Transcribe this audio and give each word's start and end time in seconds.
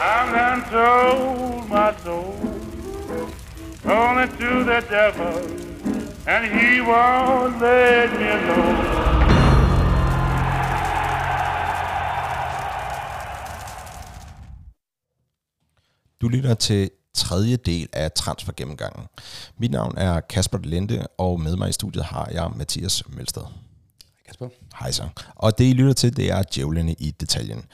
I'm 0.00 0.32
done 0.32 0.62
sold 0.70 1.68
my 1.68 1.92
soul 2.04 2.34
only 3.84 4.26
to 4.26 4.64
the 4.64 4.80
devil, 4.90 5.36
and 6.26 6.44
he 6.44 6.80
won't 6.80 7.60
let 7.60 8.10
me 8.20 8.28
alone. 8.28 9.06
Du 16.20 16.28
lytter 16.28 16.54
til 16.54 16.90
tredje 17.14 17.56
del 17.56 17.88
af 17.92 18.12
Transfer 18.12 18.52
Gennemgangen. 18.56 19.06
Mit 19.58 19.70
navn 19.70 19.98
er 19.98 20.20
Kasper 20.20 20.58
Lente, 20.62 21.06
og 21.18 21.40
med 21.40 21.56
mig 21.56 21.68
i 21.68 21.72
studiet 21.72 22.04
har 22.04 22.28
jeg 22.32 22.50
Mathias 22.56 23.02
Melsted. 23.08 23.42
Kasper. 24.26 24.48
Hej 24.78 24.90
så. 24.90 25.08
Og 25.34 25.58
det 25.58 25.64
I 25.64 25.72
lytter 25.72 25.92
til, 25.92 26.16
det 26.16 26.30
er 26.32 26.42
djævlene 26.54 26.92
i 26.92 27.10
detaljen. 27.10 27.64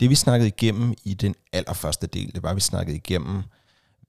Det 0.00 0.10
vi 0.10 0.14
snakkede 0.14 0.48
igennem 0.48 0.94
i 1.04 1.14
den 1.14 1.34
allerførste 1.52 2.06
del, 2.06 2.34
det 2.34 2.42
var, 2.42 2.50
at 2.50 2.56
vi 2.56 2.60
snakkede 2.60 2.96
igennem, 2.96 3.42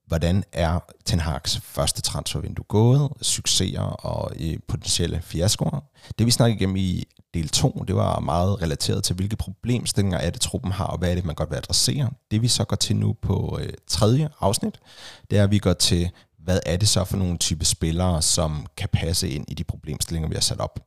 hvordan 0.08 0.44
er 0.52 0.80
Ten 1.06 1.20
Hag's 1.20 1.60
første 1.64 2.02
transfervindue 2.02 2.66
gået, 2.68 3.10
succeser 3.22 3.82
og 3.82 4.32
øh, 4.40 4.58
potentielle 4.68 5.22
fiaskoer. 5.22 5.80
Det 6.20 6.26
vi 6.26 6.32
snakkede 6.32 6.56
igennem 6.56 6.76
i 6.76 7.04
del 7.34 7.50
2, 7.50 7.84
det 7.88 7.96
var 7.96 8.20
meget 8.20 8.62
relateret 8.62 9.04
til, 9.04 9.16
hvilke 9.16 9.36
problemstillinger 9.36 10.18
er 10.18 10.30
det, 10.30 10.42
truppen 10.42 10.72
har, 10.72 10.86
og 10.86 10.98
hvad 10.98 11.12
er 11.12 11.16
det, 11.16 11.26
man 11.26 11.36
godt 11.36 11.50
vil 11.50 11.56
adressere. 11.56 12.10
Det 12.32 12.42
vi 12.42 12.48
så 12.48 12.64
går 12.64 12.76
til 12.76 12.96
nu 12.96 13.14
på 13.22 13.60
øh, 13.62 13.74
tredje 13.88 14.30
afsnit, 14.40 14.80
det 15.32 15.40
er, 15.40 15.44
at 15.44 15.52
vi 15.52 15.60
går 15.60 15.74
til, 15.74 16.10
hvad 16.40 16.60
er 16.66 16.78
det 16.78 16.88
så 16.88 17.04
for 17.04 17.18
nogle 17.18 17.38
type 17.38 17.66
spillere, 17.66 18.22
som 18.22 18.66
kan 18.78 18.90
passe 18.94 19.30
ind 19.30 19.46
i 19.48 19.54
de 19.54 19.64
problemstillinger, 19.64 20.30
vi 20.30 20.36
har 20.36 20.42
sat 20.42 20.60
op. 20.60 20.80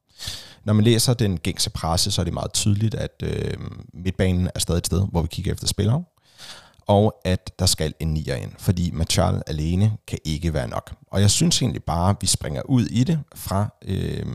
Når 0.64 0.72
man 0.72 0.84
læser 0.84 1.14
den 1.14 1.38
gængse 1.38 1.70
presse, 1.70 2.10
så 2.10 2.22
er 2.22 2.24
det 2.24 2.34
meget 2.34 2.52
tydeligt, 2.52 2.94
at 2.94 3.22
øh, 3.22 3.56
midtbanen 3.94 4.50
er 4.54 4.58
stadig 4.58 4.78
et 4.78 4.86
sted, 4.86 5.06
hvor 5.10 5.22
vi 5.22 5.28
kigger 5.30 5.52
efter 5.52 5.66
spillere, 5.66 6.04
og 6.86 7.20
at 7.24 7.52
der 7.58 7.66
skal 7.66 7.94
en 8.00 8.14
nier 8.14 8.34
ind, 8.34 8.52
fordi 8.58 8.90
Machal 8.90 9.42
alene 9.46 9.96
kan 10.06 10.18
ikke 10.24 10.54
være 10.54 10.68
nok. 10.68 10.94
Og 11.10 11.20
jeg 11.20 11.30
synes 11.30 11.62
egentlig 11.62 11.84
bare, 11.84 12.10
at 12.10 12.16
vi 12.20 12.26
springer 12.26 12.62
ud 12.62 12.86
i 12.86 13.04
det 13.04 13.20
fra 13.34 13.68
øh, 13.84 14.26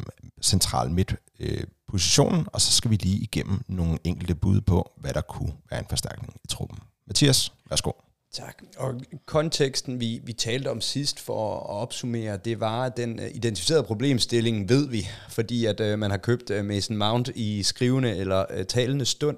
central 0.42 0.92
midt 0.92 1.16
øh, 1.40 1.64
positionen, 1.88 2.48
og 2.54 2.62
så 2.62 2.72
skal 2.72 2.92
vi 2.92 2.96
lige 2.96 3.18
igennem 3.18 3.62
nogle 3.68 3.98
enkelte 4.04 4.36
bud 4.36 4.62
på, 4.62 4.92
hvad 4.98 5.14
der 5.14 5.22
kunne 5.22 5.54
være 5.70 5.80
en 5.80 5.86
forstærkning 5.90 6.34
i 6.44 6.48
truppen. 6.48 6.80
Mathias, 7.08 7.52
værsgo. 7.70 7.92
Tak. 8.34 8.64
Og 8.78 9.02
konteksten, 9.26 10.00
vi, 10.00 10.22
vi 10.24 10.34
talte 10.34 10.72
om 10.72 10.82
sidst 10.82 11.20
for 11.20 11.56
at 11.56 11.70
opsummere, 11.70 12.38
det 12.38 12.60
var 12.60 12.90
den 12.90 13.20
øh, 13.20 13.30
identificerede 13.34 13.84
problemstilling, 13.84 14.70
ved 14.70 14.90
vi, 14.90 15.08
fordi 15.30 15.66
at 15.66 15.80
øh, 15.80 16.00
man 16.00 16.12
har 16.12 16.18
købt 16.18 16.50
øh, 16.50 16.66
Mason 16.66 16.98
Mount 16.98 17.30
i 17.36 17.64
skrivende 17.64 18.18
eller 18.18 18.46
øh, 18.50 18.66
talende 18.66 19.06
stund, 19.06 19.38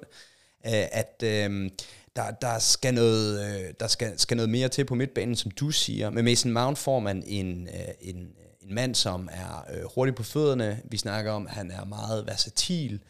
øh, 0.66 0.72
at 0.92 1.22
øh, 1.24 1.70
der, 2.16 2.30
der, 2.40 2.58
skal 2.58 2.94
noget, 2.94 3.40
øh, 3.40 3.74
der 3.80 3.86
skal, 3.86 4.18
skal 4.18 4.36
noget 4.36 4.50
mere 4.50 4.68
til 4.68 4.84
på 4.84 4.94
midtbanen, 4.94 5.36
som 5.36 5.50
du 5.50 5.70
siger. 5.70 6.10
Med 6.10 6.22
Mason 6.22 6.52
Mount 6.52 6.78
får 6.78 7.00
man 7.00 7.22
en, 7.26 7.68
øh, 7.68 7.94
en, 8.00 8.16
en 8.60 8.74
mand, 8.74 8.94
som 8.94 9.28
er 9.32 9.66
øh, 9.74 9.84
hurtig 9.94 10.14
på 10.14 10.22
fødderne. 10.22 10.80
Vi 10.84 10.96
snakker 10.96 11.32
om, 11.32 11.46
at 11.46 11.52
han 11.52 11.70
er 11.70 11.84
meget 11.84 12.26
versatil, 12.26 13.00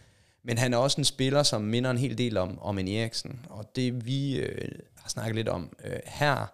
men 0.46 0.58
han 0.58 0.74
er 0.74 0.78
også 0.78 1.00
en 1.00 1.04
spiller, 1.04 1.42
som 1.42 1.62
minder 1.62 1.90
en 1.90 1.98
hel 1.98 2.18
del 2.18 2.36
om, 2.36 2.58
om 2.62 2.78
en 2.78 2.88
Eriksen. 2.88 3.40
Og 3.48 3.76
det 3.76 4.06
vi 4.06 4.36
øh, 4.36 4.68
har 4.96 5.08
snakket 5.08 5.34
lidt 5.34 5.48
om 5.48 5.76
øh, 5.84 5.98
her, 6.06 6.52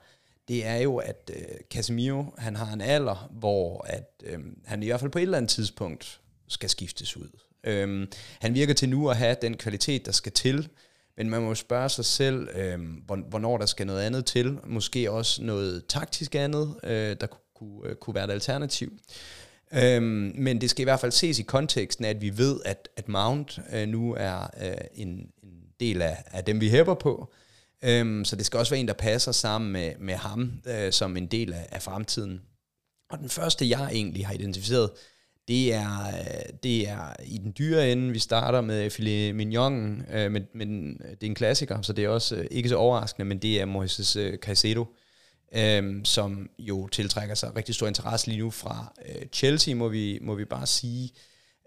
det 0.49 0.67
er 0.67 0.77
jo, 0.77 0.97
at 0.97 1.31
øh, 1.37 1.45
Casemiro, 1.71 2.25
han 2.39 2.57
har 2.57 2.73
en 2.73 2.81
alder, 2.81 3.29
hvor 3.31 3.87
at, 3.87 4.23
øh, 4.25 4.39
han 4.65 4.83
i 4.83 4.87
hvert 4.87 5.01
fald 5.01 5.11
på 5.11 5.19
et 5.19 5.23
eller 5.23 5.37
andet 5.37 5.51
tidspunkt 5.51 6.21
skal 6.49 6.71
skiftes 6.71 7.17
ud. 7.17 7.29
Øh, 7.65 8.07
han 8.41 8.55
virker 8.55 8.75
til 8.75 8.89
nu 8.89 9.09
at 9.09 9.17
have 9.17 9.37
den 9.43 9.57
kvalitet, 9.57 10.07
der 10.07 10.13
skal 10.13 10.33
til, 10.33 10.69
men 11.17 11.31
man 11.31 11.43
må 11.43 11.49
jo 11.49 11.55
spørge 11.55 11.89
sig 11.89 12.05
selv, 12.05 12.49
øh, 12.55 12.81
hvornår 13.07 13.59
der 13.59 13.67
skal 13.67 13.87
noget 13.87 14.03
andet 14.03 14.27
til. 14.27 14.59
Måske 14.65 15.11
også 15.11 15.43
noget 15.43 15.87
taktisk 15.89 16.35
andet, 16.35 16.75
øh, 16.85 17.17
der 17.21 17.27
kunne, 17.55 17.95
kunne 17.95 18.15
være 18.15 18.25
et 18.25 18.31
alternativ. 18.31 18.99
Øhm, 19.75 20.33
men 20.35 20.61
det 20.61 20.71
skal 20.71 20.83
i 20.83 20.85
hvert 20.85 21.01
fald 21.01 21.13
ses 21.13 21.39
i 21.39 21.43
konteksten 21.43 22.05
at 22.05 22.21
vi 22.21 22.39
ved, 22.39 22.61
at, 22.65 22.89
at 22.97 23.09
Mount 23.09 23.59
øh, 23.73 23.89
nu 23.89 24.15
er 24.19 24.51
øh, 24.63 24.77
en, 24.95 25.09
en 25.43 25.63
del 25.81 26.03
af, 26.03 26.25
af 26.27 26.45
dem, 26.45 26.61
vi 26.61 26.71
hæpper 26.71 26.95
på. 26.95 27.33
Øhm, 27.85 28.25
så 28.25 28.37
det 28.37 28.47
skal 28.47 28.59
også 28.59 28.71
være 28.73 28.81
en, 28.81 28.89
der 28.89 28.95
passer 28.95 29.33
sammen 29.33 29.73
med, 29.73 29.93
med 29.99 30.15
ham 30.15 30.53
øh, 30.67 30.93
som 30.93 31.17
en 31.17 31.27
del 31.27 31.53
af, 31.53 31.69
af 31.73 31.83
fremtiden. 31.83 32.41
Og 33.11 33.19
den 33.19 33.29
første, 33.29 33.69
jeg 33.69 33.89
egentlig 33.93 34.27
har 34.27 34.35
identificeret, 34.35 34.91
det 35.49 35.75
er, 35.75 36.07
øh, 36.07 36.53
det 36.63 36.89
er 36.89 37.15
i 37.25 37.39
den 37.39 37.55
dyre 37.59 37.93
ende. 37.93 38.13
Vi 38.13 38.19
starter 38.19 38.61
med 38.61 38.91
filet 38.91 39.35
mignon, 39.35 40.05
øh, 40.13 40.33
men, 40.33 40.47
men 40.55 40.99
det 40.99 41.23
er 41.23 41.27
en 41.27 41.35
klassiker, 41.35 41.83
så 41.83 41.93
det 41.93 42.05
er 42.05 42.09
også 42.09 42.37
øh, 42.37 42.47
ikke 42.51 42.69
så 42.69 42.77
overraskende, 42.77 43.25
men 43.25 43.39
det 43.39 43.61
er 43.61 43.65
Moises 43.65 44.17
øh, 44.17 44.39
Caicedo 44.39 44.87
øhm, 45.55 46.05
som 46.05 46.51
jo 46.59 46.89
tiltrækker 46.89 47.35
sig 47.35 47.57
rigtig 47.57 47.75
stor 47.75 47.89
interesse 47.89 48.27
lige 48.27 48.39
nu 48.39 48.51
fra 48.51 48.95
øh, 49.09 49.27
Chelsea, 49.33 49.75
må 49.75 49.89
vi, 49.89 50.19
må 50.23 50.35
vi 50.35 50.45
bare 50.45 50.67
sige. 50.67 51.11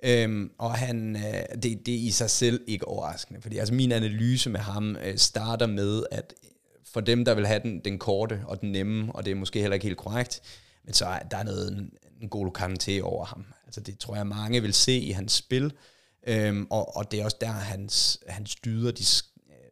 Øhm, 0.04 0.52
og 0.58 0.74
han, 0.74 1.16
øh, 1.16 1.62
det, 1.64 1.86
det 1.86 1.94
er 1.94 2.08
i 2.08 2.12
sig 2.12 2.30
selv 2.30 2.62
ikke 2.68 2.88
overraskende, 2.88 3.42
fordi 3.42 3.58
altså 3.58 3.74
min 3.74 3.92
analyse 3.92 4.50
med 4.50 4.60
ham 4.60 4.96
øh, 4.96 5.18
starter 5.18 5.66
med, 5.66 6.04
at 6.12 6.34
for 6.94 7.02
dem, 7.02 7.26
der 7.26 7.34
vil 7.34 7.48
have 7.48 7.60
den, 7.60 7.80
den 7.80 8.00
korte 8.00 8.42
og 8.48 8.62
den 8.62 8.72
nemme, 8.72 9.16
og 9.16 9.26
det 9.26 9.32
er 9.32 9.36
måske 9.36 9.60
heller 9.60 9.74
ikke 9.74 9.86
helt 9.86 9.98
korrekt, 9.98 10.42
men 10.84 10.94
så 10.94 11.06
er 11.06 11.20
der 11.20 11.44
noget, 11.44 11.72
en, 11.72 11.92
en 12.22 12.30
god 12.30 12.58
Kanté 12.58 13.02
over 13.02 13.26
ham. 13.26 13.46
Altså 13.66 13.82
det 13.82 14.00
tror 14.00 14.16
jeg, 14.16 14.28
mange 14.28 14.62
vil 14.62 14.74
se 14.74 14.98
i 14.98 15.12
hans 15.12 15.34
spil, 15.34 15.74
øhm, 16.28 16.68
og, 16.70 16.98
og 16.98 17.12
det 17.12 17.20
er 17.20 17.26
også 17.26 17.38
der, 17.42 17.48
hans, 17.48 18.20
hans 18.28 18.56
dyder, 18.56 18.92
de 18.92 19.04
øh, 19.50 19.72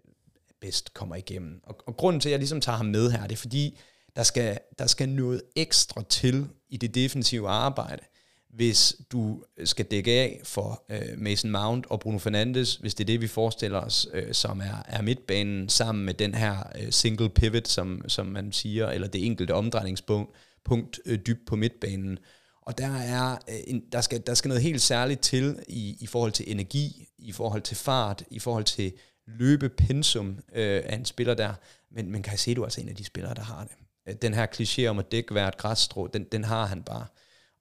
bedst 0.62 0.94
kommer 0.94 1.16
igennem. 1.16 1.62
Og, 1.64 1.78
og 1.88 1.98
grunden 1.98 2.20
til, 2.20 2.30
at 2.30 2.32
jeg 2.32 2.40
ligesom 2.40 2.62
tager 2.62 2.78
ham 2.78 2.86
med 2.86 3.12
her, 3.12 3.24
det 3.24 3.32
er 3.32 3.38
fordi, 3.38 3.80
der 4.16 4.24
skal, 4.24 4.60
der 4.80 4.88
skal 4.88 5.10
noget 5.10 5.42
ekstra 5.56 6.04
til 6.10 6.48
i 6.70 6.78
det 6.78 6.96
defensive 6.96 7.50
arbejde, 7.50 8.02
hvis 8.50 8.96
du 9.12 9.44
skal 9.64 9.86
dække 9.86 10.12
af 10.12 10.42
for 10.44 10.84
øh, 10.90 11.20
Mason 11.22 11.52
Mount 11.52 11.86
og 11.86 12.00
Bruno 12.00 12.18
Fernandes, 12.18 12.76
hvis 12.76 12.96
det 12.96 13.04
er 13.04 13.06
det, 13.06 13.22
vi 13.22 13.28
forestiller 13.28 13.80
os, 13.80 14.08
øh, 14.14 14.34
som 14.34 14.60
er, 14.62 14.84
er 14.88 15.02
midtbanen 15.02 15.70
sammen 15.70 16.06
med 16.06 16.14
den 16.14 16.36
her 16.36 16.58
øh, 16.80 16.92
single 16.92 17.30
pivot, 17.30 17.68
som, 17.68 18.02
som 18.08 18.26
man 18.26 18.52
siger, 18.52 18.90
eller 18.90 19.08
det 19.08 19.26
enkelte 19.26 19.54
omdrejningspunkt 19.54 20.36
punkt, 20.66 21.00
øh, 21.06 21.20
dybt 21.28 21.46
på 21.46 21.56
midtbanen. 21.56 22.20
Og 22.62 22.78
der 22.78 22.98
er 22.98 23.32
øh, 23.50 23.56
en, 23.68 23.84
der, 23.92 24.02
skal, 24.02 24.24
der 24.28 24.34
skal 24.34 24.50
noget 24.50 24.64
helt 24.64 24.82
særligt 24.82 25.22
til 25.22 25.60
i, 25.68 25.98
i 26.00 26.08
forhold 26.08 26.32
til 26.32 26.52
energi, 26.52 27.08
i 27.18 27.32
forhold 27.32 27.62
til 27.62 27.78
fart, 27.78 28.24
i 28.32 28.40
forhold 28.40 28.64
til 28.64 28.94
løbepensum 29.28 30.40
øh, 30.56 30.84
af 30.86 30.96
en 30.96 31.06
spiller 31.06 31.34
der. 31.34 31.54
Men, 31.92 32.12
men 32.12 32.24
Caicedo 32.24 32.62
er 32.62 32.66
altså 32.66 32.82
en 32.82 32.90
af 32.90 32.96
de 32.96 33.04
spillere, 33.04 33.34
der 33.34 33.44
har 33.44 33.64
det. 33.64 33.83
Øh, 34.08 34.16
den 34.22 34.34
her 34.34 34.48
kliché 34.48 34.86
om 34.86 35.00
at 35.00 35.12
dække 35.12 35.32
hvert 35.32 35.58
græsstrå, 35.58 36.08
den, 36.08 36.24
den 36.24 36.44
har 36.44 36.66
han 36.66 36.84
bare. 36.84 37.06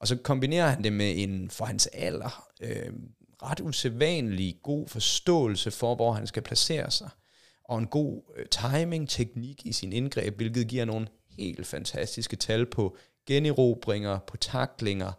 Og 0.00 0.08
så 0.08 0.16
kombinerer 0.16 0.68
han 0.68 0.84
det 0.84 0.92
med 0.92 1.12
en, 1.16 1.50
for 1.50 1.64
hans 1.64 1.86
alder, 1.86 2.48
øh, 2.60 2.92
ret 3.42 3.60
usædvanlig 3.60 4.58
god 4.62 4.88
forståelse 4.88 5.70
for, 5.70 5.94
hvor 5.94 6.12
han 6.12 6.26
skal 6.26 6.42
placere 6.42 6.90
sig, 6.90 7.08
og 7.64 7.78
en 7.78 7.86
god 7.86 8.22
øh, 8.36 8.46
timing-teknik 8.46 9.66
i 9.66 9.72
sin 9.72 9.92
indgreb, 9.92 10.36
hvilket 10.36 10.68
giver 10.68 10.84
nogle 10.84 11.08
helt 11.38 11.66
fantastiske 11.66 12.36
tal 12.36 12.66
på 12.66 12.96
generobringer, 13.26 14.18
på 14.18 14.36
taklinger, 14.36 15.12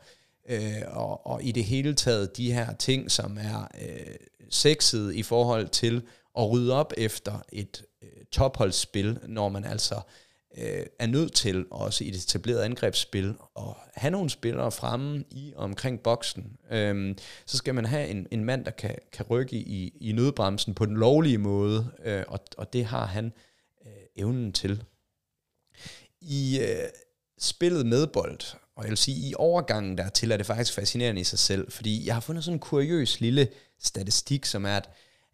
øh, 0.49 0.81
og, 0.87 1.27
og 1.27 1.43
i 1.43 1.51
det 1.51 1.63
hele 1.63 1.95
taget 1.95 2.37
de 2.37 2.53
her 2.53 2.73
ting, 2.73 3.11
som 3.11 3.37
er 3.37 3.67
øh, 3.81 4.15
sexet 4.49 5.15
i 5.15 5.23
forhold 5.23 5.67
til 5.67 6.03
at 6.37 6.51
rydde 6.51 6.73
op 6.73 6.93
efter 6.97 7.41
et 7.51 7.83
øh, 8.01 8.25
topholdsspil, 8.31 9.19
når 9.27 9.49
man 9.49 9.65
altså 9.65 9.95
øh, 9.95 10.01
Øh, 10.57 10.85
er 10.99 11.07
nødt 11.07 11.33
til, 11.33 11.65
også 11.71 12.03
i 12.03 12.09
det 12.09 12.23
etablerede 12.23 12.65
angrebsspil, 12.65 13.35
at 13.57 13.63
have 13.95 14.11
nogle 14.11 14.29
spillere 14.29 14.71
fremme 14.71 15.23
i 15.31 15.53
og 15.55 15.63
omkring 15.63 15.99
boksen. 15.99 16.57
Øhm, 16.71 17.17
så 17.45 17.57
skal 17.57 17.75
man 17.75 17.85
have 17.85 18.07
en, 18.07 18.27
en 18.31 18.45
mand, 18.45 18.65
der 18.65 18.71
kan, 18.71 18.95
kan 19.13 19.25
rykke 19.29 19.55
i, 19.55 19.93
i 20.01 20.11
nødbremsen 20.11 20.73
på 20.73 20.85
den 20.85 20.97
lovlige 20.97 21.37
måde, 21.37 21.91
øh, 22.05 22.23
og, 22.27 22.39
og 22.57 22.73
det 22.73 22.85
har 22.85 23.05
han 23.05 23.33
øh, 23.85 23.91
evnen 24.15 24.53
til. 24.53 24.83
I 26.21 26.59
øh, 26.59 26.89
spillet 27.39 27.85
med 27.85 28.07
bold, 28.07 28.39
og 28.75 28.83
jeg 28.83 28.89
vil 28.89 28.97
sige, 28.97 29.29
i 29.29 29.33
overgangen 29.37 29.97
dertil 29.97 30.31
er 30.31 30.37
det 30.37 30.45
faktisk 30.45 30.73
fascinerende 30.73 31.21
i 31.21 31.23
sig 31.23 31.39
selv, 31.39 31.71
fordi 31.71 32.05
jeg 32.05 32.15
har 32.15 32.21
fundet 32.21 32.43
sådan 32.43 32.55
en 32.55 32.59
kuriøs 32.59 33.19
lille 33.19 33.47
statistik, 33.79 34.45
som 34.45 34.65
er, 34.65 34.77
at 34.77 34.89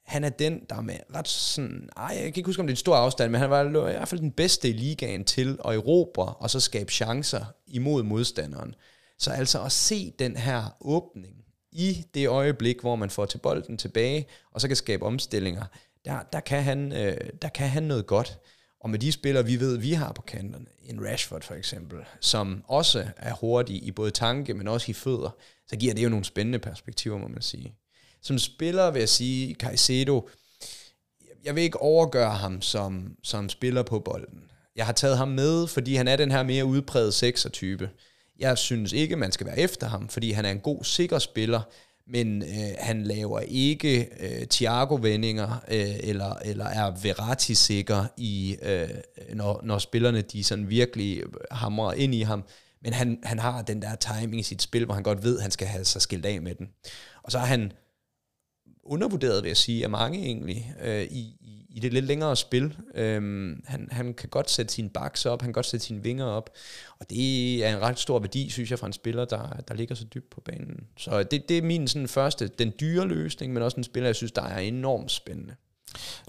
han 0.10 0.24
er 0.24 0.30
den, 0.30 0.62
der 0.70 0.82
med 0.82 0.96
ret 1.16 1.28
sådan, 1.28 1.90
ej, 1.98 2.06
jeg 2.06 2.18
kan 2.18 2.28
ikke 2.28 2.44
huske, 2.44 2.60
om 2.60 2.68
det 2.68 2.72
er 2.72 2.76
en 2.76 2.78
stor 2.78 2.96
afstand, 2.96 3.32
men 3.32 3.42
han 3.42 3.50
var 3.50 3.64
i 3.64 3.70
hvert 3.70 4.08
fald 4.08 4.22
den 4.22 4.32
bedste 4.32 4.70
i 4.70 4.74
ligaen 4.74 5.26
til 5.26 5.60
at 5.66 5.76
erobre 5.76 6.34
og 6.34 6.50
så 6.50 6.60
skabe 6.60 6.92
chancer 6.92 7.46
imod 7.68 8.04
modstanderen. 8.04 8.76
Så 9.18 9.32
altså 9.32 9.64
at 9.64 9.72
se 9.72 10.14
den 10.20 10.38
her 10.38 10.76
åbning 10.82 11.36
i 11.72 12.06
det 12.14 12.28
øjeblik, 12.28 12.82
hvor 12.82 12.96
man 12.96 13.10
får 13.10 13.26
til 13.26 13.38
bolden 13.38 13.78
tilbage, 13.78 14.28
og 14.52 14.62
så 14.62 14.68
kan 14.68 14.78
skabe 14.78 15.06
omstillinger, 15.06 15.66
der, 16.06 16.20
der, 16.34 16.40
kan, 16.40 16.64
han, 16.64 16.92
øh, 16.92 17.18
der 17.42 17.50
kan 17.50 17.70
han 17.70 17.84
noget 17.84 18.08
godt. 18.08 18.40
Og 18.82 18.90
med 18.90 19.00
de 19.00 19.12
spillere, 19.12 19.46
vi 19.46 19.60
ved, 19.60 19.78
vi 19.78 19.94
har 19.94 20.12
på 20.12 20.22
kanterne, 20.22 20.66
en 20.82 21.06
Rashford 21.06 21.42
for 21.42 21.56
eksempel, 21.56 22.00
som 22.22 22.64
også 22.68 23.08
er 23.18 23.34
hurtig 23.34 23.84
i 23.84 23.92
både 23.92 24.12
tanke, 24.12 24.54
men 24.54 24.68
også 24.68 24.92
i 24.92 24.94
fødder, 24.94 25.30
så 25.68 25.76
giver 25.76 25.94
det 25.94 26.04
jo 26.04 26.10
nogle 26.10 26.26
spændende 26.26 26.60
perspektiver, 26.60 27.18
må 27.18 27.28
man 27.28 27.42
sige. 27.42 27.76
Som 28.22 28.40
spiller 28.40 28.92
vil 28.92 29.00
jeg 29.00 29.10
sige, 29.10 29.56
Caicedo, 29.56 30.30
jeg 31.44 31.56
vil 31.56 31.64
ikke 31.64 31.82
overgøre 31.82 32.32
ham 32.32 32.62
som, 32.62 33.16
som 33.24 33.50
spiller 33.50 33.84
på 33.84 34.00
bolden. 34.00 34.44
Jeg 34.76 34.86
har 34.86 34.94
taget 34.94 35.18
ham 35.18 35.28
med, 35.28 35.68
fordi 35.68 35.96
han 35.96 36.08
er 36.08 36.16
den 36.16 36.32
her 36.32 36.44
mere 36.44 36.66
udpræget 36.66 37.14
sekser-type. 37.14 37.90
Jeg 38.40 38.58
synes 38.58 38.94
ikke, 38.94 39.16
man 39.16 39.32
skal 39.32 39.48
være 39.48 39.60
efter 39.60 39.88
ham, 39.88 40.10
fordi 40.10 40.32
han 40.32 40.46
er 40.46 40.52
en 40.52 40.60
god, 40.60 40.84
sikker 40.84 41.20
spiller, 41.20 41.62
men 42.08 42.42
øh, 42.42 42.76
han 42.80 43.04
laver 43.04 43.40
ikke 43.40 44.10
øh, 44.20 44.48
Thiago-vendinger, 44.48 45.64
øh, 45.68 45.96
eller, 46.00 46.36
eller 46.36 46.66
er 46.66 46.92
Verratti-sikker, 47.04 48.06
i, 48.18 48.58
øh, 48.62 48.90
når, 49.34 49.60
når 49.64 49.78
spillerne 49.78 50.22
de 50.22 50.44
sådan 50.44 50.70
virkelig 50.70 51.24
hamrer 51.52 51.94
ind 51.94 52.16
i 52.16 52.22
ham. 52.22 52.44
Men 52.82 52.94
han, 52.94 53.20
han 53.24 53.40
har 53.40 53.62
den 53.62 53.82
der 53.82 53.96
timing 53.96 54.40
i 54.40 54.44
sit 54.44 54.62
spil, 54.62 54.86
hvor 54.86 54.94
han 54.94 55.04
godt 55.04 55.24
ved, 55.24 55.38
at 55.38 55.42
han 55.42 55.52
skal 55.52 55.68
have 55.68 55.86
sig 55.86 56.02
skilt 56.02 56.26
af 56.26 56.42
med 56.42 56.56
den. 56.56 56.68
Og 57.24 57.32
så 57.32 57.38
er 57.38 57.46
han 57.46 57.72
undervurderet, 58.90 59.44
vil 59.44 59.50
jeg 59.50 59.58
sige, 59.58 59.84
af 59.84 59.90
mange 59.90 60.20
egentlig, 60.20 60.76
øh, 60.84 61.04
i, 61.04 61.20
i, 61.42 61.66
i 61.70 61.80
det 61.80 61.94
lidt 61.94 62.06
længere 62.06 62.36
spil. 62.36 62.78
Øhm, 62.96 63.64
han, 63.66 63.88
han 63.92 64.14
kan 64.14 64.30
godt 64.30 64.50
sætte 64.50 64.74
sine 64.74 64.90
baks 64.90 65.26
op, 65.26 65.42
han 65.42 65.48
kan 65.48 65.54
godt 65.54 65.66
sætte 65.66 65.86
sine 65.86 66.04
vinger 66.04 66.26
op, 66.26 66.50
og 67.00 67.10
det 67.10 67.66
er 67.66 67.76
en 67.76 67.82
ret 67.82 68.00
stor 68.00 68.20
værdi, 68.20 68.50
synes 68.50 68.72
jeg, 68.72 68.80
for 68.80 68.88
en 68.88 68.94
spiller, 68.94 69.26
der, 69.26 69.64
der 69.68 69.74
ligger 69.74 69.96
så 69.96 70.04
dybt 70.04 70.30
på 70.30 70.42
banen. 70.42 70.88
Så 70.98 71.24
det, 71.24 71.50
det 71.50 71.58
er 71.58 71.62
min 71.62 71.88
sådan, 71.88 72.08
første, 72.08 72.48
den 72.48 72.74
dyre 72.80 73.08
løsning, 73.08 73.54
men 73.54 73.64
også 73.64 73.78
en 73.78 73.84
spiller, 73.84 74.08
jeg 74.08 74.16
synes, 74.16 74.32
der 74.32 74.44
er 74.44 74.60
enormt 74.60 75.12
spændende. 75.12 75.56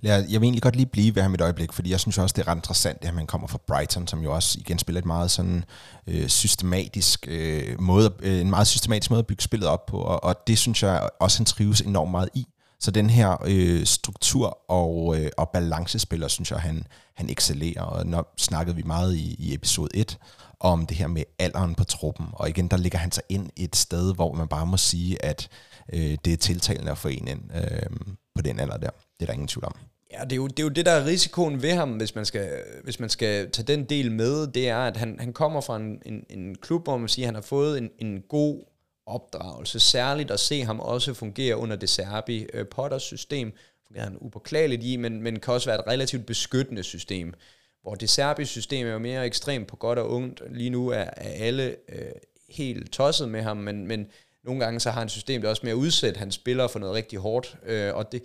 Jeg, 0.03 0.27
jeg 0.29 0.41
vil 0.41 0.47
egentlig 0.47 0.63
godt 0.63 0.77
lige 0.77 0.87
blive 0.87 1.15
ved 1.15 1.23
ham 1.23 1.35
et 1.35 1.41
øjeblik, 1.41 1.73
fordi 1.73 1.91
jeg 1.91 2.01
synes 2.01 2.19
også, 2.19 2.33
det 2.37 2.43
er 2.43 2.49
ret 2.49 2.57
interessant, 2.57 3.05
at 3.05 3.15
man 3.15 3.27
kommer 3.27 3.49
fra 3.49 3.59
Brighton, 3.67 4.07
som 4.07 4.23
jo 4.23 4.35
også 4.35 4.59
igen 4.61 4.79
spiller 4.79 5.01
et 5.01 5.07
meget 5.07 5.31
sådan 5.31 5.65
øh, 6.07 6.29
systematisk 6.29 7.27
øh, 7.29 7.81
måde, 7.81 8.13
øh, 8.21 8.41
en 8.41 8.51
meget 8.51 8.67
systematisk 8.67 9.11
måde 9.11 9.19
at 9.19 9.27
bygge 9.27 9.43
spillet 9.43 9.69
op 9.69 9.87
på, 9.87 9.99
og, 9.99 10.25
og 10.25 10.47
det 10.47 10.59
synes 10.59 10.83
jeg 10.83 11.09
også, 11.21 11.39
han 11.39 11.47
trives 11.47 11.81
enormt 11.81 12.11
meget 12.11 12.29
i. 12.35 12.47
Så 12.81 12.91
den 12.91 13.11
her 13.11 13.37
øh, 13.47 13.87
struktur 13.87 14.71
og, 14.71 15.19
øh, 15.19 15.31
og 15.37 15.49
balancespiller, 15.49 16.29
synes 16.29 16.51
jeg, 16.51 16.61
han, 16.61 16.87
han 17.17 17.31
excellerer, 17.31 17.83
og 17.83 18.07
når 18.07 18.35
snakkede 18.39 18.77
vi 18.77 18.83
meget 18.83 19.17
i, 19.17 19.37
i 19.39 19.55
episode 19.55 19.89
1 19.95 20.19
om 20.61 20.87
det 20.87 20.97
her 20.97 21.07
med 21.07 21.23
alderen 21.39 21.75
på 21.75 21.85
truppen, 21.85 22.27
og 22.33 22.49
igen, 22.49 22.69
der 22.69 22.77
ligger 22.77 22.99
han 22.99 23.13
sig 23.13 23.23
ind 23.29 23.51
et 23.57 23.77
sted, 23.77 24.15
hvor 24.15 24.33
man 24.33 24.49
bare 24.49 24.67
må 24.67 24.77
sige, 24.77 25.25
at 25.25 25.49
øh, 25.93 26.19
det 26.25 26.33
er 26.33 26.37
tiltalende 26.37 26.91
at 26.91 26.99
få 26.99 27.09
en 27.09 27.29
ind 27.29 27.41
øh, 27.55 28.15
på 28.41 28.49
den 28.49 28.61
alder 28.61 28.77
der. 28.77 28.91
Det 28.91 29.23
er 29.23 29.27
der 29.27 29.33
ingen 29.33 29.49
tvivl 29.49 29.65
om. 29.65 29.75
Ja, 30.13 30.25
det 30.25 30.33
er, 30.33 30.37
jo, 30.37 30.47
det 30.47 30.59
er 30.59 30.63
jo 30.63 30.69
det, 30.69 30.87
der 30.87 30.93
er 30.93 31.07
risikoen 31.07 31.63
ved 31.63 31.73
ham, 31.73 31.91
hvis 31.91 32.15
man 32.15 32.25
skal, 32.25 32.51
hvis 32.85 33.01
man 33.01 33.09
skal 33.09 33.51
tage 33.51 33.67
den 33.67 33.85
del 33.85 34.13
med, 34.13 34.47
det 34.47 34.69
er, 34.69 34.79
at 34.79 34.97
han, 34.97 35.17
han 35.21 35.33
kommer 35.33 35.61
fra 35.61 35.77
en, 35.77 36.03
en, 36.07 36.27
en 36.31 36.55
klub, 36.55 36.85
hvor 36.85 36.99
man 36.99 37.09
siger, 37.09 37.27
at 37.27 37.29
han 37.29 37.35
har 37.35 37.43
fået 37.43 37.79
en, 37.79 37.91
en 37.99 38.23
god 38.29 38.65
opdragelse. 39.07 39.81
Særligt 39.81 40.31
at 40.31 40.41
se 40.41 40.63
ham 40.63 40.81
også 40.81 41.15
fungere 41.15 41.57
under 41.57 41.77
det 41.77 41.89
Serbi 41.89 42.47
øh, 42.55 42.67
Potters 42.67 43.03
system, 43.03 43.53
fungerer 43.87 44.05
han 44.05 44.19
upåklageligt 44.21 44.85
i, 44.85 44.97
men, 44.97 45.23
men 45.23 45.41
kan 45.41 45.55
også 45.55 45.69
være 45.69 45.79
et 45.79 45.87
relativt 45.87 46.27
beskyttende 46.27 46.83
system, 46.83 47.35
hvor 47.83 47.95
det 47.95 48.11
serbiske 48.11 48.53
system 48.53 48.87
er 48.87 48.93
jo 48.93 48.99
mere 48.99 49.27
ekstremt 49.27 49.69
på 49.69 49.77
godt 49.77 49.99
og 49.99 50.11
ungt. 50.11 50.43
Lige 50.51 50.71
nu 50.71 50.89
er, 50.89 51.05
er 51.17 51.45
alle 51.47 51.77
øh, 51.89 52.13
helt 52.49 52.93
tosset 52.93 53.29
med 53.29 53.43
ham, 53.43 53.57
men, 53.57 53.87
men 53.87 54.07
nogle 54.45 54.65
gange 54.65 54.81
så 54.81 54.91
har 54.91 55.01
han 55.01 55.09
systemet 55.09 55.49
også 55.49 55.61
med 55.63 55.73
at 55.73 55.77
også 55.77 56.07
mere 56.07 56.13
spillere 56.13 56.19
Han 56.19 56.33
spiller 56.33 56.69
for 56.69 56.79
noget 56.79 56.95
rigtig 56.95 57.19
hårdt, 57.19 57.57
øh, 57.67 57.95
og 57.95 58.13
det, 58.13 58.23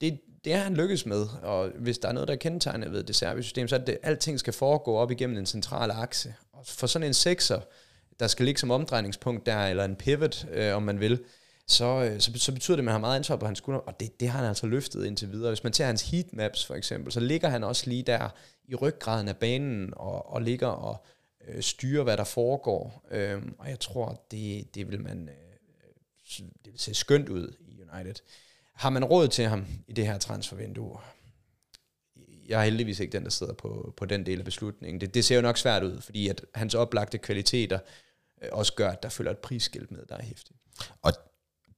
det, 0.00 0.20
det 0.44 0.52
er 0.52 0.58
han 0.58 0.74
lykkes 0.74 1.06
med, 1.06 1.26
og 1.42 1.70
hvis 1.78 1.98
der 1.98 2.08
er 2.08 2.12
noget, 2.12 2.28
der 2.28 2.34
er 2.34 2.38
kendetegnet 2.38 2.92
ved 2.92 3.04
det 3.04 3.16
serbiske 3.16 3.44
system, 3.44 3.68
så 3.68 3.76
er 3.76 3.80
det, 3.80 3.92
at 3.92 3.98
alting 4.02 4.40
skal 4.40 4.52
foregå 4.52 4.96
op 4.96 5.10
igennem 5.10 5.38
en 5.38 5.46
central 5.46 5.90
akse. 5.90 6.34
Og 6.52 6.66
for 6.66 6.86
sådan 6.86 7.08
en 7.08 7.14
sekser, 7.14 7.60
der 8.20 8.26
skal 8.26 8.44
ligge 8.44 8.60
som 8.60 8.70
omdrejningspunkt 8.70 9.46
der, 9.46 9.66
eller 9.66 9.84
en 9.84 9.96
pivot, 9.96 10.46
øh, 10.52 10.76
om 10.76 10.82
man 10.82 11.00
vil, 11.00 11.20
så, 11.68 11.84
øh, 11.84 12.20
så, 12.20 12.32
så 12.36 12.52
betyder 12.52 12.76
det, 12.76 12.80
at 12.80 12.84
man 12.84 12.92
har 12.92 12.98
meget 12.98 13.16
ansvar 13.16 13.36
på 13.36 13.46
hans 13.46 13.58
skulder, 13.58 13.80
og 13.80 14.00
det, 14.00 14.20
det 14.20 14.28
har 14.28 14.38
han 14.38 14.48
altså 14.48 14.66
løftet 14.66 15.04
indtil 15.06 15.32
videre. 15.32 15.50
Hvis 15.50 15.64
man 15.64 15.72
tager 15.72 15.86
hans 15.86 16.10
heatmaps 16.10 16.66
for 16.66 16.74
eksempel, 16.74 17.12
så 17.12 17.20
ligger 17.20 17.48
han 17.48 17.64
også 17.64 17.90
lige 17.90 18.02
der 18.02 18.28
i 18.68 18.74
ryggraden 18.74 19.28
af 19.28 19.36
banen, 19.36 19.92
og, 19.96 20.32
og 20.32 20.42
ligger 20.42 20.66
og 20.66 21.04
øh, 21.48 21.62
styre, 21.62 22.02
hvad 22.02 22.16
der 22.16 22.24
foregår. 22.24 23.06
Øh, 23.10 23.42
og 23.58 23.70
jeg 23.70 23.80
tror, 23.80 24.24
det, 24.30 24.74
det 24.74 24.90
vil 24.90 25.00
man 25.00 25.28
øh, 25.28 25.44
det 26.38 26.72
vil 26.72 26.78
se 26.80 26.94
skønt 26.94 27.28
ud 27.28 27.56
i 27.60 27.82
United. 27.82 28.14
Har 28.74 28.90
man 28.90 29.04
råd 29.04 29.28
til 29.28 29.44
ham 29.44 29.66
i 29.88 29.92
det 29.92 30.06
her 30.06 30.18
transfervindue? 30.18 30.98
Jeg 32.48 32.60
er 32.60 32.64
heldigvis 32.64 33.00
ikke 33.00 33.12
den, 33.12 33.24
der 33.24 33.30
sidder 33.30 33.52
på, 33.52 33.94
på 33.96 34.04
den 34.04 34.26
del 34.26 34.38
af 34.38 34.44
beslutningen. 34.44 35.00
Det, 35.00 35.14
det 35.14 35.24
ser 35.24 35.36
jo 35.36 35.42
nok 35.42 35.58
svært 35.58 35.82
ud, 35.82 36.00
fordi 36.00 36.28
at 36.28 36.44
hans 36.54 36.74
oplagte 36.74 37.18
kvaliteter 37.18 37.78
øh, 38.42 38.48
også 38.52 38.74
gør, 38.74 38.90
at 38.90 39.02
der 39.02 39.08
følger 39.08 39.32
et 39.32 39.38
prisskilt 39.38 39.90
med, 39.90 40.06
der 40.08 40.16
er 40.16 40.22
hæftigt. 40.22 40.58
Og 41.02 41.12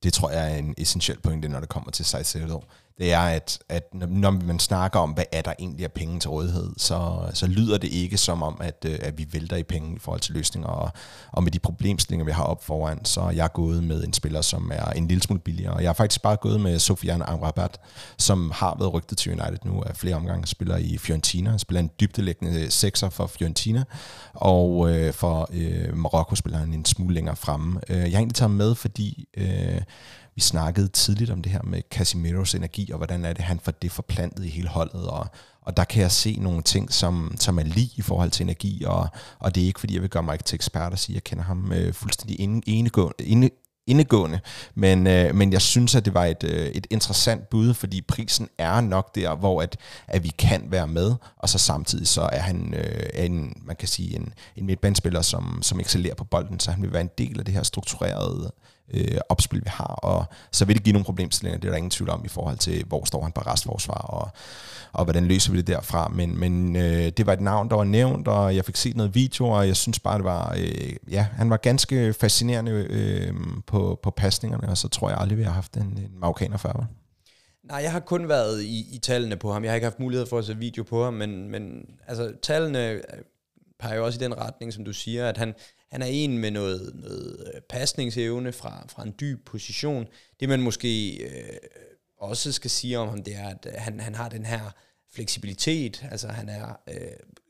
det 0.03 0.12
tror 0.12 0.31
jeg 0.31 0.53
er 0.53 0.57
en 0.57 0.75
essentiel 0.79 1.21
pointe, 1.21 1.49
når 1.49 1.61
det 1.61 1.69
kommer 1.69 1.91
til 1.91 2.05
Caicedo 2.05 2.62
det 2.99 3.13
er, 3.13 3.21
at, 3.21 3.59
at 3.69 3.95
når 3.95 4.31
man 4.31 4.59
snakker 4.59 5.01
om, 5.01 5.11
hvad 5.11 5.25
er 5.33 5.43
der 5.43 5.53
egentlig 5.59 5.85
af 5.85 5.93
penge 5.93 6.21
til 6.21 6.31
rådighed, 6.31 6.71
så, 6.77 7.19
så 7.35 7.47
lyder 7.47 7.79
det 7.79 7.89
ikke 7.89 8.19
som 8.19 8.43
om, 8.43 8.57
at, 8.61 8.85
øh, 8.89 8.99
at 9.03 9.19
vi 9.19 9.27
vælter 9.33 9.57
i 9.57 9.63
penge 9.63 9.97
i 9.97 9.99
forhold 9.99 10.21
til 10.21 10.35
løsninger, 10.35 10.69
og, 10.69 10.91
og 11.33 11.43
med 11.43 11.53
de 11.53 11.59
problemstillinger, 11.59 12.25
vi 12.25 12.33
har 12.33 12.45
op 12.45 12.65
foran, 12.65 13.05
så 13.05 13.21
er 13.21 13.31
jeg 13.31 13.53
gået 13.53 13.85
med 13.85 14.05
en 14.05 14.13
spiller, 14.13 14.41
som 14.41 14.73
er 14.75 14.91
en 14.91 15.09
lille 15.09 15.23
smule 15.23 15.41
billigere, 15.41 15.73
og 15.73 15.83
jeg 15.83 15.89
har 15.89 15.95
faktisk 15.95 16.23
bare 16.23 16.37
gået 16.37 16.61
med 16.61 16.79
Sofiane 16.79 17.25
Amrabat, 17.25 17.81
som 18.19 18.51
har 18.55 18.77
været 18.79 18.95
rygtet 18.95 19.19
til 19.19 19.33
United 19.33 19.59
nu 19.65 19.83
af 19.83 19.97
flere 19.97 20.15
omgange, 20.15 20.47
spiller 20.47 20.77
i 20.77 20.99
Fiorentina, 20.99 21.59
spiller 21.59 21.81
en 21.81 21.91
dybdelæggende 22.01 22.71
sekser 22.71 23.11
for 23.11 23.27
Fiorentina, 23.27 23.85
og 24.35 24.91
øh, 24.91 25.13
for 25.13 25.49
øh, 25.53 25.97
Marokko 25.97 26.35
spiller 26.35 26.59
han 26.59 26.75
en 26.75 26.85
smule 26.85 27.15
længere 27.15 27.37
fremme. 27.37 27.81
Øh, 27.89 27.97
jeg 27.97 28.11
har 28.11 28.19
egentlig 28.19 28.35
taget 28.35 28.51
med, 28.51 28.75
fordi 28.75 29.29
øh, 29.37 29.81
vi 30.37 30.41
snakkede 30.41 30.88
tidligt 30.88 31.31
om 31.31 31.43
det 31.43 31.53
her 31.53 31.62
med 31.62 31.83
Casimiros 31.91 32.55
energi, 32.55 32.91
og 32.93 32.97
hvordan 32.97 33.25
er 33.25 33.33
det, 33.33 33.44
han 33.44 33.61
får 33.61 33.73
det 33.73 33.93
forplantet 33.93 34.44
i 34.44 34.49
hele 34.49 34.69
holdet, 34.69 35.06
og, 35.06 35.27
og 35.62 35.77
der 35.77 35.85
kan 35.85 36.03
jeg 36.03 36.11
se 36.11 36.37
nogle 36.41 36.62
ting, 36.62 36.93
som, 36.93 37.35
som 37.41 37.59
er 37.59 37.62
lige 37.62 37.91
i 37.97 38.03
forhold 38.03 38.31
til 38.31 38.44
energi, 38.44 38.85
og, 38.87 39.09
og 39.38 39.55
det 39.55 39.62
er 39.62 39.67
ikke, 39.67 39.81
fordi 39.81 39.94
jeg 39.94 40.03
vil 40.03 40.11
gøre 40.11 40.23
mig 40.23 40.44
til 40.44 40.56
ekspert 40.56 40.93
og 40.93 40.99
sige, 40.99 41.15
at 41.15 41.15
jeg 41.15 41.25
kender 41.25 41.44
ham 41.44 41.73
øh, 41.73 41.94
fuldstændig 41.94 42.41
indegående, 42.67 43.25
inde, 43.25 43.50
indegående, 43.87 44.41
men, 44.75 45.06
øh, 45.06 45.35
men 45.35 45.53
jeg 45.53 45.62
synes, 45.62 45.94
at 45.94 46.05
det 46.05 46.15
var 46.15 46.25
et, 46.25 46.44
øh, 46.44 46.67
et 46.67 46.87
interessant 46.91 47.49
bud, 47.49 47.75
fordi 47.75 48.03
prisen 48.03 48.49
er 48.59 48.81
nok 48.81 49.15
der, 49.15 49.37
hvor 49.37 49.62
at, 49.62 49.77
at 50.09 50.25
vi 50.25 50.33
kan 50.38 50.67
være 50.71 50.87
med, 50.87 51.15
og 51.37 51.49
så 51.49 51.59
samtidig 51.59 52.09
så 52.09 52.23
er 52.33 52.41
han 52.41 52.75
øh, 52.75 53.25
en, 53.25 53.62
man 53.65 53.77
kan 53.77 53.88
sige, 53.88 54.17
en, 54.17 54.33
en 54.56 54.67
midtbandspiller, 54.67 55.23
som, 55.23 55.59
som 55.62 55.81
excellerer 55.81 56.15
på 56.15 56.25
bolden, 56.25 56.61
så 56.61 56.71
han 56.71 56.83
vil 56.83 56.93
være 56.93 57.03
en 57.03 57.11
del 57.19 57.38
af 57.38 57.44
det 57.44 57.55
her 57.55 57.62
strukturerede 57.62 58.53
øh, 58.94 59.19
opspil, 59.29 59.61
vi 59.65 59.71
har, 59.71 59.94
og 59.94 60.25
så 60.53 60.65
vil 60.65 60.77
det 60.77 60.85
give 60.85 60.93
nogle 60.93 61.05
problemstillinger, 61.05 61.61
det 61.61 61.69
er 61.69 61.71
der 61.71 61.77
ingen 61.77 61.91
tvivl 61.91 62.11
om 62.11 62.25
i 62.25 62.29
forhold 62.29 62.59
til, 62.59 62.85
hvor 62.85 63.05
står 63.05 63.23
han 63.23 63.33
på 63.33 63.41
restforsvar, 63.41 63.94
og, 63.94 64.31
og 64.93 65.05
hvordan 65.05 65.27
løser 65.27 65.53
vi 65.53 65.59
det 65.59 65.67
derfra, 65.67 66.09
men, 66.09 66.38
men 66.38 66.76
øh, 66.76 67.12
det 67.16 67.26
var 67.26 67.33
et 67.33 67.40
navn, 67.40 67.71
der 67.71 67.76
var 67.76 67.85
nævnt, 67.85 68.28
og 68.28 68.57
jeg 68.57 68.64
fik 68.64 68.76
set 68.76 68.97
noget 68.97 69.14
video, 69.14 69.49
og 69.49 69.66
jeg 69.66 69.76
synes 69.76 69.99
bare, 69.99 70.16
det 70.16 70.25
var, 70.25 70.55
øh, 70.59 70.93
ja, 71.11 71.26
han 71.33 71.50
var 71.50 71.57
ganske 71.57 72.12
fascinerende 72.12 72.87
øh, 72.90 73.35
på, 73.66 74.00
på 74.02 74.11
pasningerne, 74.11 74.69
og 74.69 74.78
så 74.78 74.88
tror 74.88 75.09
jeg 75.09 75.19
aldrig, 75.19 75.38
vi 75.38 75.43
har 75.43 75.52
haft 75.52 75.76
en, 75.76 75.83
en 75.83 76.11
marokkaner 76.21 76.57
før. 76.57 76.87
Nej, 77.64 77.78
jeg 77.78 77.93
har 77.93 78.00
kun 78.00 78.28
været 78.28 78.62
i, 78.62 78.95
i 78.95 78.99
tallene 78.99 79.37
på 79.37 79.52
ham. 79.52 79.64
Jeg 79.64 79.71
har 79.71 79.75
ikke 79.75 79.85
haft 79.85 80.00
mulighed 80.00 80.26
for 80.26 80.38
at 80.38 80.45
se 80.45 80.57
video 80.57 80.83
på 80.83 81.05
ham, 81.05 81.14
men, 81.14 81.50
men 81.50 81.85
altså, 82.07 82.33
tallene 82.43 82.90
øh, 82.90 83.02
peger 83.81 83.97
jo 83.97 84.05
også 84.05 84.19
i 84.21 84.25
den 84.25 84.38
retning, 84.38 84.73
som 84.73 84.85
du 84.85 84.93
siger, 84.93 85.28
at 85.28 85.37
han, 85.37 85.55
han 85.90 86.02
er 86.02 86.07
en 86.07 86.38
med 86.38 86.50
noget, 86.50 86.93
noget 86.95 87.52
øh, 87.55 87.61
pasningsevne 87.61 88.52
fra, 88.52 88.87
fra 88.88 89.02
en 89.02 89.14
dyb 89.21 89.47
position. 89.47 90.09
Det 90.40 90.49
man 90.49 90.62
måske 90.62 91.16
øh, 91.25 91.57
også 92.19 92.52
skal 92.52 92.71
sige 92.71 92.99
om 92.99 93.09
ham, 93.09 93.23
det 93.23 93.37
er, 93.37 93.49
at 93.49 93.66
øh, 93.66 93.73
han, 93.76 94.00
han 94.00 94.14
har 94.14 94.28
den 94.28 94.47
her 94.47 94.71
fleksibilitet. 95.14 96.07
Altså 96.11 96.28
han 96.28 96.49
er 96.49 96.81
øh, 96.88 96.97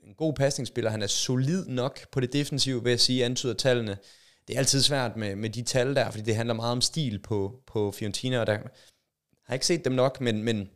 en 0.05 0.15
god 0.15 0.35
pasningsspiller. 0.35 0.91
Han 0.91 1.03
er 1.03 1.07
solid 1.07 1.67
nok 1.67 2.11
på 2.13 2.21
det 2.21 2.33
defensive, 2.33 2.83
vil 2.83 2.91
jeg 2.91 3.01
sige, 3.01 3.25
antyder 3.25 3.55
tallene. 3.55 3.97
Det 4.49 4.55
er 4.55 4.59
altid 4.59 4.83
svært 4.83 5.17
med, 5.17 5.37
med 5.37 5.51
de 5.51 5.63
tal 5.63 5.95
der, 5.95 6.11
fordi 6.11 6.25
det 6.25 6.37
handler 6.37 6.55
meget 6.55 6.73
om 6.73 6.81
stil 6.81 7.19
på, 7.19 7.63
på 7.67 7.91
Fiorentina, 7.91 8.41
og 8.41 8.47
der 8.47 8.59
har 9.45 9.55
ikke 9.55 9.67
set 9.67 9.85
dem 9.85 9.93
nok, 9.93 10.21
men, 10.21 10.43
men 10.43 10.71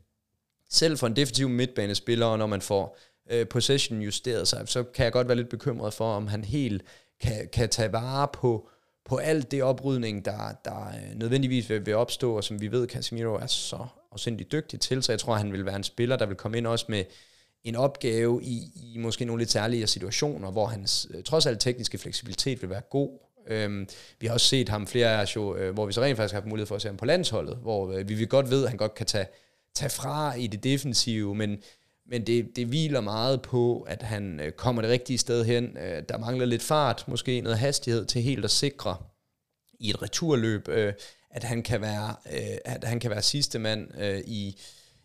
selv 0.71 0.99
for 0.99 1.07
en 1.07 1.17
defensiv 1.17 1.49
midtbanespiller, 1.49 2.37
når 2.37 2.47
man 2.47 2.63
får 2.63 2.99
øh, 3.31 3.49
possession 3.49 4.03
justeret 4.03 4.49
sig, 4.49 4.69
så 4.69 4.83
kan 4.83 5.05
jeg 5.05 5.13
godt 5.13 5.29
være 5.29 5.37
lidt 5.37 5.49
bekymret 5.49 5.95
for, 5.95 6.15
om 6.15 6.27
han 6.27 6.45
helt 6.45 6.83
kan, 7.21 7.49
kan 7.53 7.69
tage 7.69 7.93
vare 7.93 8.29
på, 8.33 8.69
på 9.05 9.17
alt 9.17 9.51
det 9.51 9.63
oprydning, 9.63 10.25
der, 10.25 10.53
der 10.65 10.89
øh, 10.89 11.19
nødvendigvis 11.19 11.71
vil, 11.71 11.87
vil 11.87 11.95
opstå, 11.95 12.37
og 12.37 12.45
som 12.45 12.61
vi 12.61 12.73
ved, 12.73 12.89
Casemiro 12.89 13.35
er 13.35 13.47
så 13.47 13.87
afsindelig 14.13 14.53
dygtig 14.53 14.81
til, 14.81 15.03
så 15.03 15.13
jeg 15.13 15.21
tror, 15.21 15.35
han 15.35 15.53
vil 15.53 15.67
være 15.67 15.77
en 15.77 15.85
spiller, 15.85 16.17
der 16.17 16.27
vil 16.27 16.37
komme 16.37 16.59
ind 16.59 16.67
også 16.67 16.87
med 16.89 17.05
en 17.65 17.77
opgave 17.77 18.43
i, 18.43 18.73
i 18.75 18.99
måske 18.99 19.25
nogle 19.25 19.41
lidt 19.41 19.51
særlige 19.51 19.87
situationer, 19.87 20.51
hvor 20.51 20.67
hans 20.67 21.09
øh, 21.11 21.23
trods 21.23 21.47
alt 21.47 21.61
tekniske 21.61 21.99
fleksibilitet 21.99 22.63
vil 22.63 22.71
være 22.71 22.81
god. 22.81 23.19
Øhm, 23.47 23.89
vi 24.21 24.27
har 24.27 24.35
også 24.35 24.47
set 24.47 24.69
ham 24.69 24.87
flere 24.87 25.21
af 25.21 25.37
jo, 25.37 25.57
øh, 25.57 25.75
hvor 25.75 25.87
vi 25.87 25.93
så 25.93 26.03
rent 26.03 26.17
faktisk 26.17 26.33
har 26.33 26.41
haft 26.41 26.49
mulighed 26.49 26.67
for 26.67 26.75
at 26.75 26.83
se 26.83 26.89
ham 26.89 26.97
på 26.97 27.05
landsholdet, 27.05 27.57
hvor 27.57 27.93
øh, 27.93 28.09
vi 28.09 28.27
godt 28.27 28.51
ved, 28.51 28.63
at 28.63 28.69
han 28.69 28.79
godt 28.79 28.95
kan 28.95 29.07
tage, 29.07 29.27
tage 29.75 29.91
fra 29.91 30.35
i 30.35 30.47
det 30.47 30.65
defensive, 30.65 31.35
men 31.35 31.59
men 32.11 32.27
det, 32.27 32.57
det 32.57 32.67
hviler 32.67 33.01
meget 33.01 33.43
på, 33.43 33.81
at 33.81 34.03
han 34.03 34.41
øh, 34.41 34.53
kommer 34.53 34.83
det 34.83 34.91
rigtige 34.91 35.19
sted 35.19 35.45
hen. 35.45 35.77
Øh, 35.77 36.03
der 36.09 36.19
mangler 36.19 36.47
lidt 36.47 36.63
fart, 36.63 37.05
måske 37.09 37.41
noget 37.41 37.59
hastighed 37.59 38.05
til 38.05 38.23
helt 38.23 38.45
at 38.45 38.51
sikre 38.51 38.97
i 39.81 39.91
et 39.91 40.03
returløb, 40.03 40.69
øh, 40.69 40.93
at 41.31 41.45
han 41.45 41.63
kan 41.63 41.81
være, 41.81 42.15
øh, 42.33 42.57
at 42.65 42.85
han 42.85 43.01
kan 43.01 43.11
være 43.11 43.23
sidste 43.23 43.59
mand 43.59 44.01
øh, 44.01 44.19
i, 44.27 44.61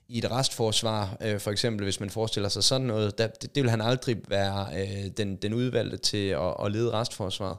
i 0.08 0.18
et 0.18 0.32
restforsvar, 0.32 1.18
øh, 1.22 1.40
for 1.40 1.52
eksempel 1.52 1.84
hvis 1.84 2.00
man 2.00 2.10
forestiller 2.10 2.50
sig 2.50 2.64
sådan 2.64 2.88
noget, 2.88 3.18
der, 3.18 3.28
det, 3.28 3.56
det 3.56 3.64
vil 3.64 3.70
han 3.70 3.82
aldrig 3.82 4.18
være 4.28 4.68
øh, 4.82 5.12
den, 5.18 5.36
den 5.36 5.54
udvalgte 5.54 5.98
til 5.98 6.28
at, 6.30 6.54
at 6.66 6.72
lede 6.72 6.92
restforsvaret. 6.92 7.58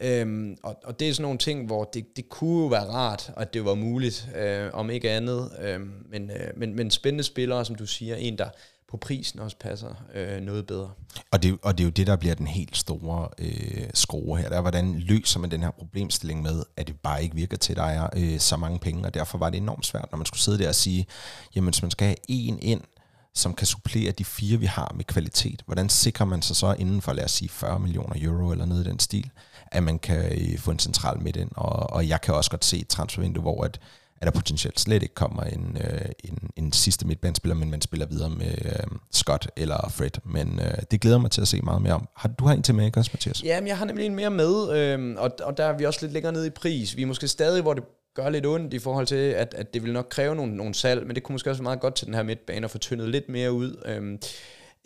Øhm, 0.00 0.56
og, 0.62 0.76
og 0.84 1.00
det 1.00 1.08
er 1.08 1.12
sådan 1.12 1.22
nogle 1.22 1.38
ting, 1.38 1.66
hvor 1.66 1.84
det, 1.84 2.16
det 2.16 2.28
kunne 2.28 2.62
jo 2.62 2.66
være 2.66 2.84
rart, 2.84 3.32
at 3.36 3.54
det 3.54 3.64
var 3.64 3.74
muligt, 3.74 4.28
øh, 4.36 4.70
om 4.72 4.90
ikke 4.90 5.10
andet. 5.10 5.50
Øh, 5.62 5.80
men, 6.10 6.30
øh, 6.30 6.50
men, 6.56 6.76
men 6.76 6.90
spændende 6.90 7.24
spillere, 7.24 7.64
som 7.64 7.74
du 7.74 7.86
siger, 7.86 8.16
en 8.16 8.38
der 8.38 8.48
på 8.92 8.96
prisen 8.96 9.40
også 9.40 9.56
passer 9.56 9.88
øh, 10.14 10.40
noget 10.40 10.66
bedre. 10.66 10.90
Og 11.30 11.42
det, 11.42 11.58
og 11.62 11.78
det 11.78 11.84
er 11.84 11.86
jo 11.86 11.90
det, 11.90 12.06
der 12.06 12.16
bliver 12.16 12.34
den 12.34 12.46
helt 12.46 12.76
store 12.76 13.28
øh, 13.38 13.90
skrue 13.94 14.38
her. 14.38 14.48
Der 14.48 14.56
er, 14.56 14.60
hvordan 14.60 14.98
løser 14.98 15.40
man 15.40 15.50
den 15.50 15.62
her 15.62 15.70
problemstilling 15.70 16.42
med, 16.42 16.62
at 16.76 16.86
det 16.86 16.96
bare 17.02 17.22
ikke 17.22 17.34
virker 17.34 17.56
til, 17.56 17.72
at 17.72 17.76
der 17.76 17.82
er 17.82 18.08
øh, 18.16 18.38
så 18.38 18.56
mange 18.56 18.78
penge, 18.78 19.04
og 19.04 19.14
derfor 19.14 19.38
var 19.38 19.50
det 19.50 19.56
enormt 19.56 19.86
svært, 19.86 20.08
når 20.10 20.16
man 20.16 20.26
skulle 20.26 20.40
sidde 20.40 20.58
der 20.58 20.68
og 20.68 20.74
sige, 20.74 21.06
jamen 21.54 21.72
hvis 21.72 21.82
man 21.82 21.90
skal 21.90 22.06
have 22.06 22.16
en 22.28 22.58
ind, 22.62 22.80
som 23.34 23.54
kan 23.54 23.66
supplere 23.66 24.12
de 24.12 24.24
fire, 24.24 24.58
vi 24.58 24.66
har 24.66 24.92
med 24.96 25.04
kvalitet, 25.04 25.62
hvordan 25.66 25.88
sikrer 25.88 26.26
man 26.26 26.42
sig 26.42 26.56
så 26.56 26.74
inden 26.78 27.02
for, 27.02 27.12
lad 27.12 27.24
os 27.24 27.30
sige, 27.30 27.48
40 27.48 27.78
millioner 27.78 28.16
euro 28.16 28.50
eller 28.52 28.64
noget 28.66 28.86
i 28.86 28.90
den 28.90 28.98
stil, 28.98 29.30
at 29.66 29.82
man 29.82 29.98
kan 29.98 30.32
øh, 30.32 30.58
få 30.58 30.70
en 30.70 30.78
central 30.78 31.20
midt 31.20 31.36
ind. 31.36 31.50
Og, 31.56 31.92
og 31.92 32.08
jeg 32.08 32.20
kan 32.20 32.34
også 32.34 32.50
godt 32.50 32.64
se 32.64 32.78
et 32.78 32.88
transfervindue, 32.88 33.42
hvor 33.42 33.64
at, 33.64 33.80
at 34.22 34.26
der 34.26 34.40
potentielt 34.40 34.80
slet 34.80 35.02
ikke 35.02 35.14
kommer 35.14 35.42
en, 35.42 35.78
øh, 35.80 36.00
en, 36.24 36.38
en 36.56 36.72
sidste 36.72 37.06
midtbanespiller, 37.06 37.54
men 37.54 37.70
man 37.70 37.80
spiller 37.80 38.06
videre 38.06 38.30
med 38.30 38.54
øh, 38.64 38.72
Scott 39.12 39.50
eller 39.56 39.88
Fred. 39.90 40.10
Men 40.24 40.60
øh, 40.60 40.74
det 40.90 41.00
glæder 41.00 41.18
mig 41.18 41.30
til 41.30 41.40
at 41.40 41.48
se 41.48 41.60
meget 41.60 41.82
mere 41.82 41.94
om. 41.94 42.08
Har 42.16 42.28
du 42.28 42.44
har 42.44 42.54
en 42.54 42.62
til 42.62 42.74
med, 42.74 42.86
ikke 42.86 42.98
også, 42.98 43.10
Mathias? 43.14 43.44
Jamen, 43.44 43.68
jeg 43.68 43.78
har 43.78 43.84
nemlig 43.84 44.06
en 44.06 44.14
mere 44.14 44.30
med, 44.30 44.72
øh, 44.76 45.14
og, 45.18 45.30
og 45.42 45.56
der 45.56 45.64
er 45.64 45.78
vi 45.78 45.84
også 45.84 45.98
lidt 46.02 46.12
længere 46.12 46.32
nede 46.32 46.46
i 46.46 46.50
pris. 46.50 46.96
Vi 46.96 47.02
er 47.02 47.06
måske 47.06 47.28
stadig, 47.28 47.62
hvor 47.62 47.74
det 47.74 47.84
gør 48.14 48.28
lidt 48.28 48.46
ondt 48.46 48.74
i 48.74 48.78
forhold 48.78 49.06
til, 49.06 49.16
at, 49.16 49.54
at 49.54 49.74
det 49.74 49.82
vil 49.82 49.92
nok 49.92 50.06
kræve 50.10 50.34
nogle, 50.34 50.56
nogle 50.56 50.74
salg, 50.74 51.06
men 51.06 51.14
det 51.14 51.22
kunne 51.22 51.34
måske 51.34 51.50
også 51.50 51.62
være 51.62 51.64
meget 51.64 51.80
godt 51.80 51.94
til 51.94 52.06
den 52.06 52.14
her 52.14 52.22
midtbane 52.22 52.64
at 52.64 52.70
få 52.70 52.78
tyndet 52.78 53.08
lidt 53.08 53.28
mere 53.28 53.52
ud. 53.52 53.76
Øh, 53.86 54.18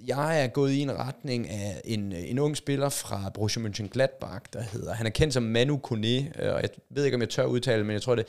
jeg 0.07 0.43
er 0.43 0.47
gået 0.47 0.73
i 0.73 0.81
en 0.81 0.99
retning 0.99 1.51
af 1.51 1.81
en, 1.85 2.13
en 2.13 2.39
ung 2.39 2.57
spiller 2.57 2.89
fra 2.89 3.31
Borussia 3.35 3.63
Mönchengladbach, 3.63 4.45
der 4.53 4.63
hedder, 4.63 4.95
han 4.95 5.07
er 5.07 5.11
kendt 5.11 5.35
som 5.35 5.43
Manu 5.43 5.77
Kone, 5.77 6.43
øh, 6.43 6.55
og 6.55 6.63
jeg 6.63 6.69
ved 6.91 7.05
ikke, 7.05 7.15
om 7.15 7.21
jeg 7.21 7.29
tør 7.29 7.45
udtale 7.45 7.85
men 7.85 7.93
jeg 7.93 8.03
tror, 8.03 8.15
det 8.15 8.27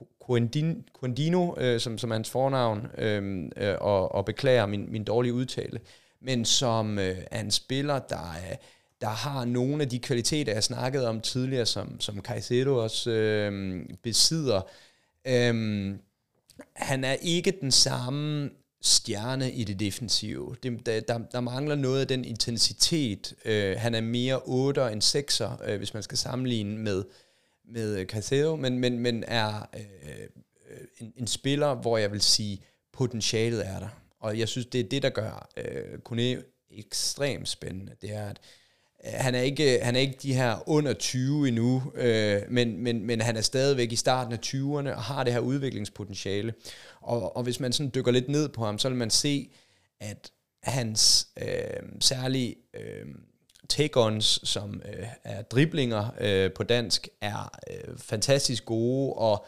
er 0.00 0.74
Quindino, 1.00 1.54
øh, 1.56 1.80
som, 1.80 1.98
som 1.98 2.10
er 2.10 2.14
hans 2.14 2.30
fornavn, 2.30 2.86
øh, 2.98 3.50
øh, 3.56 3.74
og, 3.80 4.14
og 4.14 4.24
beklager 4.24 4.66
min, 4.66 4.92
min 4.92 5.04
dårlige 5.04 5.34
udtale, 5.34 5.80
men 6.20 6.44
som 6.44 6.98
øh, 6.98 7.18
er 7.30 7.40
en 7.40 7.50
spiller, 7.50 7.98
der, 7.98 8.30
øh, 8.50 8.56
der 9.00 9.08
har 9.08 9.44
nogle 9.44 9.82
af 9.82 9.88
de 9.88 9.98
kvaliteter, 9.98 10.52
jeg 10.52 10.64
snakkede 10.64 11.08
om 11.08 11.20
tidligere, 11.20 11.66
som, 11.66 12.00
som 12.00 12.20
Caicedo 12.20 12.76
også 12.76 13.10
øh, 13.10 13.82
besidder. 14.02 14.60
Øh, 15.26 15.94
han 16.76 17.04
er 17.04 17.16
ikke 17.22 17.58
den 17.60 17.70
samme 17.70 18.50
stjerne 18.82 19.52
i 19.52 19.64
det 19.64 19.80
defensive. 19.80 20.56
Det, 20.62 20.86
der, 20.86 21.00
der, 21.00 21.18
der 21.32 21.40
mangler 21.40 21.74
noget 21.74 22.00
af 22.00 22.08
den 22.08 22.24
intensitet. 22.24 23.34
Øh, 23.44 23.76
han 23.78 23.94
er 23.94 24.00
mere 24.00 24.36
8'er 24.36 24.92
end 24.92 25.02
6'er, 25.02 25.70
øh, 25.70 25.78
hvis 25.78 25.94
man 25.94 26.02
skal 26.02 26.18
sammenligne 26.18 26.78
med, 26.78 27.04
med 27.70 27.98
øh, 27.98 28.06
Casero, 28.06 28.56
men, 28.56 28.78
men, 28.78 28.98
men 28.98 29.24
er 29.26 29.68
øh, 29.74 29.80
øh, 30.70 30.86
en, 30.98 31.12
en 31.16 31.26
spiller, 31.26 31.74
hvor 31.74 31.98
jeg 31.98 32.12
vil 32.12 32.20
sige, 32.20 32.62
potentialet 32.92 33.66
er 33.66 33.78
der. 33.78 33.88
Og 34.20 34.38
jeg 34.38 34.48
synes, 34.48 34.66
det 34.66 34.80
er 34.80 34.88
det, 34.88 35.02
der 35.02 35.10
gør 35.10 35.48
øh, 35.56 35.98
Kone 35.98 36.42
ekstremt 36.70 37.48
spændende. 37.48 37.92
Det 38.02 38.14
er, 38.14 38.28
at 38.28 38.40
øh, 39.04 39.12
han 39.14 39.34
er 39.34 39.40
ikke, 39.40 39.80
han 39.82 39.96
er 39.96 40.00
ikke 40.00 40.18
de 40.22 40.34
her 40.34 40.68
under 40.68 40.92
20 40.92 41.48
endnu, 41.48 41.92
øh, 41.94 42.42
men, 42.48 42.78
men, 42.78 43.06
men 43.06 43.20
han 43.20 43.36
er 43.36 43.40
stadigvæk 43.40 43.92
i 43.92 43.96
starten 43.96 44.32
af 44.32 44.38
20'erne 44.46 44.96
og 44.96 45.02
har 45.02 45.24
det 45.24 45.32
her 45.32 45.40
udviklingspotentiale. 45.40 46.54
Og, 47.00 47.36
og 47.36 47.42
hvis 47.42 47.60
man 47.60 47.72
sådan 47.72 47.92
dykker 47.94 48.12
lidt 48.12 48.28
ned 48.28 48.48
på 48.48 48.64
ham, 48.64 48.78
så 48.78 48.88
vil 48.88 48.98
man 48.98 49.10
se, 49.10 49.50
at 50.00 50.32
hans 50.62 51.28
øh, 51.42 51.82
særlige 52.00 52.56
øh, 52.74 53.06
take-ons, 53.70 54.40
som 54.48 54.82
øh, 54.88 55.06
er 55.24 55.42
driblinger 55.42 56.10
øh, 56.20 56.52
på 56.52 56.62
dansk, 56.62 57.08
er 57.20 57.58
øh, 57.70 57.98
fantastisk 57.98 58.64
gode, 58.64 59.12
og 59.12 59.46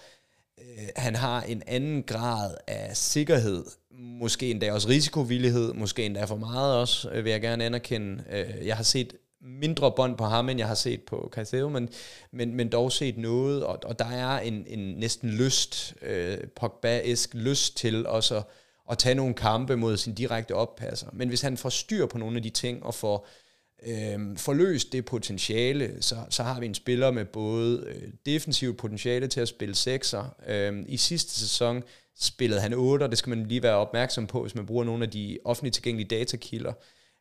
øh, 0.59 0.89
han 0.97 1.17
har 1.17 1.43
en 1.43 1.63
anden 1.67 2.03
grad 2.03 2.55
af 2.67 2.97
sikkerhed, 2.97 3.65
måske 3.91 4.51
endda 4.51 4.73
også 4.73 4.89
risikovillighed, 4.89 5.73
måske 5.73 6.07
endda 6.07 6.25
for 6.25 6.37
meget 6.37 6.77
også, 6.77 7.11
øh, 7.11 7.25
vil 7.25 7.31
jeg 7.31 7.41
gerne 7.41 7.65
anerkende. 7.65 8.25
Øh, 8.31 8.67
jeg 8.67 8.77
har 8.77 8.85
set 8.85 9.13
mindre 9.41 9.93
bånd 9.93 10.17
på 10.17 10.25
ham, 10.25 10.49
end 10.49 10.59
jeg 10.59 10.69
har 10.69 10.75
set 10.75 11.03
på 11.03 11.29
Caicedo, 11.33 11.69
men, 11.69 11.89
men, 12.33 12.55
men 12.55 12.69
dog 12.69 12.93
set 12.93 13.19
noget, 13.19 13.65
og, 13.65 13.79
og 13.85 13.99
der 13.99 14.05
er 14.05 14.39
en, 14.39 14.65
en 14.67 14.79
næsten 14.79 15.31
lyst, 15.31 15.95
øh, 16.03 16.39
Pogba-esk 16.61 17.35
lyst 17.35 17.77
til 17.77 18.07
også 18.07 18.37
at, 18.37 18.45
at 18.91 18.99
tage 18.99 19.15
nogle 19.15 19.35
kampe 19.35 19.77
mod 19.77 19.97
sin 19.97 20.15
direkte 20.15 20.55
oppasser. 20.55 21.07
Men 21.13 21.29
hvis 21.29 21.41
han 21.41 21.57
får 21.57 21.69
styr 21.69 22.07
på 22.07 22.19
nogle 22.19 22.37
af 22.37 22.43
de 22.43 22.51
ting, 22.51 22.83
og 22.83 22.95
får, 22.95 23.27
øh, 23.27 23.42
øh, 23.87 24.37
forløst 24.37 24.93
det 24.93 25.05
potentiale, 25.05 26.03
så, 26.03 26.17
så 26.31 26.43
har 26.43 26.61
vi 26.61 26.67
en 26.67 26.75
spiller 26.75 27.11
med 27.11 27.25
både 27.25 27.85
øh, 27.87 28.09
defensivt 28.27 28.79
potentiale 28.79 29.27
til 29.27 29.41
at 29.41 29.49
spille 29.49 29.75
sekser. 29.75 30.35
Øh, 30.47 30.85
I 30.89 30.97
sidste 30.97 31.31
sæson 31.41 31.83
spillede 32.21 32.61
han 32.61 32.75
8, 32.75 33.09
det 33.09 33.19
skal 33.19 33.31
man 33.31 33.47
lige 33.47 33.63
være 33.63 33.77
opmærksom 33.77 34.27
på, 34.27 34.43
hvis 34.43 34.55
man 34.55 34.67
bruger 34.67 34.85
nogle 34.85 35.05
af 35.05 35.11
de 35.11 35.39
offentligt 35.45 35.75
tilgængelige 35.75 36.09
datakilder. 36.09 36.73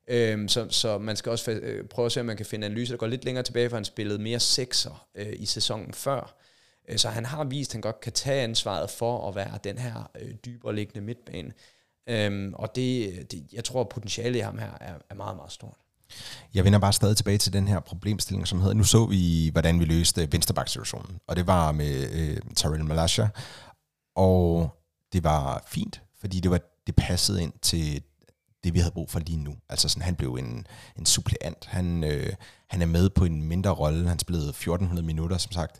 Øhm, 0.07 0.47
så, 0.47 0.69
så 0.69 0.97
man 0.97 1.15
skal 1.15 1.31
også 1.31 1.51
øh, 1.51 1.87
prøve 1.87 2.05
at 2.05 2.11
se, 2.11 2.19
om 2.19 2.25
man 2.25 2.37
kan 2.37 2.45
finde 2.45 2.65
analyser, 2.65 2.93
der 2.93 2.97
går 2.97 3.07
lidt 3.07 3.25
længere 3.25 3.43
tilbage, 3.43 3.69
for 3.69 3.77
han 3.77 3.85
spillede 3.85 4.19
mere 4.19 4.39
sekser 4.39 5.07
øh, 5.15 5.33
i 5.35 5.45
sæsonen 5.45 5.93
før. 5.93 6.35
Øh, 6.89 6.97
så 6.97 7.09
han 7.09 7.25
har 7.25 7.43
vist, 7.43 7.71
at 7.71 7.73
han 7.73 7.81
godt 7.81 7.99
kan 7.99 8.11
tage 8.13 8.41
ansvaret 8.43 8.89
for 8.89 9.27
at 9.27 9.35
være 9.35 9.59
den 9.63 9.77
her 9.77 10.11
øh, 10.21 10.33
dybere 10.45 10.75
liggende 10.75 11.05
midtbane. 11.05 11.53
Øhm, 12.09 12.53
og 12.53 12.75
det, 12.75 13.31
det, 13.31 13.43
jeg 13.53 13.63
tror, 13.63 13.81
at 13.81 13.89
potentialet 13.89 14.35
i 14.35 14.39
ham 14.39 14.57
her 14.57 14.77
er, 14.81 14.93
er 15.09 15.15
meget, 15.15 15.35
meget 15.35 15.51
stort. 15.51 15.77
Jeg 16.53 16.63
vender 16.63 16.79
bare 16.79 16.93
stadig 16.93 17.17
tilbage 17.17 17.37
til 17.37 17.53
den 17.53 17.67
her 17.67 17.79
problemstilling, 17.79 18.47
som 18.47 18.59
hedder, 18.59 18.73
nu 18.73 18.83
så 18.83 19.05
vi, 19.05 19.49
hvordan 19.51 19.79
vi 19.79 19.85
løste 19.85 20.31
venstreback-situationen, 20.31 21.19
og 21.27 21.35
det 21.35 21.47
var 21.47 21.71
med 21.71 22.09
øh, 22.11 22.37
Tyrell 22.55 22.85
Malasha, 22.85 23.25
og 24.15 24.69
det 25.13 25.23
var 25.23 25.63
fint, 25.67 26.01
fordi 26.19 26.39
det 26.39 26.51
var 26.51 26.59
det 26.87 26.95
passede 26.95 27.43
ind 27.43 27.53
til 27.61 28.01
det, 28.63 28.73
vi 28.73 28.79
havde 28.79 28.91
brug 28.91 29.09
for 29.09 29.19
lige 29.19 29.37
nu. 29.37 29.55
Altså 29.69 29.89
sådan, 29.89 30.03
han 30.03 30.15
blev 30.15 30.33
en, 30.35 30.67
en 30.97 31.05
suppleant. 31.05 31.65
Han, 31.65 32.03
øh, 32.03 32.33
han 32.67 32.81
er 32.81 32.85
med 32.85 33.09
på 33.09 33.25
en 33.25 33.43
mindre 33.43 33.71
rolle. 33.71 34.09
Han 34.09 34.19
spillede 34.19 34.49
1400 34.49 35.05
minutter, 35.05 35.37
som 35.37 35.51
sagt. 35.51 35.79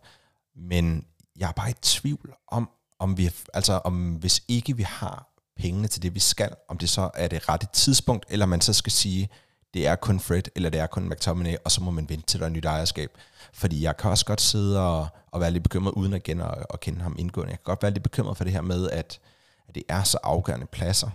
Men 0.56 1.06
jeg 1.40 1.48
er 1.48 1.54
bare 1.54 1.70
i 1.70 1.74
tvivl 1.82 2.34
om, 2.48 2.70
om 3.00 3.18
vi, 3.18 3.30
altså 3.54 3.74
om 3.74 4.14
hvis 4.14 4.44
ikke 4.48 4.78
vi 4.78 4.84
har 4.84 5.28
pengene 5.58 5.88
til 5.88 6.02
det, 6.02 6.16
vi 6.16 6.20
skal, 6.20 6.56
om 6.70 6.78
det 6.78 6.90
så 6.90 7.10
er 7.14 7.28
det 7.28 7.50
rette 7.50 7.68
tidspunkt, 7.74 8.26
eller 8.30 8.46
man 8.46 8.62
så 8.62 8.74
skal 8.74 8.92
sige, 8.92 9.30
det 9.74 9.88
er 9.88 9.96
kun 9.96 10.20
Fred, 10.20 10.44
eller 10.56 10.70
det 10.70 10.80
er 10.80 10.88
kun 10.88 11.10
McTominay, 11.10 11.56
og 11.66 11.72
så 11.72 11.82
må 11.82 11.92
man 11.92 12.10
vente 12.10 12.26
til 12.28 12.40
der 12.40 12.46
er 12.46 12.50
nyt 12.50 12.66
ejerskab. 12.66 13.12
Fordi 13.54 13.84
jeg 13.84 13.98
kan 13.98 14.12
også 14.12 14.26
godt 14.26 14.42
sidde 14.42 14.80
og, 14.80 15.08
og 15.32 15.42
være 15.42 15.52
lidt 15.52 15.64
bekymret, 15.64 15.94
uden 15.94 16.14
at, 16.14 16.24
kende, 16.24 16.66
at 16.74 16.80
kende 16.80 17.02
ham 17.02 17.16
indgående. 17.20 17.52
Jeg 17.52 17.60
kan 17.60 17.64
godt 17.64 17.84
være 17.84 17.92
lidt 17.92 18.04
bekymret 18.04 18.38
for 18.38 18.44
det 18.44 18.54
her 18.54 18.62
med, 18.62 18.90
at, 18.90 19.20
at 19.68 19.76
det 19.76 19.84
er 19.90 20.04
så 20.04 20.18
afgørende 20.24 20.66
pladser, 20.66 21.10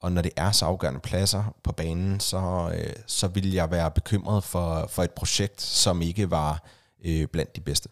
og 0.00 0.12
når 0.12 0.22
det 0.22 0.32
er 0.36 0.52
så 0.52 0.64
afgørende 0.64 1.00
pladser 1.00 1.54
på 1.62 1.72
banen, 1.72 2.20
så, 2.20 2.72
øh, 2.74 2.92
så 3.06 3.28
vil 3.28 3.52
jeg 3.52 3.70
være 3.70 3.90
bekymret 3.90 4.44
for, 4.44 4.86
for 4.90 5.02
et 5.02 5.10
projekt, 5.10 5.62
som 5.62 6.02
ikke 6.02 6.30
var 6.30 6.62
øh, 7.04 7.26
blandt 7.26 7.56
de 7.56 7.60
bedste. 7.60 7.88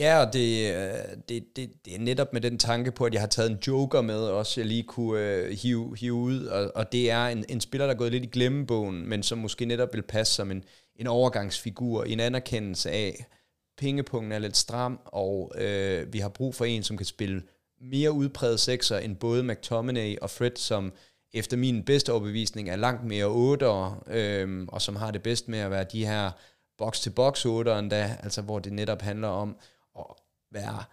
Ja, 0.00 0.20
og 0.26 0.32
det, 0.32 0.74
øh, 0.74 1.16
det, 1.28 1.56
det, 1.56 1.70
det 1.84 1.94
er 1.94 1.98
netop 1.98 2.32
med 2.32 2.40
den 2.40 2.58
tanke 2.58 2.90
på, 2.92 3.04
at 3.04 3.12
jeg 3.12 3.22
har 3.22 3.26
taget 3.28 3.50
en 3.50 3.58
joker 3.66 4.00
med 4.00 4.18
også, 4.18 4.60
jeg 4.60 4.68
lige 4.68 4.82
kunne 4.82 5.20
øh, 5.20 5.50
hive, 5.62 5.96
hive 5.96 6.14
ud, 6.14 6.44
og, 6.44 6.72
og 6.74 6.92
det 6.92 7.10
er 7.10 7.26
en, 7.26 7.44
en 7.48 7.60
spiller, 7.60 7.86
der 7.86 7.94
er 7.94 7.98
gået 7.98 8.12
lidt 8.12 8.24
i 8.24 8.26
glemmebogen, 8.32 9.08
men 9.08 9.22
som 9.22 9.38
måske 9.38 9.64
netop 9.64 9.94
vil 9.94 10.02
passe 10.02 10.34
som 10.34 10.50
en, 10.50 10.64
en 10.96 11.06
overgangsfigur, 11.06 12.04
en 12.04 12.20
anerkendelse 12.20 12.90
af, 12.90 13.26
pengepunkten 13.78 14.32
er 14.32 14.38
lidt 14.38 14.56
stram, 14.56 15.00
og 15.04 15.52
øh, 15.58 16.12
vi 16.12 16.18
har 16.18 16.28
brug 16.28 16.54
for 16.54 16.64
en, 16.64 16.82
som 16.82 16.96
kan 16.96 17.06
spille 17.06 17.42
mere 17.80 18.12
udpræget 18.12 18.60
sekser 18.60 18.98
end 18.98 19.16
både 19.16 19.42
McTominay 19.42 20.18
og 20.18 20.30
Fred, 20.30 20.56
som 20.56 20.92
efter 21.32 21.56
min 21.56 21.84
bedste 21.84 22.12
overbevisning 22.12 22.70
er 22.70 22.76
langt 22.76 23.04
mere 23.04 23.26
8'ere, 23.26 24.12
øh, 24.16 24.66
og 24.68 24.82
som 24.82 24.96
har 24.96 25.10
det 25.10 25.22
bedst 25.22 25.48
med 25.48 25.58
at 25.58 25.70
være 25.70 25.84
de 25.92 26.06
her 26.06 26.30
box-to-box 26.78 27.46
8'ere 27.46 27.78
endda, 27.78 28.16
altså 28.22 28.42
hvor 28.42 28.58
det 28.58 28.72
netop 28.72 29.02
handler 29.02 29.28
om 29.28 29.56
at 29.98 30.04
være 30.52 30.84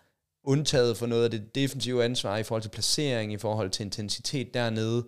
undtaget 0.43 0.97
for 0.97 1.05
noget 1.05 1.23
af 1.23 1.31
det 1.31 1.55
defensive 1.55 2.03
ansvar 2.03 2.37
i 2.37 2.43
forhold 2.43 2.61
til 2.61 2.69
placering, 2.69 3.33
i 3.33 3.37
forhold 3.37 3.69
til 3.69 3.83
intensitet 3.83 4.53
dernede, 4.53 5.05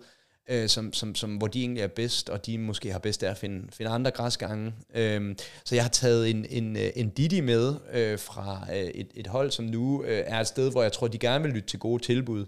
øh, 0.50 0.68
som, 0.68 0.92
som, 0.92 1.14
som, 1.14 1.36
hvor 1.36 1.46
de 1.46 1.60
egentlig 1.60 1.82
er 1.82 1.88
bedst, 1.88 2.30
og 2.30 2.46
de 2.46 2.58
måske 2.58 2.92
har 2.92 2.98
bedst 2.98 3.22
af 3.22 3.30
at 3.30 3.38
finde, 3.38 3.68
finde 3.72 3.90
andre 3.90 4.10
græsgange. 4.10 4.74
Øhm, 4.94 5.36
så 5.64 5.74
jeg 5.74 5.84
har 5.84 5.90
taget 5.90 6.30
en, 6.30 6.46
en, 6.50 6.76
øh, 6.76 6.90
en 6.96 7.10
Didi 7.10 7.40
med 7.40 7.74
øh, 7.92 8.18
fra 8.18 8.66
øh, 8.72 8.76
et, 8.76 9.08
et 9.14 9.26
hold, 9.26 9.50
som 9.50 9.64
nu 9.64 10.04
øh, 10.04 10.22
er 10.26 10.40
et 10.40 10.46
sted, 10.46 10.70
hvor 10.70 10.82
jeg 10.82 10.92
tror, 10.92 11.08
de 11.08 11.18
gerne 11.18 11.44
vil 11.44 11.52
lytte 11.52 11.68
til 11.68 11.78
gode 11.78 12.02
tilbud 12.02 12.46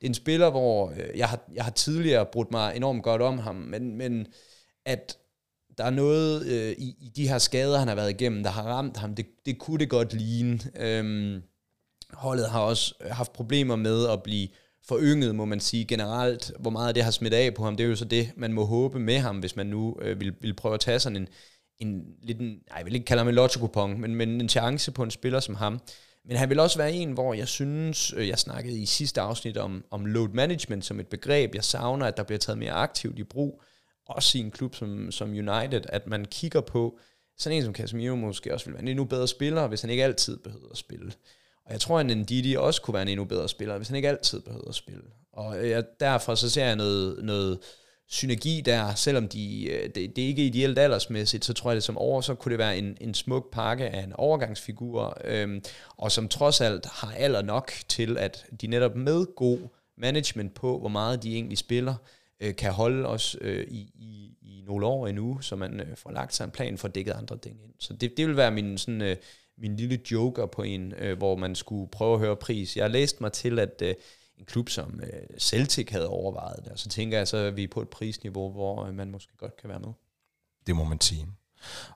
det 0.00 0.06
er 0.06 0.10
en 0.10 0.14
spiller, 0.14 0.50
hvor 0.50 0.90
øh, 0.90 1.18
jeg, 1.18 1.28
har, 1.28 1.40
jeg 1.54 1.64
har 1.64 1.70
tidligere 1.70 2.26
brudt 2.26 2.50
mig 2.50 2.76
enormt 2.76 3.02
godt 3.02 3.22
om 3.22 3.38
ham, 3.38 3.54
men, 3.54 3.96
men 3.96 4.26
at 4.84 5.16
der 5.80 5.86
er 5.86 5.90
noget 5.90 6.46
øh, 6.46 6.72
i, 6.78 6.94
i 7.00 7.12
de 7.16 7.28
her 7.28 7.38
skader, 7.38 7.78
han 7.78 7.88
har 7.88 7.94
været 7.94 8.10
igennem, 8.10 8.42
der 8.42 8.50
har 8.50 8.62
ramt 8.62 8.96
ham, 8.96 9.14
det, 9.14 9.26
det 9.46 9.58
kunne 9.58 9.78
det 9.78 9.88
godt 9.88 10.12
ligne. 10.12 10.60
Øhm, 10.76 11.42
holdet 12.12 12.50
har 12.50 12.60
også 12.60 12.94
haft 13.10 13.32
problemer 13.32 13.76
med 13.76 14.08
at 14.08 14.22
blive 14.22 14.48
forynget, 14.88 15.34
må 15.34 15.44
man 15.44 15.60
sige, 15.60 15.84
generelt. 15.84 16.52
Hvor 16.58 16.70
meget 16.70 16.94
det 16.94 17.04
har 17.04 17.10
smidt 17.10 17.34
af 17.34 17.54
på 17.54 17.64
ham, 17.64 17.76
det 17.76 17.84
er 17.84 17.88
jo 17.88 17.96
så 17.96 18.04
det, 18.04 18.30
man 18.36 18.52
må 18.52 18.64
håbe 18.64 18.98
med 18.98 19.18
ham, 19.18 19.38
hvis 19.38 19.56
man 19.56 19.66
nu 19.66 19.96
øh, 20.02 20.20
vil, 20.20 20.34
vil 20.40 20.54
prøve 20.54 20.74
at 20.74 20.80
tage 20.80 20.98
sådan 20.98 21.16
en, 21.16 21.28
en 21.78 22.04
lidt 22.22 22.38
en, 22.38 22.46
nej, 22.46 22.76
jeg 22.76 22.86
vil 22.86 22.94
ikke 22.94 23.06
kalde 23.06 23.20
ham 23.20 23.28
en 23.28 23.34
lotto 23.34 23.86
men, 23.86 24.14
men 24.14 24.40
en 24.40 24.48
chance 24.48 24.92
på 24.92 25.02
en 25.02 25.10
spiller 25.10 25.40
som 25.40 25.54
ham. 25.54 25.80
Men 26.24 26.36
han 26.36 26.48
vil 26.48 26.60
også 26.60 26.78
være 26.78 26.92
en, 26.92 27.12
hvor 27.12 27.34
jeg 27.34 27.48
synes, 27.48 28.12
øh, 28.16 28.28
jeg 28.28 28.38
snakkede 28.38 28.78
i 28.78 28.86
sidste 28.86 29.20
afsnit 29.20 29.56
om, 29.56 29.84
om 29.90 30.06
load 30.06 30.28
management 30.28 30.84
som 30.84 31.00
et 31.00 31.06
begreb. 31.06 31.54
Jeg 31.54 31.64
savner, 31.64 32.06
at 32.06 32.16
der 32.16 32.22
bliver 32.22 32.38
taget 32.38 32.58
mere 32.58 32.72
aktivt 32.72 33.18
i 33.18 33.24
brug, 33.24 33.62
også 34.16 34.38
i 34.38 34.40
en 34.40 34.50
klub 34.50 34.74
som, 34.74 35.10
som 35.10 35.30
United, 35.30 35.82
at 35.88 36.06
man 36.06 36.24
kigger 36.24 36.60
på, 36.60 36.98
sådan 37.38 37.58
en 37.58 37.64
som 37.64 37.74
Casemiro 37.74 38.16
måske 38.16 38.54
også 38.54 38.66
vil 38.66 38.74
være 38.74 38.82
en 38.82 38.88
endnu 38.88 39.04
bedre 39.04 39.28
spiller, 39.28 39.66
hvis 39.66 39.80
han 39.80 39.90
ikke 39.90 40.04
altid 40.04 40.36
behøver 40.36 40.70
at 40.70 40.78
spille. 40.78 41.12
Og 41.66 41.72
jeg 41.72 41.80
tror, 41.80 41.98
at 41.98 42.10
en 42.10 42.58
også 42.58 42.82
kunne 42.82 42.92
være 42.94 43.02
en 43.02 43.08
endnu 43.08 43.24
bedre 43.24 43.48
spiller, 43.48 43.76
hvis 43.76 43.88
han 43.88 43.96
ikke 43.96 44.08
altid 44.08 44.40
behøver 44.40 44.68
at 44.68 44.74
spille. 44.74 45.02
Og 45.32 45.58
øh, 45.58 45.70
jeg, 45.70 45.84
derfor 46.00 46.34
så 46.34 46.50
ser 46.50 46.66
jeg 46.66 46.76
noget, 46.76 47.24
noget 47.24 47.58
synergi 48.08 48.60
der, 48.60 48.94
selvom 48.94 49.28
de, 49.28 49.68
øh, 49.70 49.90
det, 49.94 50.16
det 50.16 50.24
er 50.24 50.28
ikke 50.28 50.46
ideelt 50.46 50.78
aldersmæssigt, 50.78 51.44
så 51.44 51.52
tror 51.52 51.70
jeg 51.70 51.74
det 51.74 51.84
som 51.84 51.98
over, 51.98 52.20
så 52.20 52.34
kunne 52.34 52.50
det 52.50 52.58
være 52.58 52.78
en, 52.78 52.96
en 53.00 53.14
smuk 53.14 53.52
pakke 53.52 53.88
af 53.88 54.02
en 54.02 54.12
overgangsfigur, 54.12 55.18
øhm, 55.24 55.62
og 55.96 56.12
som 56.12 56.28
trods 56.28 56.60
alt 56.60 56.86
har 56.86 57.12
alder 57.16 57.42
nok 57.42 57.72
til, 57.88 58.18
at 58.18 58.46
de 58.60 58.66
netop 58.66 58.96
med 58.96 59.34
god 59.36 59.58
management 59.98 60.54
på, 60.54 60.78
hvor 60.78 60.88
meget 60.88 61.22
de 61.22 61.34
egentlig 61.34 61.58
spiller, 61.58 61.94
øh, 62.40 62.56
kan 62.56 62.72
holde 62.72 63.08
os 63.08 63.36
øh, 63.40 63.66
i, 63.68 63.80
i, 63.94 64.36
i 64.42 64.62
nogle 64.66 64.86
år 64.86 65.06
endnu, 65.06 65.40
så 65.40 65.56
man 65.56 65.80
øh, 65.80 65.96
får 65.96 66.10
lagt 66.10 66.34
sig 66.34 66.44
en 66.44 66.50
plan 66.50 66.78
for 66.78 66.88
at 66.88 66.94
dække 66.94 67.14
andre 67.14 67.38
ting 67.38 67.62
ind. 67.62 67.72
Så 67.78 67.92
det, 67.92 68.16
det 68.16 68.26
vil 68.26 68.36
være 68.36 68.50
min, 68.50 68.78
sådan, 68.78 69.02
øh, 69.02 69.16
min 69.58 69.76
lille 69.76 70.00
joker 70.10 70.46
på 70.46 70.62
en, 70.62 70.92
øh, 70.92 71.18
hvor 71.18 71.36
man 71.36 71.54
skulle 71.54 71.90
prøve 71.90 72.14
at 72.14 72.20
høre 72.20 72.36
pris. 72.36 72.76
Jeg 72.76 72.84
har 72.84 72.88
læst 72.88 73.20
mig 73.20 73.32
til, 73.32 73.58
at 73.58 73.82
øh, 73.82 73.94
en 74.38 74.44
klub 74.44 74.68
som 74.68 75.00
øh, 75.02 75.38
Celtic 75.38 75.88
havde 75.90 76.08
overvejet 76.08 76.64
det, 76.64 76.72
og 76.72 76.78
så 76.78 76.88
tænker 76.88 77.18
jeg, 77.18 77.28
så 77.28 77.36
er 77.36 77.50
vi 77.50 77.66
på 77.66 77.82
et 77.82 77.88
prisniveau, 77.88 78.52
hvor 78.52 78.84
øh, 78.84 78.94
man 78.94 79.10
måske 79.10 79.36
godt 79.36 79.56
kan 79.56 79.70
være 79.70 79.80
med. 79.80 79.92
Det 80.66 80.76
må 80.76 80.84
man 80.84 81.00
sige. 81.00 81.26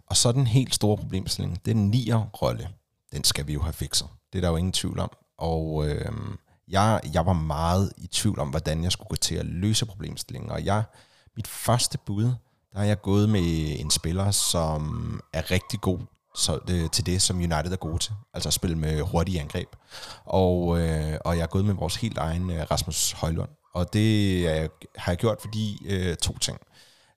Og 0.07 0.17
så 0.17 0.33
den 0.33 0.47
helt 0.47 0.75
store 0.75 0.97
problemstilling, 0.97 1.65
den 1.67 1.91
nier 1.91 2.31
rolle, 2.43 2.69
den 3.13 3.25
skal 3.25 3.47
vi 3.47 3.53
jo 3.53 3.61
have 3.61 3.73
fikset. 3.73 4.09
Det 4.33 4.39
er 4.39 4.43
der 4.43 4.49
jo 4.49 4.57
ingen 4.57 4.73
tvivl 4.73 4.99
om. 4.99 5.11
Og 5.39 5.89
øh, 5.89 6.13
jeg, 6.69 7.01
jeg 7.15 7.27
var 7.27 7.33
meget 7.33 7.93
i 7.97 8.07
tvivl 8.07 8.39
om, 8.39 8.49
hvordan 8.49 8.85
jeg 8.85 8.93
skulle 8.93 9.09
gå 9.09 9.17
til 9.17 9.35
at 9.35 9.47
løse 9.47 9.87
problemstillingen. 9.87 10.51
Og 10.51 10.65
jeg, 10.65 10.83
mit 11.37 11.47
første 11.47 11.99
bud, 11.99 12.25
der 12.73 12.81
er 12.81 12.85
jeg 12.85 13.03
gået 13.03 13.29
med 13.29 13.77
en 13.81 13.91
spiller, 13.91 14.31
som 14.31 15.21
er 15.33 15.51
rigtig 15.51 15.81
god 15.81 15.99
så, 16.35 16.59
det, 16.69 16.93
til 16.93 17.07
det, 17.07 17.23
som 17.23 17.37
United 17.37 17.73
er 17.73 17.77
gode 17.77 17.99
til. 17.99 18.13
Altså 18.35 18.49
at 18.49 18.53
spille 18.53 18.79
med 18.79 19.01
hurtige 19.01 19.41
angreb. 19.41 19.69
Og, 20.25 20.81
øh, 20.81 21.19
og 21.25 21.37
jeg 21.37 21.43
er 21.43 21.47
gået 21.47 21.65
med 21.65 21.75
vores 21.75 21.97
helt 21.97 22.19
egen 22.19 22.51
øh, 22.51 22.67
Rasmus 22.71 23.13
Højlund. 23.13 23.51
Og 23.75 23.93
det 23.93 24.39
øh, 24.49 24.69
har 24.97 25.13
jeg 25.13 25.19
gjort, 25.19 25.39
fordi 25.41 25.87
øh, 25.87 26.17
to 26.17 26.39
ting. 26.39 26.59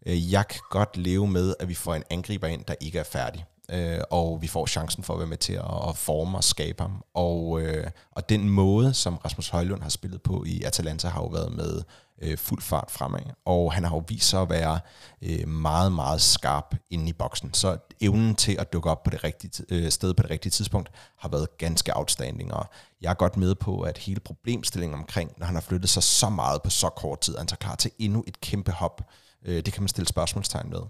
Øh, 0.06 0.32
jeg 0.32 0.48
kan 0.48 0.62
godt 0.70 0.98
leve 0.98 1.28
med, 1.28 1.54
at 1.60 1.68
vi 1.68 1.74
får 1.74 1.96
en 1.96 2.04
angriber 2.10 2.48
ind, 2.48 2.66
der 2.66 2.76
ikke 2.82 3.00
er 3.00 3.04
færdig 3.04 3.46
øh, 3.72 4.00
og 4.12 4.42
vi 4.42 4.48
får 4.48 4.66
chancen 4.66 5.04
for 5.04 5.14
at 5.14 5.20
være 5.20 5.28
med 5.28 5.38
til 5.38 5.54
at, 5.54 5.90
at 5.90 5.98
forme 5.98 6.38
og 6.38 6.44
skabe 6.44 6.82
ham. 6.82 7.04
Og, 7.14 7.62
øh, 7.62 7.88
og 8.12 8.30
den 8.30 8.50
måde, 8.50 8.94
som 8.94 9.16
Rasmus 9.16 9.50
Højlund 9.50 9.82
har 9.82 9.90
spillet 9.90 10.22
på 10.22 10.44
i 10.48 10.64
Atalanta, 10.64 11.08
har 11.08 11.22
jo 11.22 11.28
været 11.28 11.52
med 11.52 11.82
øh, 12.22 12.38
fuld 12.38 12.62
fart 12.62 12.92
fremad. 12.92 13.20
Og 13.46 13.74
han 13.74 13.84
har 13.84 13.96
jo 13.96 14.04
vist 14.08 14.30
sig 14.30 14.42
at 14.42 14.50
være 14.50 14.80
øh, 15.22 15.48
meget, 15.48 15.92
meget 15.92 16.22
skarp 16.22 16.76
inde 16.90 17.10
i 17.10 17.14
boksen. 17.14 17.54
Så 17.54 17.78
evnen 18.02 18.36
til 18.36 18.56
at 18.60 18.74
dukke 18.74 18.90
op 18.90 19.04
på 19.04 19.10
det 19.10 19.24
rigtige 19.24 19.66
øh, 19.70 19.92
sted 19.92 20.14
på 20.14 20.24
det 20.24 20.32
rigtige 20.32 20.52
tidspunkt 20.52 20.92
har 21.18 21.30
været 21.30 21.58
ganske 21.58 21.98
outstanding. 21.98 22.54
Og 22.54 22.66
jeg 23.02 23.10
er 23.10 23.14
godt 23.14 23.38
med 23.38 23.56
på, 23.56 23.82
at 23.82 23.98
hele 23.98 24.20
problemstillingen 24.20 25.00
omkring, 25.00 25.32
når 25.38 25.46
han 25.46 25.56
har 25.56 25.62
flyttet 25.62 25.90
sig 25.90 26.04
så 26.04 26.30
meget 26.30 26.62
på 26.62 26.70
så 26.70 26.90
kort 26.90 27.20
tid, 27.20 27.38
han 27.38 27.48
tager 27.48 27.58
klar 27.58 27.76
til 27.76 27.92
endnu 28.00 28.24
et 28.28 28.42
kæmpe 28.42 28.72
hop. 28.72 29.02
Øh, 29.46 29.66
det 29.66 29.74
kan 29.74 29.84
man 29.84 29.88
stille 29.88 30.08
spørgsmålstegn 30.08 30.72
ved. 30.72 30.82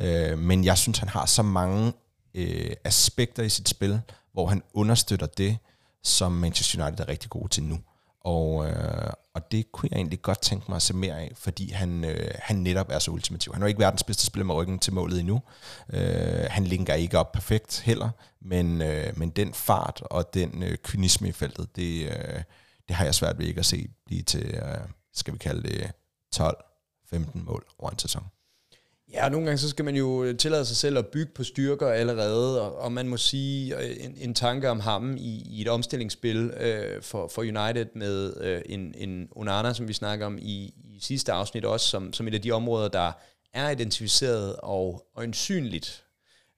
Øh, 0.00 0.38
men 0.38 0.64
jeg 0.64 0.78
synes, 0.78 0.98
han 0.98 1.08
har 1.08 1.26
så 1.26 1.42
mange 1.42 1.92
øh, 2.34 2.76
aspekter 2.84 3.42
i 3.42 3.48
sit 3.48 3.68
spil, 3.68 4.00
hvor 4.32 4.46
han 4.46 4.62
understøtter 4.74 5.26
det, 5.26 5.58
som 6.02 6.32
Manchester 6.32 6.84
United 6.84 7.04
er 7.04 7.08
rigtig 7.08 7.30
gode 7.30 7.48
til 7.48 7.62
nu. 7.62 7.78
Og, 8.24 8.66
øh, 8.68 9.12
og 9.34 9.52
det 9.52 9.72
kunne 9.72 9.88
jeg 9.92 9.96
egentlig 9.96 10.22
godt 10.22 10.40
tænke 10.40 10.64
mig 10.68 10.76
at 10.76 10.82
se 10.82 10.94
mere 10.94 11.20
af, 11.20 11.32
fordi 11.34 11.70
han, 11.70 12.04
øh, 12.04 12.30
han 12.38 12.56
netop 12.56 12.86
er 12.90 12.98
så 12.98 13.10
ultimativ. 13.10 13.52
Han 13.52 13.62
er 13.62 13.66
jo 13.66 13.68
ikke 13.68 13.80
verdens 13.80 14.04
bedste 14.04 14.26
spiller 14.26 14.44
med 14.44 14.54
ryggen 14.54 14.78
til 14.78 14.92
målet 14.92 15.20
endnu. 15.20 15.42
Øh, 15.92 16.46
han 16.50 16.64
linker 16.64 16.94
ikke 16.94 17.18
op 17.18 17.32
perfekt 17.32 17.80
heller, 17.80 18.10
men, 18.40 18.82
øh, 18.82 19.18
men 19.18 19.30
den 19.30 19.54
fart 19.54 20.02
og 20.10 20.34
den 20.34 20.62
øh, 20.62 20.78
kynisme 20.78 21.28
i 21.28 21.32
feltet, 21.32 21.76
det, 21.76 22.08
øh, 22.08 22.42
det 22.88 22.96
har 22.96 23.04
jeg 23.04 23.14
svært 23.14 23.38
ved 23.38 23.46
ikke 23.46 23.58
at 23.58 23.66
se 23.66 23.88
blive 24.06 24.22
til, 24.22 24.46
øh, 24.46 24.88
skal 25.14 25.34
vi 25.34 25.38
kalde 25.38 25.62
det, 25.62 25.92
12-15 26.36 27.44
mål 27.44 27.66
over 27.78 27.90
en 27.90 27.98
sæson. 27.98 28.24
Ja, 29.12 29.28
nogle 29.28 29.46
gange 29.46 29.58
så 29.58 29.68
skal 29.68 29.84
man 29.84 29.96
jo 29.96 30.24
øh, 30.24 30.36
tillade 30.36 30.64
sig 30.64 30.76
selv 30.76 30.98
at 30.98 31.06
bygge 31.06 31.32
på 31.34 31.44
styrker 31.44 31.88
allerede, 31.88 32.62
og, 32.62 32.78
og 32.78 32.92
man 32.92 33.08
må 33.08 33.16
sige 33.16 33.78
øh, 33.78 33.96
en, 34.00 34.14
en 34.16 34.34
tanke 34.34 34.70
om 34.70 34.80
ham 34.80 35.16
i, 35.16 35.42
i 35.50 35.60
et 35.62 35.68
omstillingsspil 35.68 36.52
øh, 36.60 37.02
for, 37.02 37.28
for 37.28 37.42
United 37.42 37.86
med 37.94 38.34
øh, 38.40 38.62
en, 38.66 38.94
en 38.96 39.28
Onana, 39.30 39.72
som 39.72 39.88
vi 39.88 39.92
snakker 39.92 40.26
om 40.26 40.38
i, 40.38 40.74
i 40.84 40.98
sidste 41.00 41.32
afsnit 41.32 41.64
også, 41.64 41.86
som, 41.88 42.12
som 42.12 42.28
et 42.28 42.34
af 42.34 42.42
de 42.42 42.50
områder, 42.50 42.88
der 42.88 43.12
er 43.54 43.70
identificeret 43.70 44.56
og 44.56 45.06
øjensynligt 45.16 46.04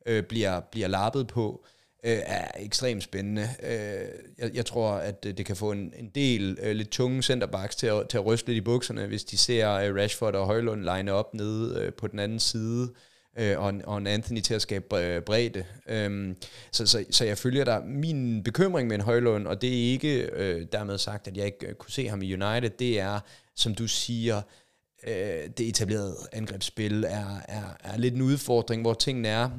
øh, 0.07 0.23
bliver, 0.23 0.61
bliver 0.61 0.89
lappet 0.89 1.27
på. 1.27 1.65
øh, 1.65 1.71
Øh, 2.07 2.19
er 2.27 2.51
ekstremt 2.57 3.03
spændende. 3.03 3.49
Øh, 3.63 4.09
jeg, 4.39 4.55
jeg 4.55 4.67
tror, 4.67 4.91
at 4.91 5.25
det 5.25 5.47
kan 5.47 5.57
få 5.57 5.73
en, 5.73 5.93
en 5.99 6.09
del 6.15 6.59
øh, 6.63 6.77
lidt 6.77 6.91
tunge 6.91 7.23
centerbacks 7.23 7.77
til 7.77 7.87
at, 7.87 8.09
til 8.09 8.19
at 8.19 8.27
ryste 8.27 8.49
lidt 8.49 8.57
i 8.57 8.61
bukserne, 8.61 9.07
hvis 9.07 9.25
de 9.25 9.37
ser 9.37 9.73
øh, 9.73 9.95
Rashford 9.95 10.35
og 10.35 10.47
Højlund 10.47 10.85
line 10.85 11.13
op 11.13 11.35
nede 11.35 11.81
øh, 11.81 11.93
på 11.93 12.07
den 12.07 12.19
anden 12.19 12.41
side, 12.41 12.93
øh, 13.39 13.59
og, 13.59 13.75
og 13.85 13.99
en 13.99 14.07
Anthony 14.07 14.41
til 14.41 14.55
at 14.55 14.63
skabe 14.63 15.21
bredde. 15.27 15.65
Øh, 15.89 16.35
så, 16.73 16.87
så, 16.87 17.05
så 17.11 17.25
jeg 17.25 17.39
følger 17.39 17.65
der. 17.65 17.85
Min 17.85 18.43
bekymring 18.43 18.89
med 18.89 18.97
en 18.97 19.03
Højlund, 19.03 19.47
og 19.47 19.63
det 19.63 19.69
er 19.69 19.93
ikke 19.93 20.31
øh, 20.33 20.67
dermed 20.73 20.99
sagt, 20.99 21.29
at 21.29 21.37
jeg 21.37 21.47
ikke 21.47 21.67
øh, 21.67 21.75
kunne 21.75 21.93
se 21.93 22.09
ham 22.09 22.23
i 22.23 22.35
United, 22.35 22.71
det 22.71 23.01
er, 23.01 23.21
som 23.57 23.75
du 23.75 23.89
siger, 23.89 24.43
øh, 25.07 25.49
det 25.59 25.69
etablerede 25.69 26.17
angrebsspil 26.33 27.05
er, 27.05 27.41
er, 27.49 27.77
er 27.85 27.97
lidt 27.97 28.15
en 28.15 28.23
udfordring, 28.23 28.83
hvor 28.83 28.95
tingene 28.95 29.29
er, 29.29 29.51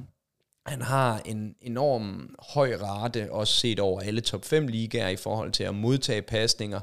han 0.65 0.81
har 0.81 1.21
en 1.25 1.55
enorm 1.61 2.35
høj 2.39 2.75
rate, 2.75 3.31
også 3.31 3.53
set 3.53 3.79
over 3.79 4.01
alle 4.01 4.21
top 4.21 4.45
5 4.45 4.67
ligaer, 4.67 5.09
i 5.09 5.15
forhold 5.15 5.51
til 5.51 5.63
at 5.63 5.75
modtage 5.75 6.21
pasninger 6.21 6.79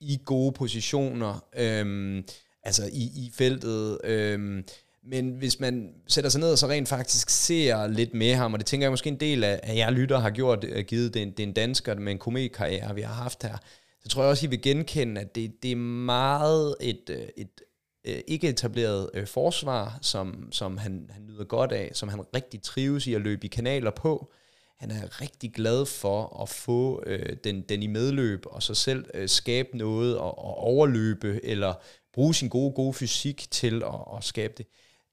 i 0.00 0.20
gode 0.24 0.52
positioner, 0.52 1.44
øhm, 1.56 2.24
altså 2.62 2.82
i, 2.92 3.02
i 3.02 3.32
feltet. 3.34 3.98
Øhm, 4.04 4.64
men 5.08 5.30
hvis 5.30 5.60
man 5.60 5.94
sætter 6.06 6.30
sig 6.30 6.40
ned 6.40 6.52
og 6.52 6.58
så 6.58 6.66
rent 6.66 6.88
faktisk 6.88 7.30
ser 7.30 7.86
lidt 7.86 8.14
med 8.14 8.34
ham, 8.34 8.52
og 8.52 8.58
det 8.58 8.66
tænker 8.66 8.84
jeg 8.84 8.92
måske 8.92 9.08
en 9.08 9.20
del 9.20 9.44
af, 9.44 9.60
at 9.62 9.76
jeg 9.76 9.92
lytter 9.92 10.18
har 10.18 10.30
gjort, 10.30 10.64
øh, 10.64 10.84
givet 10.84 11.14
det, 11.14 11.38
den 11.38 11.48
en 11.48 11.54
dansker 11.54 11.94
med 11.94 12.12
en 12.12 12.18
komikkarriere, 12.18 12.94
vi 12.94 13.00
har 13.00 13.14
haft 13.14 13.42
her, 13.42 13.56
så 14.02 14.08
tror 14.08 14.22
jeg 14.22 14.30
også, 14.30 14.46
I 14.46 14.50
vil 14.50 14.62
genkende, 14.62 15.20
at 15.20 15.34
det, 15.34 15.62
det 15.62 15.72
er 15.72 15.76
meget 15.76 16.74
et, 16.80 17.10
øh, 17.10 17.28
et 17.36 17.60
øh, 18.06 18.20
ikke 18.26 18.48
etableret 18.48 19.10
øh, 19.14 19.26
forsvar, 19.26 19.98
som, 20.02 20.48
som 20.52 20.78
han, 20.78 21.10
han 21.12 21.26
nyder 21.26 21.44
godt 21.44 21.72
af, 21.72 21.90
som 21.94 22.08
han 22.08 22.20
rigtig 22.36 22.62
trives 22.62 23.06
i 23.06 23.14
at 23.14 23.20
løbe 23.20 23.44
i 23.44 23.48
kanaler 23.48 23.90
på. 23.90 24.32
Han 24.78 24.90
er 24.90 25.20
rigtig 25.20 25.52
glad 25.52 25.86
for 25.86 26.42
at 26.42 26.48
få 26.48 27.02
øh, 27.06 27.36
den, 27.44 27.60
den 27.60 27.82
i 27.82 27.86
medløb, 27.86 28.46
og 28.46 28.62
så 28.62 28.74
selv 28.74 29.04
øh, 29.14 29.28
skabe 29.28 29.78
noget 29.78 30.18
og, 30.18 30.38
og 30.38 30.56
overløbe, 30.56 31.40
eller 31.44 31.74
bruge 32.12 32.34
sin 32.34 32.48
gode, 32.48 32.72
gode 32.72 32.94
fysik 32.94 33.46
til 33.50 33.82
at, 33.82 34.16
at 34.16 34.24
skabe 34.24 34.54
det. 34.58 34.66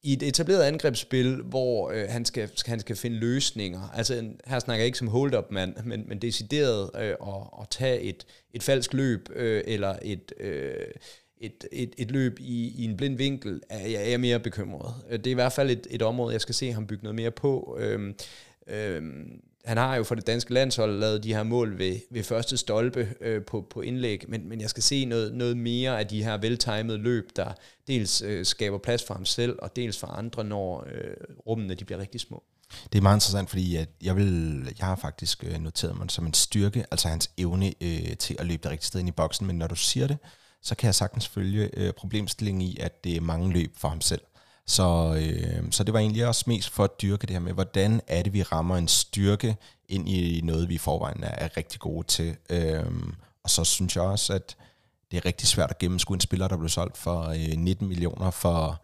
I 0.05 0.13
et 0.13 0.23
etableret 0.23 0.63
angrebsspil, 0.63 1.41
hvor 1.41 1.91
øh, 1.91 2.05
han, 2.09 2.25
skal, 2.25 2.49
han 2.65 2.79
skal 2.79 2.95
finde 2.95 3.17
løsninger, 3.17 3.89
altså 3.93 4.33
her 4.45 4.59
snakker 4.59 4.79
jeg 4.79 4.85
ikke 4.85 4.97
som 4.97 5.07
hold-up 5.07 5.51
mand, 5.51 5.75
men, 5.85 6.03
men 6.07 6.19
decideret 6.19 6.89
øh, 6.95 7.01
at, 7.01 7.17
at 7.61 7.67
tage 7.69 7.99
et, 8.01 8.25
et 8.53 8.63
falsk 8.63 8.93
løb, 8.93 9.29
øh, 9.35 9.63
eller 9.67 9.95
et... 10.01 10.33
Øh, 10.39 10.75
et, 11.37 11.67
et, 11.71 11.93
et 11.97 12.11
løb 12.11 12.39
i, 12.39 12.73
i 12.77 12.85
en 12.85 12.97
blind 12.97 13.17
vinkel, 13.17 13.61
er 13.69 13.87
jeg 13.87 14.11
er 14.11 14.17
mere 14.17 14.39
bekymret. 14.39 14.95
Øh, 15.09 15.17
det 15.17 15.27
er 15.27 15.31
i 15.31 15.33
hvert 15.33 15.53
fald 15.53 15.69
et, 15.69 15.87
et 15.89 16.01
område, 16.01 16.33
jeg 16.33 16.41
skal 16.41 16.55
se 16.55 16.71
ham 16.71 16.87
bygge 16.87 17.03
noget 17.03 17.15
mere 17.15 17.31
på. 17.31 17.77
Øhm, 17.79 18.15
øhm, 18.67 19.41
han 19.65 19.77
har 19.77 19.95
jo 19.95 20.03
for 20.03 20.15
det 20.15 20.27
danske 20.27 20.53
landshold 20.53 20.99
lavet 20.99 21.23
de 21.23 21.33
her 21.33 21.43
mål 21.43 21.77
ved, 21.77 21.99
ved 22.09 22.23
første 22.23 22.57
stolpe 22.57 23.13
øh, 23.21 23.45
på, 23.45 23.67
på 23.69 23.81
indlæg, 23.81 24.25
men, 24.27 24.49
men 24.49 24.61
jeg 24.61 24.69
skal 24.69 24.83
se 24.83 25.05
noget, 25.05 25.33
noget 25.33 25.57
mere 25.57 25.99
af 25.99 26.07
de 26.07 26.23
her 26.23 26.37
veltimede 26.37 26.97
løb, 26.97 27.29
der 27.35 27.53
dels 27.87 28.21
øh, 28.21 28.45
skaber 28.45 28.77
plads 28.77 29.03
for 29.03 29.13
ham 29.13 29.25
selv, 29.25 29.55
og 29.61 29.75
dels 29.75 29.97
for 29.97 30.07
andre, 30.07 30.43
når 30.43 30.87
øh, 30.93 31.13
rummene 31.47 31.73
de 31.73 31.85
bliver 31.85 31.99
rigtig 31.99 32.21
små. 32.21 32.43
Det 32.93 32.97
er 32.97 33.01
meget 33.01 33.15
interessant, 33.15 33.49
fordi 33.49 33.75
at 33.75 33.89
jeg, 34.03 34.15
vil, 34.15 34.63
jeg 34.79 34.87
har 34.87 34.95
faktisk 34.95 35.43
øh, 35.43 35.61
noteret 35.61 35.97
mig 35.97 36.11
som 36.11 36.25
en 36.25 36.33
styrke, 36.33 36.85
altså 36.91 37.07
hans 37.07 37.31
evne 37.37 37.73
øh, 37.81 38.17
til 38.17 38.35
at 38.39 38.45
løbe 38.45 38.63
det 38.63 38.71
rigtige 38.71 38.87
sted 38.87 38.99
ind 38.99 39.09
i 39.09 39.11
boksen, 39.11 39.47
men 39.47 39.55
når 39.55 39.67
du 39.67 39.75
siger 39.75 40.07
det, 40.07 40.17
så 40.63 40.75
kan 40.75 40.85
jeg 40.85 40.95
sagtens 40.95 41.27
følge 41.27 41.69
øh, 41.73 41.93
problemstillingen 41.93 42.61
i, 42.61 42.77
at 42.79 43.03
det 43.03 43.15
er 43.15 43.21
mange 43.21 43.53
løb 43.53 43.77
for 43.77 43.87
ham 43.89 44.01
selv. 44.01 44.21
Så, 44.65 45.15
øh, 45.21 45.71
så 45.71 45.83
det 45.83 45.93
var 45.93 45.99
egentlig 45.99 46.27
også 46.27 46.43
mest 46.47 46.69
for 46.69 46.83
at 46.83 47.01
dyrke 47.01 47.27
det 47.27 47.29
her 47.29 47.39
med, 47.39 47.53
hvordan 47.53 48.01
er 48.07 48.23
det, 48.23 48.33
vi 48.33 48.43
rammer 48.43 48.77
en 48.77 48.87
styrke 48.87 49.55
ind 49.89 50.09
i 50.09 50.41
noget, 50.43 50.69
vi 50.69 50.75
i 50.75 50.77
forvejen 50.77 51.23
er, 51.23 51.45
er 51.45 51.57
rigtig 51.57 51.79
gode 51.79 52.07
til. 52.07 52.35
Øh, 52.49 52.85
og 53.43 53.49
så 53.49 53.63
synes 53.63 53.95
jeg 53.95 54.03
også, 54.03 54.33
at 54.33 54.55
det 55.11 55.17
er 55.17 55.25
rigtig 55.25 55.47
svært 55.47 55.69
at 55.69 55.77
gennemskue 55.77 56.15
en 56.15 56.21
spiller, 56.21 56.47
der 56.47 56.57
blev 56.57 56.69
solgt 56.69 56.97
for 56.97 57.27
øh, 57.27 57.57
19 57.57 57.87
millioner 57.87 58.31
for 58.31 58.69
øh, 58.69 58.75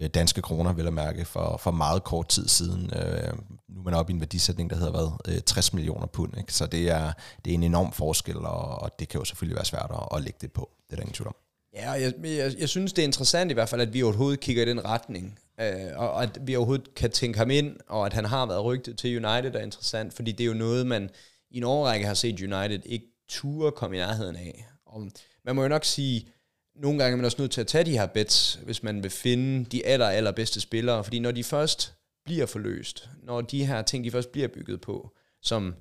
Øh, 0.00 0.08
danske 0.08 0.42
kroner, 0.42 0.72
vil 0.72 0.84
jeg 0.84 0.94
mærke, 0.94 1.24
for, 1.24 1.56
for 1.56 1.70
meget 1.70 2.04
kort 2.04 2.28
tid 2.28 2.48
siden. 2.48 2.90
Øh, 2.96 3.32
nu 3.68 3.80
er 3.80 3.84
man 3.84 3.94
oppe 3.94 4.12
i 4.12 4.14
en 4.14 4.20
værdisætning, 4.20 4.70
der 4.70 4.76
hedder 4.76 4.90
hvad, 4.90 5.34
øh, 5.34 5.40
60 5.40 5.72
millioner 5.72 6.06
pund. 6.06 6.38
Ikke? 6.38 6.54
Så 6.54 6.66
det 6.66 6.90
er, 6.90 7.12
det 7.44 7.50
er 7.50 7.54
en 7.54 7.62
enorm 7.62 7.92
forskel, 7.92 8.36
og, 8.36 8.82
og 8.82 8.90
det 8.98 9.08
kan 9.08 9.18
jo 9.18 9.24
selvfølgelig 9.24 9.56
være 9.56 9.64
svært 9.64 9.90
at, 9.90 10.16
at 10.16 10.22
lægge 10.22 10.38
det 10.40 10.52
på. 10.52 10.70
Det 10.86 10.92
er 10.92 10.96
der 10.96 11.02
ingen 11.02 11.14
tvivl 11.14 11.28
om. 11.28 11.36
Ja, 11.74 11.90
jeg, 11.90 12.12
jeg, 12.24 12.52
jeg 12.58 12.68
synes, 12.68 12.92
det 12.92 13.02
er 13.02 13.06
interessant 13.06 13.50
i 13.50 13.54
hvert 13.54 13.68
fald, 13.68 13.80
at 13.80 13.92
vi 13.92 14.02
overhovedet 14.02 14.40
kigger 14.40 14.62
i 14.62 14.66
den 14.66 14.84
retning. 14.84 15.38
Øh, 15.60 15.96
og 15.96 16.22
at 16.22 16.38
vi 16.46 16.56
overhovedet 16.56 16.94
kan 16.94 17.10
tænke 17.10 17.38
ham 17.38 17.50
ind, 17.50 17.76
og 17.88 18.06
at 18.06 18.12
han 18.12 18.24
har 18.24 18.46
været 18.46 18.64
rygtet 18.64 18.98
til 18.98 19.26
United 19.26 19.54
er 19.54 19.60
interessant, 19.60 20.14
fordi 20.14 20.32
det 20.32 20.44
er 20.44 20.48
jo 20.48 20.54
noget, 20.54 20.86
man 20.86 21.10
i 21.50 21.56
en 21.56 21.64
overrække 21.64 22.06
har 22.06 22.14
set 22.14 22.40
United 22.40 22.80
ikke 22.84 23.06
ture 23.28 23.72
komme 23.72 23.96
i 23.96 23.98
nærheden 23.98 24.36
af. 24.36 24.66
Og 24.86 25.10
man 25.44 25.56
må 25.56 25.62
jo 25.62 25.68
nok 25.68 25.84
sige, 25.84 26.28
nogle 26.74 26.98
gange 26.98 27.12
er 27.12 27.16
man 27.16 27.24
også 27.24 27.40
nødt 27.40 27.50
til 27.50 27.60
at 27.60 27.66
tage 27.66 27.84
de 27.84 27.98
her 27.98 28.06
bets, 28.06 28.60
hvis 28.64 28.82
man 28.82 29.02
vil 29.02 29.10
finde 29.10 29.64
de 29.64 29.86
aller, 29.86 30.08
allerbedste 30.08 30.60
spillere, 30.60 31.04
fordi 31.04 31.18
når 31.18 31.30
de 31.30 31.44
først 31.44 31.94
bliver 32.24 32.46
forløst, 32.46 33.08
når 33.22 33.40
de 33.40 33.66
her 33.66 33.82
ting, 33.82 34.04
de 34.04 34.10
først 34.10 34.32
bliver 34.32 34.48
bygget 34.48 34.80
på, 34.80 35.12
som 35.42 35.74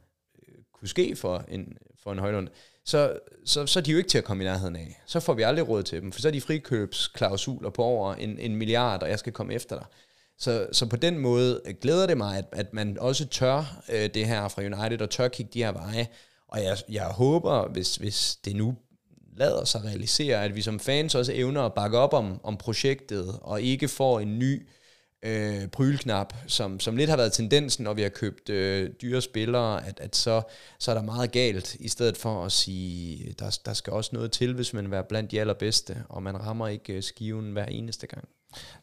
øh, 0.48 0.56
kunne 0.74 0.88
ske 0.88 1.16
for 1.16 1.46
en, 1.48 1.78
for 2.04 2.12
en 2.12 2.20
Højlund, 2.20 2.48
så, 2.86 3.20
så, 3.46 3.66
så 3.66 3.80
er 3.80 3.84
de 3.84 3.92
jo 3.92 3.98
ikke 3.98 4.10
til 4.10 4.18
at 4.18 4.24
komme 4.24 4.44
i 4.44 4.48
nærheden 4.48 4.76
af. 4.76 5.02
Så 5.06 5.20
får 5.20 5.34
vi 5.34 5.42
aldrig 5.42 5.70
råd 5.70 5.84
til 5.84 6.02
dem, 6.02 6.12
for 6.12 6.22
så 6.22 6.28
er 6.28 6.32
de 6.32 6.42
frikøbsklausuler 6.42 7.70
på 7.70 7.84
over 7.84 8.14
en, 8.14 8.40
en 8.40 8.56
milliard, 8.56 9.04
og 9.04 9.10
jeg 9.10 9.20
skal 9.20 9.34
komme 9.34 9.54
efter 9.54 9.76
dig. 9.76 9.86
Så, 10.38 10.68
så 10.72 10.86
på 10.86 10.96
den 10.96 11.18
måde 11.18 11.62
glæder 11.82 12.08
det 12.08 12.18
mig, 12.18 12.38
at, 12.38 12.46
at 12.52 12.74
man 12.74 12.98
også 13.00 13.28
tør 13.28 13.84
øh, 13.90 14.10
det 14.14 14.28
her 14.28 14.48
fra 14.48 14.62
United, 14.62 15.02
og 15.02 15.10
tør 15.10 15.28
kigge 15.28 15.52
de 15.54 15.64
her 15.64 15.72
veje. 15.72 16.08
Og 16.48 16.64
jeg, 16.64 16.78
jeg 16.90 17.06
håber, 17.06 17.68
hvis, 17.68 17.96
hvis 17.96 18.36
det 18.46 18.56
nu 18.56 18.76
lader 19.38 19.66
sig 19.66 19.84
realisere, 19.84 20.44
at 20.44 20.56
vi 20.56 20.62
som 20.62 20.80
fans 20.80 21.16
også 21.16 21.32
evner 21.36 21.62
at 21.62 21.74
bakke 21.74 21.98
op 21.98 22.14
om, 22.14 22.40
om 22.44 22.58
projektet, 22.58 23.40
og 23.42 23.62
ikke 23.62 23.88
får 23.88 24.20
en 24.20 24.40
ny 24.40 24.68
øh, 25.24 25.68
prylknap, 25.68 26.34
som, 26.48 26.80
som 26.80 26.98
lidt 26.98 27.10
har 27.10 27.18
været 27.18 27.34
tendensen, 27.34 27.84
når 27.84 27.94
vi 27.94 28.02
har 28.02 28.10
købt 28.10 28.50
øh, 28.50 28.90
dyre 29.02 29.22
spillere, 29.22 29.88
at, 29.88 30.00
at 30.00 30.16
så, 30.16 30.42
så 30.80 30.92
er 30.92 30.96
der 30.96 31.02
meget 31.04 31.32
galt, 31.32 31.76
i 31.76 31.88
stedet 31.88 32.18
for 32.18 32.46
at 32.46 32.52
sige, 32.52 33.36
der, 33.40 33.60
der 33.66 33.74
skal 33.74 33.94
også 33.94 34.10
noget 34.14 34.32
til, 34.32 34.54
hvis 34.54 34.74
man 34.74 34.84
vil 34.84 34.92
være 34.92 35.04
blandt 35.04 35.32
de 35.32 35.40
allerbedste, 35.40 36.04
og 36.10 36.24
man 36.24 36.46
rammer 36.46 36.68
ikke 36.68 36.94
øh, 36.94 37.04
skiven 37.04 37.52
hver 37.52 37.66
eneste 37.66 38.08
gang. 38.08 38.28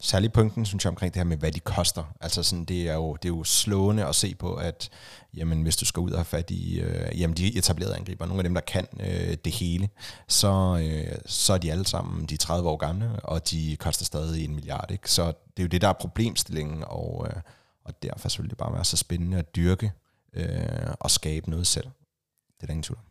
Særlig 0.01 0.33
punkten, 0.33 0.67
synes 0.67 0.85
jeg, 0.85 0.91
omkring 0.91 1.15
det 1.15 1.21
her 1.21 1.25
med, 1.25 1.37
hvad 1.37 1.53
de 1.53 1.61
koster. 1.61 2.05
Altså 2.21 2.43
sådan, 2.43 2.65
det 2.65 2.89
er 2.89 2.95
jo, 2.95 3.15
det 3.15 3.25
er 3.25 3.29
jo 3.29 3.45
slående 3.45 4.07
at 4.07 4.15
se 4.15 4.35
på, 4.35 4.55
at 4.55 4.91
jamen, 5.35 5.63
hvis 5.63 5.77
du 5.77 5.85
skal 5.85 6.01
ud 6.01 6.11
og 6.11 6.19
have 6.19 6.25
fat 6.25 6.51
i 6.51 6.81
øh, 6.81 7.21
jamen, 7.21 7.37
de 7.37 7.59
etablerede 7.59 7.97
angriber, 7.97 8.27
nogle 8.27 8.41
af 8.41 8.45
dem, 8.45 8.55
der 8.55 8.61
kan 8.61 8.87
øh, 9.01 9.37
det 9.45 9.53
hele, 9.53 9.89
så, 10.29 10.79
øh, 10.83 11.19
så 11.27 11.53
er 11.53 11.59
de 11.59 11.73
alle 11.73 11.87
sammen 11.87 12.27
de 12.27 12.37
30 12.37 12.69
år 12.69 12.77
gamle, 12.77 13.21
og 13.23 13.51
de 13.51 13.77
koster 13.77 14.05
stadig 14.05 14.45
en 14.45 14.55
milliard. 14.55 14.91
Ikke? 14.91 15.11
Så 15.11 15.27
det 15.27 15.63
er 15.63 15.63
jo 15.63 15.69
det, 15.69 15.81
der 15.81 15.89
er 15.89 15.93
problemstillingen, 15.93 16.85
og, 16.87 17.27
øh, 17.29 17.43
og 17.85 18.03
derfor 18.03 18.43
vil 18.43 18.51
det 18.51 18.59
bare 18.59 18.73
være 18.73 18.85
så 18.85 18.97
spændende 18.97 19.39
at 19.39 19.57
dyrke 19.57 19.93
øh, 20.35 20.93
og 21.01 21.11
skabe 21.11 21.51
noget 21.51 21.67
selv. 21.67 21.87
Det 22.57 22.63
er 22.63 22.67
der 22.67 22.73
ingen 22.73 22.83
tvivl 22.83 23.08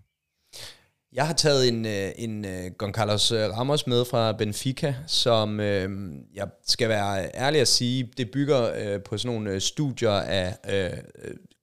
jeg 1.17 1.27
har 1.27 1.33
taget 1.33 1.67
en, 1.67 1.85
øh, 1.85 2.11
en 2.15 2.45
øh, 2.45 2.71
Goncalves 2.77 3.31
øh, 3.31 3.57
Ramos 3.57 3.87
med 3.87 4.05
fra 4.05 4.31
Benfica, 4.31 4.95
som 5.07 5.59
øh, 5.59 5.89
jeg 6.35 6.47
skal 6.67 6.89
være 6.89 7.35
ærlig 7.35 7.61
at 7.61 7.67
sige, 7.67 8.09
det 8.17 8.31
bygger 8.31 8.73
øh, 8.75 9.03
på 9.03 9.17
sådan 9.17 9.35
nogle 9.35 9.51
øh, 9.51 9.61
studier 9.61 10.11
af 10.11 10.55
øh, 10.69 10.97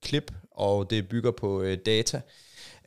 klip, 0.02 0.32
og 0.50 0.90
det 0.90 1.08
bygger 1.08 1.30
på 1.30 1.62
øh, 1.62 1.78
data. 1.86 2.20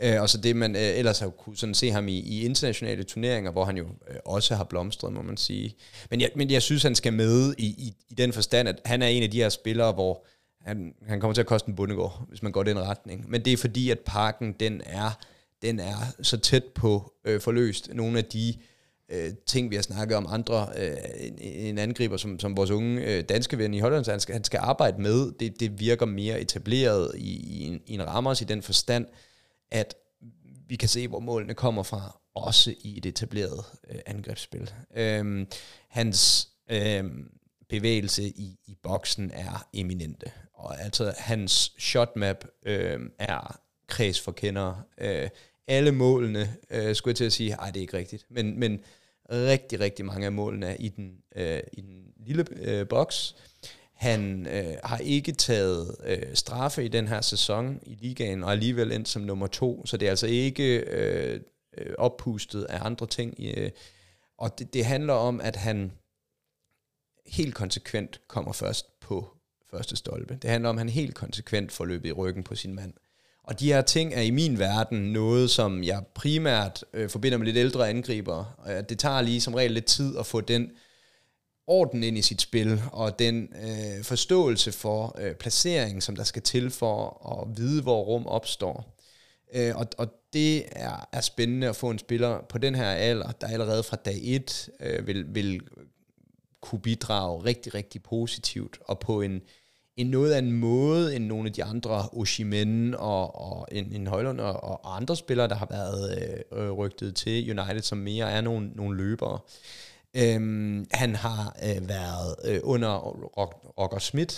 Øh, 0.02 0.22
og 0.22 0.30
så 0.30 0.38
det, 0.38 0.56
man 0.56 0.76
øh, 0.76 0.82
ellers 0.82 1.20
har 1.20 1.30
kunne 1.30 1.58
sådan 1.58 1.76
se 1.76 1.92
ham 1.92 2.08
i, 2.08 2.20
i 2.20 2.46
internationale 2.46 3.04
turneringer, 3.04 3.52
hvor 3.52 3.66
han 3.66 3.78
jo 3.78 3.86
øh, 4.10 4.16
også 4.26 4.56
har 4.56 4.64
blomstret, 4.64 5.14
må 5.14 5.22
man 5.22 5.38
sige. 5.38 5.76
Men 6.10 6.22
jeg, 6.22 6.30
men 6.36 6.52
jeg 6.52 6.62
synes, 6.62 6.84
han 6.84 6.96
skal 6.96 7.14
med 7.14 7.54
i, 7.58 7.66
i, 7.66 7.94
i 8.10 8.14
den 8.14 8.34
forstand, 8.34 8.70
at 8.70 8.82
han 8.86 9.02
er 9.02 9.08
en 9.08 9.24
af 9.24 9.32
de 9.32 9.38
her 9.38 9.50
spillere, 9.50 9.92
hvor 9.92 10.26
han, 10.62 10.94
han 11.08 11.20
kommer 11.20 11.34
til 11.34 11.42
at 11.42 11.48
koste 11.48 11.70
en 11.70 11.76
bundegård, 11.76 12.26
hvis 12.30 12.44
man 12.44 12.52
går 12.52 12.64
den 12.64 12.80
retning. 12.80 13.30
Men 13.30 13.46
det 13.46 13.54
er 13.54 13.58
fordi, 13.58 13.90
at 13.90 14.00
parken, 14.00 14.56
den 14.60 14.82
er 14.86 15.20
den 15.62 15.80
er 15.80 15.96
så 16.22 16.38
tæt 16.38 16.64
på 16.64 17.14
øh, 17.26 17.42
forløst 17.42 17.90
nogle 17.94 18.18
af 18.18 18.26
de 18.26 18.54
øh, 19.10 19.32
ting, 19.46 19.70
vi 19.70 19.76
har 19.76 19.84
snakket 19.84 20.18
om 20.18 20.28
andre, 20.30 20.68
øh, 20.78 20.98
en, 21.20 21.40
en 21.42 21.78
angriber 21.78 22.18
som, 22.18 22.40
som 22.40 22.58
vores 22.58 22.72
unge 22.72 23.02
øh, 23.02 23.24
danske 23.24 23.58
ven 23.58 23.74
i 23.74 23.80
Holland, 23.80 24.10
han 24.10 24.20
skal, 24.20 24.34
han 24.34 24.44
skal 24.44 24.60
arbejde 24.64 25.02
med, 25.02 25.32
det, 25.40 25.60
det 25.60 25.80
virker 25.80 26.06
mere 26.06 26.42
etableret 26.42 27.12
i, 27.16 27.60
i, 27.60 27.64
en, 27.64 27.82
i 27.86 27.94
en 27.94 28.08
rammers 28.08 28.42
i 28.42 28.46
den 28.46 28.62
forstand, 28.62 29.06
at 29.72 29.96
vi 30.68 30.76
kan 30.76 30.90
se, 30.90 31.08
hvor 31.08 31.20
målene 31.20 31.54
kommer 31.54 31.84
fra, 31.84 32.20
også 32.36 32.74
i 32.80 32.98
et 32.98 33.06
etableret 33.06 33.66
øh, 33.90 34.00
angrebsspil. 34.06 34.72
Øhm, 34.96 35.48
hans 35.90 36.50
øh, 36.70 37.04
bevægelse 37.70 38.24
i, 38.24 38.60
i 38.66 38.76
boksen 38.84 39.32
er 39.34 39.68
eminente, 39.74 40.32
og 40.54 40.82
altså 40.82 41.14
hans 41.18 41.74
shotmap 41.80 42.46
øh, 42.66 43.00
er 43.20 43.60
kreds 43.88 44.22
for 44.22 44.32
kendere. 44.32 44.84
Øh, 44.98 45.30
alle 45.68 45.92
målene, 45.92 46.56
øh, 46.70 46.96
skulle 46.96 47.12
jeg 47.12 47.18
til 47.18 47.26
at 47.26 47.34
sige, 47.34 47.50
nej, 47.50 47.68
det 47.68 47.78
er 47.78 47.82
ikke 47.82 47.98
rigtigt, 47.98 48.26
men, 48.30 48.60
men 48.60 48.84
rigtig, 49.32 49.80
rigtig 49.80 50.06
mange 50.06 50.26
af 50.26 50.32
målene 50.32 50.66
er 50.66 50.76
i 50.80 50.90
den, 50.90 51.18
øh, 51.36 51.60
i 51.74 51.82
den 51.82 52.04
lille 52.18 52.46
øh, 52.52 52.88
boks. 52.88 53.36
Han 53.94 54.48
øh, 54.48 54.76
har 54.84 54.98
ikke 54.98 55.32
taget 55.32 55.96
øh, 56.06 56.36
straffe 56.36 56.86
i 56.86 56.88
den 56.88 57.08
her 57.08 57.22
sæson 57.22 57.80
i 57.84 57.98
ligaen, 58.02 58.44
og 58.44 58.52
alligevel 58.52 58.92
endt 58.92 59.08
som 59.08 59.22
nummer 59.22 59.48
to, 59.48 59.86
så 59.86 59.98
det 59.98 60.06
er 60.06 60.10
altså 60.10 60.28
ikke 60.28 60.78
øh, 60.78 61.40
øh, 61.78 61.94
oppustet 61.98 62.64
af 62.64 62.86
andre 62.86 63.08
ting. 63.08 63.36
Øh, 63.40 63.72
og 64.38 64.60
det, 64.60 64.74
det 64.74 64.86
handler 64.86 65.14
om, 65.14 65.42
at 65.42 65.56
han 65.56 65.92
helt 67.26 67.56
konsekvent 67.56 68.22
kommer 68.28 68.54
først 68.54 69.00
på 69.00 69.38
første 69.72 69.96
stolpe. 69.96 70.38
Det 70.42 70.50
handler 70.50 70.70
om, 70.70 70.76
at 70.76 70.80
han 70.80 70.90
helt 70.90 71.16
konsekvent 71.16 71.72
får 71.72 71.86
løbet 71.86 72.10
i 72.10 72.12
ryggen 72.12 72.44
på 72.44 72.56
sin 72.56 72.76
mand. 72.76 72.94
Og 73.48 73.60
de 73.60 73.74
her 73.74 73.82
ting 73.82 74.14
er 74.14 74.22
i 74.22 74.32
min 74.32 74.60
verden 74.60 75.14
noget, 75.14 75.50
som 75.50 75.84
jeg 75.84 76.04
primært 76.14 76.86
øh, 76.94 77.10
forbinder 77.10 77.38
med 77.38 77.46
lidt 77.46 77.58
ældre 77.58 77.90
angriber. 77.90 78.60
Øh, 78.70 78.84
det 78.90 79.00
tager 79.00 79.22
lige 79.22 79.42
som 79.42 79.54
regel 79.54 79.72
lidt 79.72 79.86
tid 79.86 80.18
at 80.18 80.26
få 80.26 80.42
den 80.42 80.72
orden 81.68 82.04
ind 82.04 82.18
i 82.18 82.22
sit 82.22 82.42
spil, 82.42 82.82
og 82.92 83.20
den 83.20 83.50
øh, 83.64 84.04
forståelse 84.04 84.72
for 84.72 85.16
øh, 85.20 85.36
placering, 85.36 86.04
som 86.04 86.16
der 86.16 86.24
skal 86.24 86.42
til 86.42 86.72
for 86.72 87.28
at 87.32 87.58
vide, 87.58 87.82
hvor 87.82 88.04
rum 88.04 88.28
opstår. 88.28 88.98
Øh, 89.54 89.76
og, 89.76 89.88
og 89.98 90.08
det 90.34 90.66
er, 90.72 91.08
er 91.12 91.22
spændende 91.22 91.70
at 91.70 91.76
få 91.76 91.90
en 91.90 92.00
spiller 92.00 92.42
på 92.50 92.58
den 92.58 92.76
her 92.76 92.90
alder, 92.90 93.32
der 93.32 93.48
allerede 93.48 93.84
fra 93.84 93.98
dag 94.06 94.20
1 94.24 94.70
øh, 94.80 95.08
vil, 95.08 95.36
vil 95.36 95.62
kunne 96.62 96.82
bidrage 96.82 97.44
rigtig, 97.44 97.74
rigtig 97.74 98.04
positivt, 98.04 98.80
og 98.82 99.00
på 99.00 99.22
en, 99.22 99.42
en 99.98 100.08
noget 100.08 100.34
anden 100.34 100.52
måde 100.52 101.16
end 101.16 101.26
nogle 101.26 101.48
af 101.48 101.54
de 101.54 101.64
andre, 101.64 102.10
Oshimen 102.12 102.96
og, 102.96 103.36
og 103.36 103.68
en, 103.72 103.92
en 103.92 104.08
Højlund 104.08 104.40
og, 104.40 104.64
og 104.64 104.96
andre 104.96 105.16
spillere, 105.16 105.48
der 105.48 105.56
har 105.56 105.68
været 105.70 106.18
øh, 106.52 106.64
øh 106.64 106.72
rygtet 106.72 107.16
til 107.16 107.60
United, 107.60 107.82
som 107.82 107.98
mere 107.98 108.32
er 108.32 108.42
nogle, 108.42 108.72
nogle 108.76 108.98
løbere. 108.98 109.40
Øhm, 110.14 110.86
han 110.92 111.16
har 111.16 111.58
øh, 111.64 111.90
været 111.90 112.36
øh, 112.46 112.60
under 112.64 112.98
Roger 113.80 114.00
Smith, 114.00 114.36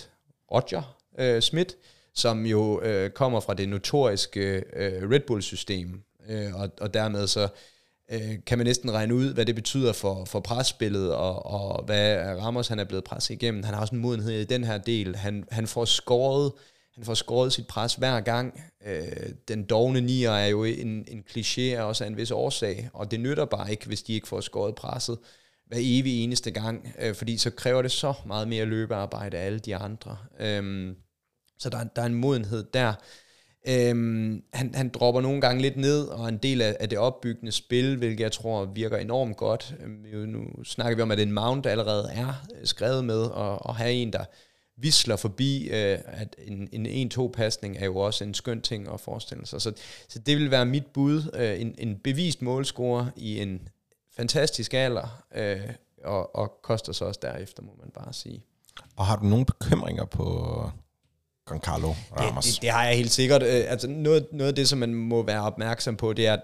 Roger 0.52 0.98
øh, 1.20 1.42
Smith, 1.42 1.76
som 2.14 2.46
jo 2.46 2.82
øh, 2.82 3.10
kommer 3.10 3.40
fra 3.40 3.54
det 3.54 3.70
notoriske 3.70 4.64
øh, 4.76 5.10
Red 5.12 5.20
Bull-system, 5.28 6.02
øh, 6.30 6.56
og, 6.56 6.70
og 6.82 6.94
dermed 6.94 7.28
så 7.28 7.48
øh, 8.12 8.36
kan 8.46 8.58
man 8.58 8.68
næsten 8.68 8.94
regne 8.94 9.16
ud, 9.16 9.34
hvad 9.34 9.46
det 9.46 9.56
betyder 9.56 9.94
for, 9.94 10.26
for 10.26 10.40
presspillet, 10.40 11.14
og, 11.14 11.46
og 11.46 11.84
hvad 11.86 12.18
Ramos 12.18 12.68
han 12.68 12.80
er 12.80 12.84
blevet 12.84 13.04
presset 13.04 13.34
igennem. 13.34 13.64
Han 13.64 13.74
har 13.74 13.82
også 13.82 13.96
en 13.96 14.02
modenhed 14.02 14.32
i 14.32 14.46
den 14.46 14.64
her 14.64 14.78
del. 14.78 15.16
Han, 15.16 15.46
han 15.52 15.68
får 15.68 15.86
skåret 15.86 16.52
han 17.00 17.06
får 17.06 17.14
skåret 17.14 17.54
sit 17.54 17.68
pres 17.68 17.96
hver 17.96 18.20
gang. 18.20 18.62
Øh, 18.86 19.30
den 19.48 19.64
dogne 19.64 20.02
nier 20.02 20.32
er 20.32 20.48
jo 20.48 20.64
en, 20.64 21.06
en 21.08 21.24
kliché, 21.30 21.80
også 21.80 22.04
af 22.04 22.08
en 22.08 22.18
vis 22.18 22.32
årsag, 22.32 22.90
og 22.94 23.12
det 23.12 23.20
nytter 23.20 23.46
bare 23.46 23.72
ikke, 23.72 23.86
hvis 23.86 24.04
de 24.04 24.14
ikke 24.14 24.28
får 24.28 24.42
skåret 24.42 24.76
presset 24.76 25.18
hver 25.68 25.78
evig 25.82 26.24
eneste 26.24 26.52
gang, 26.52 26.96
øh, 27.00 27.16
fordi 27.16 27.38
så 27.38 27.50
kræver 27.50 27.82
det 27.82 27.92
så 27.92 28.14
meget 28.26 28.48
mere 28.48 28.66
løbearbejde 28.66 29.38
af 29.38 29.46
alle 29.46 29.60
de 29.60 29.76
andre. 29.76 30.18
Øh, 30.40 30.96
så 31.60 31.70
der, 31.70 31.84
der 31.84 32.02
er 32.02 32.06
en 32.06 32.14
modenhed 32.14 32.64
der. 32.74 32.94
Øhm, 33.68 34.44
han, 34.54 34.76
han 34.76 34.90
dropper 34.90 35.22
nogle 35.22 35.42
gange 35.42 35.62
lidt 35.62 35.78
ned, 35.78 36.08
og 36.08 36.30
en 36.30 36.38
del 36.38 36.62
af, 36.62 36.78
af 36.80 36.90
det 36.90 36.98
opbyggende 36.98 37.52
spil, 37.52 37.98
hvilket 37.98 38.20
jeg 38.20 38.32
tror 38.32 38.66
virker 38.66 38.98
enormt 38.98 39.38
godt. 39.38 39.76
Øhm, 39.84 40.30
nu 40.30 40.64
snakker 40.64 40.96
vi 40.96 41.02
om, 41.02 41.12
at 41.12 41.20
en 41.20 41.32
mount 41.32 41.66
allerede 41.66 42.10
er 42.14 42.46
øh, 42.56 42.66
skrevet 42.66 43.06
med, 43.06 43.22
og, 43.22 43.66
og 43.66 43.76
have 43.76 43.92
en, 43.92 44.14
der 44.14 44.26
visler 44.78 45.16
forbi, 45.16 45.64
øh, 45.64 46.00
at 46.06 46.36
en, 46.38 46.70
en 46.72 47.12
1-2-pasning 47.14 47.78
er 47.78 47.86
jo 47.86 47.98
også 47.98 48.24
en 48.24 48.34
skøn 48.34 48.62
ting 48.62 48.94
at 48.94 49.00
forestille 49.00 49.46
sig. 49.46 49.62
Så, 49.62 49.74
så 50.08 50.20
det 50.20 50.38
vil 50.38 50.52
være 50.52 50.66
mit 50.66 50.86
bud. 50.86 51.32
Øh, 51.34 51.62
en, 51.62 51.76
en 51.78 51.96
bevist 52.04 52.42
målscorer 52.42 53.06
i 53.16 53.40
en 53.40 53.68
fantastisk 54.16 54.74
alder, 54.74 55.24
øh, 55.36 55.62
og, 56.04 56.36
og 56.36 56.60
koster 56.64 56.94
så 56.94 57.06
også 57.06 57.20
derefter, 57.22 57.64
må 57.64 57.72
man 57.80 57.92
bare 57.94 58.14
sige. 58.14 58.44
Og 58.96 59.06
har 59.06 59.16
du 59.16 59.26
nogle 59.26 59.46
bekymringer 59.46 60.06
på 60.06 60.72
Giancarlo 61.50 61.94
Ramos. 62.18 62.46
Det, 62.46 62.54
det, 62.54 62.62
det 62.62 62.70
har 62.70 62.86
jeg 62.86 62.98
helt 62.98 63.12
sikkert. 63.12 63.44
Øh, 63.44 63.64
altså 63.68 63.88
noget, 63.88 64.28
noget 64.32 64.50
af 64.50 64.56
det, 64.56 64.70
som 64.70 64.80
man 64.80 64.94
må 64.94 65.24
være 65.24 65.42
opmærksom 65.42 65.96
på, 65.96 66.14
det 66.14 66.28
er, 66.28 66.34
at 66.34 66.42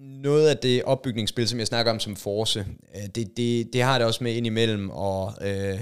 noget 0.00 0.48
af 0.48 0.56
det 0.56 0.82
opbygningsspil, 0.82 1.48
som 1.48 1.58
jeg 1.58 1.66
snakker 1.66 1.92
om 1.92 2.00
som 2.00 2.16
force, 2.16 2.66
øh, 2.96 3.08
det, 3.14 3.36
det, 3.36 3.68
det 3.72 3.82
har 3.82 3.98
det 3.98 4.06
også 4.06 4.24
med 4.24 4.34
indimellem 4.34 4.90
at 4.90 5.28
øh, 5.40 5.80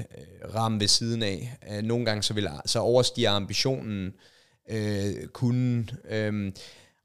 ramme 0.54 0.80
ved 0.80 0.88
siden 0.88 1.22
af. 1.22 1.56
Øh, 1.72 1.82
nogle 1.82 2.04
gange 2.04 2.22
så, 2.22 2.34
vil, 2.34 2.48
så 2.66 2.78
overstiger 2.78 3.30
ambitionen 3.30 4.12
øh, 4.70 5.26
kunne... 5.32 5.86
Øh, 6.10 6.52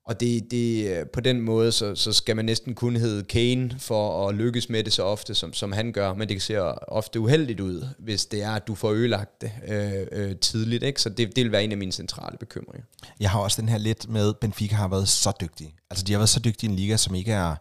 og 0.07 0.19
det, 0.19 0.51
det, 0.51 1.03
på 1.11 1.19
den 1.19 1.41
måde, 1.41 1.71
så, 1.71 1.95
så 1.95 2.13
skal 2.13 2.35
man 2.35 2.45
næsten 2.45 2.75
kun 2.75 2.95
hedde 2.95 3.23
Kane 3.23 3.75
for 3.79 4.29
at 4.29 4.35
lykkes 4.35 4.69
med 4.69 4.83
det 4.83 4.93
så 4.93 5.03
ofte, 5.03 5.35
som, 5.35 5.53
som 5.53 5.71
han 5.71 5.91
gør, 5.91 6.13
men 6.13 6.29
det 6.29 6.41
ser 6.41 6.61
ofte 6.87 7.19
uheldigt 7.19 7.59
ud, 7.59 7.87
hvis 7.99 8.25
det 8.25 8.43
er, 8.43 8.51
at 8.51 8.67
du 8.67 8.75
får 8.75 8.91
ødelagt 8.91 9.41
det 9.41 9.51
øh, 9.67 10.07
øh, 10.11 10.35
tidligt. 10.35 10.83
Ikke? 10.83 11.01
Så 11.01 11.09
det, 11.09 11.35
det 11.35 11.43
vil 11.43 11.51
være 11.51 11.63
en 11.63 11.71
af 11.71 11.77
mine 11.77 11.91
centrale 11.91 12.37
bekymringer. 12.37 12.85
Jeg 13.19 13.29
har 13.29 13.39
også 13.39 13.61
den 13.61 13.69
her 13.69 13.77
lidt 13.77 14.09
med, 14.09 14.33
Benfica 14.33 14.75
har 14.75 14.87
været 14.87 15.07
så 15.07 15.33
dygtig. 15.41 15.73
Altså 15.89 16.05
de 16.05 16.13
har 16.13 16.19
været 16.19 16.29
så 16.29 16.39
dygtige 16.39 16.69
i 16.69 16.71
en 16.71 16.79
liga, 16.79 16.97
som 16.97 17.15
ikke 17.15 17.31
er... 17.31 17.55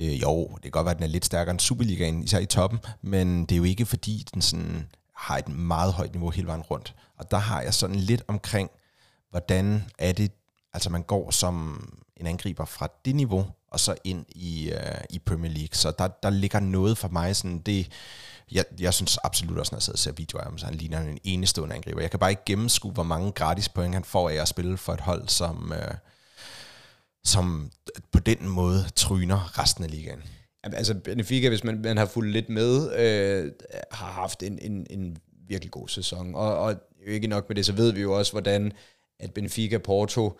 Øh, 0.00 0.22
jo, 0.22 0.46
det 0.54 0.62
kan 0.62 0.70
godt 0.70 0.84
være, 0.84 0.94
at 0.94 0.98
den 0.98 1.04
er 1.04 1.10
lidt 1.10 1.24
stærkere 1.24 1.50
end 1.50 1.60
Superligaen, 1.60 2.22
især 2.22 2.38
i 2.38 2.46
toppen, 2.46 2.78
men 3.02 3.40
det 3.44 3.52
er 3.52 3.56
jo 3.56 3.64
ikke 3.64 3.86
fordi, 3.86 4.26
den 4.34 4.42
sådan 4.42 4.88
har 5.16 5.38
et 5.38 5.48
meget 5.48 5.92
højt 5.92 6.12
niveau 6.12 6.30
hele 6.30 6.46
vejen 6.46 6.62
rundt. 6.62 6.94
Og 7.18 7.30
der 7.30 7.36
har 7.36 7.62
jeg 7.62 7.74
sådan 7.74 7.96
lidt 7.96 8.22
omkring, 8.28 8.70
hvordan 9.30 9.84
er 9.98 10.12
det, 10.12 10.32
Altså 10.72 10.90
man 10.90 11.02
går 11.02 11.30
som 11.30 11.84
en 12.16 12.26
angriber 12.26 12.64
fra 12.64 12.88
det 13.04 13.14
niveau, 13.14 13.46
og 13.68 13.80
så 13.80 13.94
ind 14.04 14.24
i, 14.28 14.70
øh, 14.70 15.00
i 15.10 15.18
Premier 15.18 15.52
League. 15.52 15.68
Så 15.72 15.92
der, 15.98 16.08
der 16.08 16.30
ligger 16.30 16.60
noget 16.60 16.98
for 16.98 17.08
mig, 17.08 17.36
sådan 17.36 17.58
det, 17.58 17.92
jeg, 18.52 18.64
jeg 18.80 18.94
synes 18.94 19.18
absolut 19.24 19.58
også, 19.58 19.72
når 19.72 19.76
jeg 19.76 19.82
sidder 19.82 19.94
og 19.94 19.98
ser 19.98 20.12
videoer 20.12 20.44
om, 20.44 20.58
så 20.58 20.66
han 20.66 20.74
ligner 20.74 21.00
en 21.00 21.18
enestående 21.24 21.74
angriber. 21.74 22.00
Jeg 22.00 22.10
kan 22.10 22.20
bare 22.20 22.30
ikke 22.30 22.42
gennemskue, 22.46 22.92
hvor 22.92 23.02
mange 23.02 23.32
gratis 23.32 23.68
point 23.68 23.94
han 23.94 24.04
får 24.04 24.30
af 24.30 24.34
at 24.34 24.48
spille 24.48 24.76
for 24.76 24.92
et 24.92 25.00
hold, 25.00 25.28
som, 25.28 25.72
øh, 25.72 25.94
som 27.24 27.70
på 28.12 28.18
den 28.18 28.48
måde 28.48 28.84
tryner 28.96 29.58
resten 29.58 29.84
af 29.84 29.90
ligaen. 29.90 30.22
Altså 30.62 30.94
Benfica, 30.94 31.48
hvis 31.48 31.64
man, 31.64 31.80
man 31.80 31.96
har 31.96 32.06
fulgt 32.06 32.32
lidt 32.32 32.48
med, 32.48 32.92
øh, 32.92 33.52
har 33.92 34.12
haft 34.12 34.42
en, 34.42 34.58
en, 34.58 34.86
en 34.90 35.16
virkelig 35.48 35.70
god 35.70 35.88
sæson. 35.88 36.34
Og, 36.34 36.58
og 36.58 36.74
ikke 37.06 37.26
nok 37.26 37.48
med 37.48 37.56
det, 37.56 37.66
så 37.66 37.72
ved 37.72 37.92
vi 37.92 38.00
jo 38.00 38.18
også, 38.18 38.32
hvordan 38.32 38.72
at 39.20 39.34
Benfica 39.34 39.78
Porto 39.78 40.38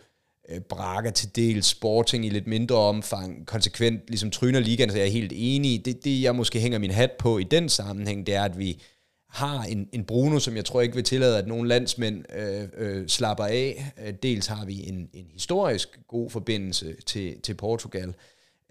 Øh, 0.50 0.60
Braga 0.60 1.10
til 1.10 1.36
del, 1.36 1.62
Sporting 1.62 2.26
i 2.26 2.28
lidt 2.28 2.46
mindre 2.46 2.76
omfang, 2.76 3.46
konsekvent 3.46 4.00
ligesom 4.08 4.30
tryner 4.30 4.60
ligaen, 4.60 4.90
så 4.90 4.96
jeg 4.96 5.06
er 5.06 5.10
helt 5.10 5.32
enig. 5.34 5.84
Det, 5.84 6.04
det, 6.04 6.22
jeg 6.22 6.36
måske 6.36 6.60
hænger 6.60 6.78
min 6.78 6.90
hat 6.90 7.12
på 7.12 7.38
i 7.38 7.44
den 7.44 7.68
sammenhæng, 7.68 8.26
det 8.26 8.34
er, 8.34 8.42
at 8.42 8.58
vi 8.58 8.82
har 9.28 9.62
en, 9.62 9.88
en 9.92 10.04
Bruno, 10.04 10.38
som 10.38 10.56
jeg 10.56 10.64
tror 10.64 10.80
ikke 10.80 10.94
vil 10.94 11.04
tillade, 11.04 11.38
at 11.38 11.46
nogle 11.46 11.68
landsmænd 11.68 12.24
øh, 12.36 12.68
øh, 12.76 13.08
slapper 13.08 13.44
af. 13.44 13.92
Øh, 14.06 14.14
dels 14.22 14.46
har 14.46 14.64
vi 14.64 14.88
en, 14.88 15.08
en 15.12 15.26
historisk 15.32 16.00
god 16.08 16.30
forbindelse 16.30 16.96
til, 17.06 17.40
til 17.40 17.54
Portugal. 17.54 18.14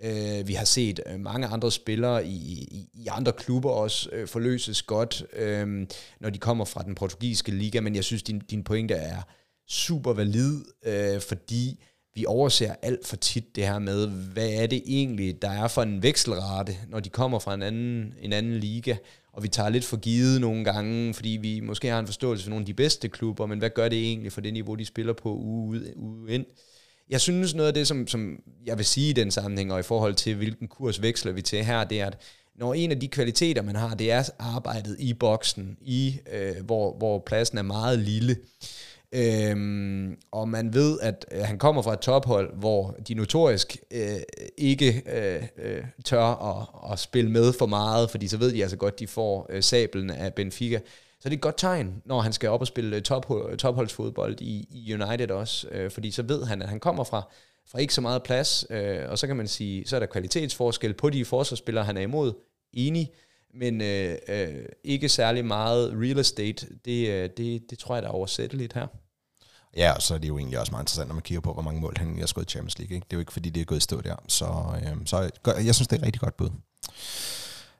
Øh, 0.03 0.47
vi 0.47 0.53
har 0.53 0.65
set 0.65 0.99
øh, 1.05 1.19
mange 1.19 1.47
andre 1.47 1.71
spillere 1.71 2.25
i, 2.25 2.35
i, 2.71 2.89
i 2.93 3.07
andre 3.07 3.31
klubber 3.31 3.69
også 3.69 4.09
øh, 4.11 4.27
forløses 4.27 4.81
godt, 4.81 5.23
øh, 5.33 5.87
når 6.19 6.29
de 6.29 6.39
kommer 6.39 6.65
fra 6.65 6.83
den 6.83 6.95
portugisiske 6.95 7.51
liga, 7.51 7.79
men 7.79 7.95
jeg 7.95 8.03
synes, 8.03 8.23
din, 8.23 8.39
din 8.39 8.63
pointe 8.63 8.93
er 8.93 9.21
super 9.69 10.13
valid, 10.13 10.61
øh, 10.85 11.21
fordi 11.21 11.79
vi 12.15 12.25
overser 12.25 12.75
alt 12.81 13.07
for 13.07 13.15
tit 13.15 13.55
det 13.55 13.67
her 13.67 13.79
med, 13.79 14.07
hvad 14.07 14.49
er 14.49 14.67
det 14.67 14.83
egentlig, 14.85 15.41
der 15.41 15.49
er 15.49 15.67
for 15.67 15.83
en 15.83 16.03
vekselrate, 16.03 16.77
når 16.87 16.99
de 16.99 17.09
kommer 17.09 17.39
fra 17.39 17.53
en 17.53 17.61
anden, 17.61 18.13
en 18.21 18.33
anden 18.33 18.59
liga, 18.59 18.95
og 19.33 19.43
vi 19.43 19.47
tager 19.47 19.69
lidt 19.69 19.85
for 19.85 19.97
givet 19.97 20.41
nogle 20.41 20.63
gange, 20.63 21.13
fordi 21.13 21.29
vi 21.41 21.59
måske 21.59 21.87
har 21.87 21.99
en 21.99 22.05
forståelse 22.05 22.43
for 22.43 22.49
nogle 22.49 22.61
af 22.61 22.65
de 22.65 22.73
bedste 22.73 23.09
klubber, 23.09 23.45
men 23.45 23.59
hvad 23.59 23.69
gør 23.69 23.89
det 23.89 23.99
egentlig 23.99 24.31
for 24.31 24.41
det 24.41 24.53
niveau, 24.53 24.75
de 24.75 24.85
spiller 24.85 25.13
på 25.13 25.35
uge 25.35 25.69
ud, 25.69 25.93
uge 25.95 26.31
ind? 26.31 26.45
Jeg 27.09 27.21
synes 27.21 27.55
noget 27.55 27.67
af 27.67 27.73
det, 27.73 27.87
som, 27.87 28.07
som 28.07 28.39
jeg 28.65 28.77
vil 28.77 28.85
sige 28.85 29.09
i 29.09 29.13
den 29.13 29.31
sammenhæng, 29.31 29.73
og 29.73 29.79
i 29.79 29.83
forhold 29.83 30.15
til, 30.15 30.35
hvilken 30.35 30.67
kurs 30.67 31.01
veksler 31.01 31.31
vi 31.31 31.41
til 31.41 31.65
her, 31.65 31.83
det 31.83 32.01
er, 32.01 32.05
at 32.05 32.17
når 32.55 32.73
en 32.73 32.91
af 32.91 32.99
de 32.99 33.07
kvaliteter, 33.07 33.61
man 33.61 33.75
har, 33.75 33.95
det 33.95 34.11
er 34.11 34.29
arbejdet 34.39 34.95
i 34.99 35.13
boksen, 35.13 35.77
i 35.81 36.19
øh, 36.33 36.65
hvor, 36.65 36.97
hvor 36.97 37.19
pladsen 37.19 37.57
er 37.57 37.61
meget 37.61 37.99
lille, 37.99 38.37
Øhm, 39.11 40.17
og 40.31 40.49
man 40.49 40.73
ved, 40.73 40.99
at 41.01 41.25
øh, 41.31 41.41
han 41.41 41.57
kommer 41.57 41.81
fra 41.81 41.93
et 41.93 41.99
tophold, 41.99 42.57
hvor 42.57 42.95
de 43.07 43.13
notorisk 43.13 43.77
øh, 43.91 44.19
ikke 44.57 45.03
øh, 45.13 45.43
øh, 45.57 45.83
tør 46.05 46.23
at, 46.23 46.91
at 46.91 46.99
spille 46.99 47.31
med 47.31 47.53
for 47.53 47.65
meget, 47.65 48.11
fordi 48.11 48.27
så 48.27 48.37
ved 48.37 48.53
de 48.53 48.61
altså 48.61 48.77
godt, 48.77 48.99
de 48.99 49.07
får 49.07 49.47
øh, 49.49 49.63
sablen 49.63 50.09
af 50.09 50.33
Benfica. 50.33 50.79
Så 51.19 51.29
det 51.29 51.35
er 51.35 51.37
et 51.37 51.41
godt 51.41 51.57
tegn, 51.57 52.01
når 52.05 52.21
han 52.21 52.33
skal 52.33 52.49
op 52.49 52.61
og 52.61 52.67
spille 52.67 52.95
øh, 52.95 53.01
top, 53.01 53.31
øh, 53.49 53.57
topholdsfodbold 53.57 54.41
i, 54.41 54.67
i 54.71 54.93
United 54.93 55.31
også, 55.31 55.67
øh, 55.71 55.91
fordi 55.91 56.11
så 56.11 56.23
ved 56.23 56.45
han, 56.45 56.61
at 56.61 56.69
han 56.69 56.79
kommer 56.79 57.03
fra, 57.03 57.29
fra 57.71 57.79
ikke 57.79 57.93
så 57.93 58.01
meget 58.01 58.23
plads, 58.23 58.65
øh, 58.69 58.99
og 59.09 59.17
så 59.19 59.27
kan 59.27 59.35
man 59.35 59.47
sige, 59.47 59.87
så 59.87 59.95
er 59.95 59.99
der 59.99 60.07
kvalitetsforskel 60.07 60.93
på 60.93 61.09
de 61.09 61.25
forsvarsspillere, 61.25 61.85
han 61.85 61.97
er 61.97 62.01
imod, 62.01 62.33
enig, 62.73 63.11
men 63.53 63.81
øh, 63.81 64.17
øh, 64.27 64.65
ikke 64.83 65.09
særlig 65.09 65.45
meget 65.45 65.93
real 65.93 66.19
estate. 66.19 66.67
Det, 66.85 67.07
øh, 67.09 67.29
det, 67.37 67.61
det 67.69 67.79
tror 67.79 67.95
jeg, 67.95 68.03
der 68.03 68.09
er 68.09 68.13
oversætteligt 68.13 68.73
her. 68.73 68.87
Ja, 69.77 69.93
og 69.93 70.01
så 70.01 70.13
er 70.13 70.17
det 70.17 70.27
jo 70.27 70.37
egentlig 70.37 70.59
også 70.59 70.71
meget 70.71 70.83
interessant, 70.83 71.07
når 71.07 71.15
man 71.15 71.21
kigger 71.21 71.41
på, 71.41 71.53
hvor 71.53 71.61
mange 71.61 71.81
mål 71.81 71.93
han 71.97 72.19
har 72.19 72.25
skudt 72.25 72.49
i 72.49 72.51
Champions 72.51 72.79
League. 72.79 72.95
Ikke? 72.95 73.05
Det 73.05 73.13
er 73.13 73.17
jo 73.17 73.19
ikke, 73.19 73.33
fordi 73.33 73.49
det 73.49 73.61
er 73.61 73.65
gået 73.65 73.77
i 73.77 73.81
stå 73.81 74.01
der. 74.01 74.15
Så, 74.27 74.45
øh, 74.81 74.97
så 75.05 75.29
jeg 75.45 75.75
synes, 75.75 75.87
det 75.87 75.95
er 75.95 75.99
et 75.99 76.05
rigtig 76.05 76.21
godt 76.21 76.37
bud. 76.37 76.49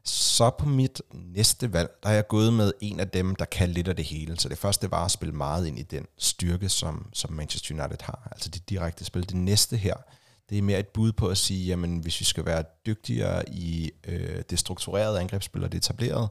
Så 0.04 0.50
på 0.50 0.66
mit 0.66 1.02
næste 1.14 1.74
valg, 1.74 1.90
der 2.04 2.10
har 2.10 2.16
jeg 2.16 2.28
gået 2.28 2.54
med 2.54 2.72
en 2.82 3.00
af 3.00 3.10
dem, 3.10 3.36
der 3.36 3.46
kan 3.46 3.70
lidt 3.70 3.88
af 3.88 3.96
det 3.96 4.06
hele. 4.06 4.40
Så 4.40 4.50
det 4.50 4.58
første 4.58 4.92
var 4.92 5.06
at 5.06 5.12
spille 5.12 5.36
meget 5.36 5.68
ind 5.68 5.80
i 5.80 5.84
den 5.84 6.06
styrke, 6.18 6.70
som, 6.70 7.10
som 7.14 7.34
Manchester 7.34 7.76
United 7.76 7.98
har. 8.02 8.28
Altså 8.32 8.50
det 8.50 8.70
direkte 8.70 9.06
spil. 9.06 9.30
Det 9.30 9.36
næste 9.36 9.78
her, 9.78 9.96
det 10.50 10.58
er 10.58 10.62
mere 10.62 10.80
et 10.80 10.88
bud 10.88 11.12
på 11.12 11.28
at 11.28 11.38
sige, 11.38 11.66
jamen 11.66 12.00
hvis 12.00 12.20
vi 12.20 12.26
skal 12.26 12.46
være 12.46 12.64
dygtigere 12.86 13.50
i 13.50 13.92
øh, 14.08 14.42
det 14.50 14.60
strukturerede 14.60 15.20
angrebsspil 15.20 15.64
og 15.64 15.72
det 15.72 15.78
etablerede, 15.78 16.30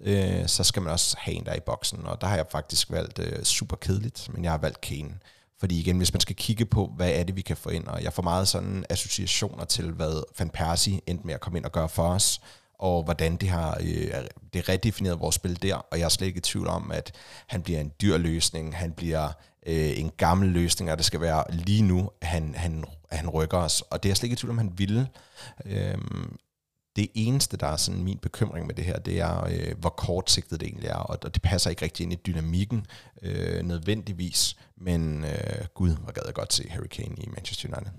øh, 0.00 0.46
så 0.46 0.64
skal 0.64 0.82
man 0.82 0.92
også 0.92 1.16
have 1.18 1.34
en 1.34 1.44
der 1.44 1.54
i 1.54 1.60
boksen. 1.66 2.06
Og 2.06 2.20
der 2.20 2.26
har 2.26 2.36
jeg 2.36 2.46
faktisk 2.50 2.90
valgt 2.90 3.18
øh, 3.18 3.42
super 3.42 3.76
kedeligt, 3.76 4.28
men 4.34 4.44
jeg 4.44 4.52
har 4.52 4.58
valgt 4.58 4.80
Kane. 4.80 5.18
Fordi 5.60 5.80
igen, 5.80 5.96
hvis 5.96 6.12
man 6.12 6.20
skal 6.20 6.36
kigge 6.36 6.66
på, 6.66 6.92
hvad 6.96 7.10
er 7.10 7.22
det, 7.22 7.36
vi 7.36 7.40
kan 7.40 7.56
få 7.56 7.68
ind, 7.68 7.86
og 7.86 8.02
jeg 8.02 8.12
får 8.12 8.22
meget 8.22 8.48
sådan 8.48 8.84
associationer 8.90 9.64
til, 9.64 9.92
hvad 9.92 10.22
Van 10.38 10.50
Persie 10.50 11.00
endte 11.06 11.26
med 11.26 11.34
at 11.34 11.40
komme 11.40 11.58
ind 11.58 11.64
og 11.64 11.72
gøre 11.72 11.88
for 11.88 12.08
os, 12.08 12.40
og 12.78 13.02
hvordan 13.02 13.36
det 13.36 13.48
har 13.48 13.78
øh, 13.80 14.24
det 14.52 14.68
redefineret 14.68 15.20
vores 15.20 15.34
spil 15.34 15.62
der, 15.62 15.74
og 15.76 15.98
jeg 15.98 16.04
er 16.04 16.08
slet 16.08 16.26
ikke 16.26 16.38
i 16.38 16.40
tvivl 16.40 16.66
om, 16.66 16.90
at 16.90 17.12
han 17.46 17.62
bliver 17.62 17.80
en 17.80 17.92
dyr 18.00 18.16
løsning, 18.16 18.76
han 18.76 18.92
bliver 18.92 19.32
øh, 19.66 20.00
en 20.00 20.10
gammel 20.16 20.48
løsning, 20.48 20.90
og 20.90 20.98
det 20.98 21.06
skal 21.06 21.20
være 21.20 21.44
lige 21.50 21.82
nu, 21.82 22.10
han, 22.22 22.54
han, 22.54 22.84
han 23.10 23.28
rykker 23.28 23.58
os, 23.58 23.80
og 23.80 24.02
det 24.02 24.08
er 24.08 24.10
jeg 24.10 24.16
slet 24.16 24.26
ikke 24.26 24.34
i 24.34 24.36
tvivl 24.36 24.50
om, 24.50 24.58
han 24.58 24.72
ville. 24.78 25.08
Øh, 25.64 25.98
det 26.96 27.10
eneste, 27.14 27.56
der 27.56 27.66
er 27.66 27.76
sådan 27.76 28.04
min 28.04 28.18
bekymring 28.18 28.66
med 28.66 28.74
det 28.74 28.84
her, 28.84 28.98
det 28.98 29.20
er, 29.20 29.44
øh, 29.44 29.78
hvor 29.78 29.90
kortsigtet 29.90 30.60
det 30.60 30.66
egentlig 30.66 30.88
er, 30.88 30.94
og, 30.94 31.18
og 31.24 31.34
det 31.34 31.42
passer 31.42 31.70
ikke 31.70 31.82
rigtig 31.82 32.04
ind 32.04 32.12
i 32.12 32.16
dynamikken 32.26 32.86
øh, 33.22 33.62
nødvendigvis, 33.62 34.56
men 34.76 35.24
øh, 35.24 35.66
gud, 35.74 35.96
hvor 35.96 36.12
gad 36.12 36.22
jeg 36.26 36.34
godt 36.34 36.52
se 36.52 36.68
Harry 36.68 36.86
Kane 36.86 37.16
i 37.18 37.28
Manchester 37.28 37.68
United. 37.68 37.92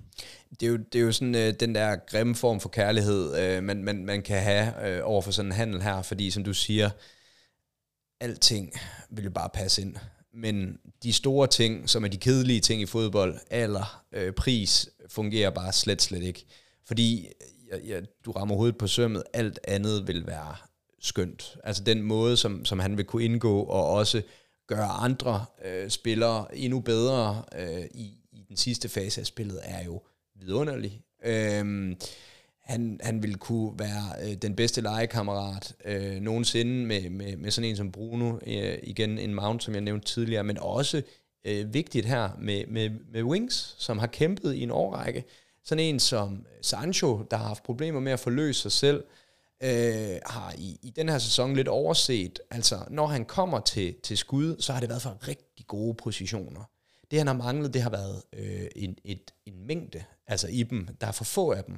Det 0.60 0.64
er 0.64 0.68
jo, 0.68 0.78
det 0.78 1.00
er 1.00 1.04
jo 1.04 1.12
sådan 1.12 1.36
øh, 1.36 1.54
den 1.60 1.76
der 1.76 1.96
grimme 1.96 2.36
form 2.36 2.60
for 2.60 2.70
kærlighed, 2.70 3.38
øh, 3.38 3.64
man, 3.64 3.84
man, 3.84 4.06
man 4.06 4.22
kan 4.22 4.42
have 4.42 4.88
øh, 4.88 5.02
over 5.04 5.22
for 5.22 5.32
sådan 5.32 5.52
en 5.52 5.56
handel 5.56 5.82
her, 5.82 6.02
fordi 6.02 6.32
som 6.32 6.44
du 6.44 6.54
siger, 6.54 6.90
alting 8.20 8.74
vil 9.10 9.24
jo 9.24 9.30
bare 9.30 9.50
passe 9.54 9.82
ind. 9.82 9.96
Men 10.34 10.78
de 11.04 11.14
store 11.14 11.48
ting, 11.48 11.90
som 11.90 12.04
er 12.04 12.08
de 12.08 12.18
kedelige 12.18 12.60
ting 12.60 12.82
i 12.82 12.86
fodbold, 12.86 13.40
alder, 13.50 14.04
øh, 14.12 14.34
pris, 14.34 14.90
fungerer 15.10 15.50
bare 15.50 15.74
slet, 15.74 16.02
slet 16.02 16.24
ikke. 16.24 16.46
Fordi 16.88 17.28
ja, 17.72 17.78
ja, 17.78 18.02
du 18.26 18.32
rammer 18.32 18.56
hovedet 18.56 18.78
på 18.78 18.88
sømmet, 18.88 19.24
alt 19.34 19.60
andet 19.68 20.08
vil 20.08 20.28
være 20.28 20.56
skønt. 21.00 21.58
Altså 21.64 21.84
den 21.84 22.02
måde, 22.02 22.38
som, 22.38 22.66
som 22.66 22.80
han 22.80 22.98
vil 22.98 23.06
kunne 23.06 23.24
indgå, 23.24 23.64
og 23.64 23.90
også 23.90 24.22
gøre 24.68 24.88
andre 24.88 25.46
øh, 25.66 25.90
spillere 25.90 26.58
endnu 26.58 26.80
bedre 26.80 27.44
øh, 27.58 27.86
i, 27.92 28.14
i 28.32 28.46
den 28.48 28.58
sidste 28.58 28.90
fase 28.90 29.22
af 29.22 29.28
spillet, 29.28 29.60
er 29.64 29.84
jo 29.84 30.02
vidunderlig. 30.36 31.02
Øh, 31.26 31.96
han, 32.68 33.00
han 33.04 33.24
vil 33.24 33.38
kunne 33.38 33.80
være 33.80 34.30
øh, 34.30 34.36
den 34.36 34.56
bedste 34.56 34.82
legekammerat 34.82 35.76
øh, 35.86 36.22
nogensinde 36.22 36.86
med, 36.86 37.10
med, 37.10 37.38
med 37.38 37.52
sådan 37.52 37.70
en 37.70 37.76
som 37.76 37.92
Bruno, 37.92 38.38
øh, 38.48 38.78
igen 38.84 39.18
en 39.20 39.34
mount, 39.34 39.64
som 39.64 39.74
jeg 39.74 39.82
nævnte 39.82 40.08
tidligere, 40.08 40.44
men 40.44 40.58
også 40.58 41.02
øh, 41.46 41.74
vigtigt 41.74 42.06
her 42.06 42.30
med, 42.40 42.66
med, 42.68 42.90
med 43.12 43.24
Wings, 43.24 43.76
som 43.78 43.98
har 43.98 44.08
kæmpet 44.08 44.54
i 44.54 44.62
en 44.64 44.72
årrække. 44.72 45.24
Sådan 45.64 45.84
en 45.84 46.00
som 46.00 46.46
Sancho, 46.62 47.26
der 47.32 47.38
har 47.38 47.48
haft 47.48 47.64
problemer 47.64 48.00
med 48.00 48.12
at 48.12 48.20
forløse 48.20 48.62
sig 48.62 48.72
selv, 48.72 49.04
øh, 49.64 50.20
har 50.26 50.54
i, 50.58 50.80
i 50.82 50.94
den 50.96 51.10
her 51.10 51.18
sæson 51.18 51.56
lidt 51.56 51.68
overset. 51.68 52.40
Altså, 52.52 52.80
når 52.90 53.08
han 53.08 53.26
kommer 53.26 53.60
til, 53.60 53.96
til 54.04 54.18
skud, 54.18 54.56
så 54.60 54.74
har 54.74 54.80
det 54.80 54.90
været 54.90 55.02
for 55.02 55.28
rigtig 55.28 55.68
gode 55.68 55.96
positioner. 55.96 56.62
Det, 57.12 57.20
han 57.20 57.28
har 57.28 57.34
manglet, 57.34 57.74
det 57.74 57.82
har 57.82 57.90
været 57.90 58.22
øh, 58.34 58.68
en, 58.76 58.98
et, 59.04 59.34
en 59.46 59.68
mængde, 59.68 60.04
altså 60.28 60.48
i 60.48 60.64
dem. 60.64 60.88
Der 61.02 61.08
er 61.08 61.12
for 61.12 61.24
få 61.24 61.52
af 61.52 61.64
dem. 61.64 61.76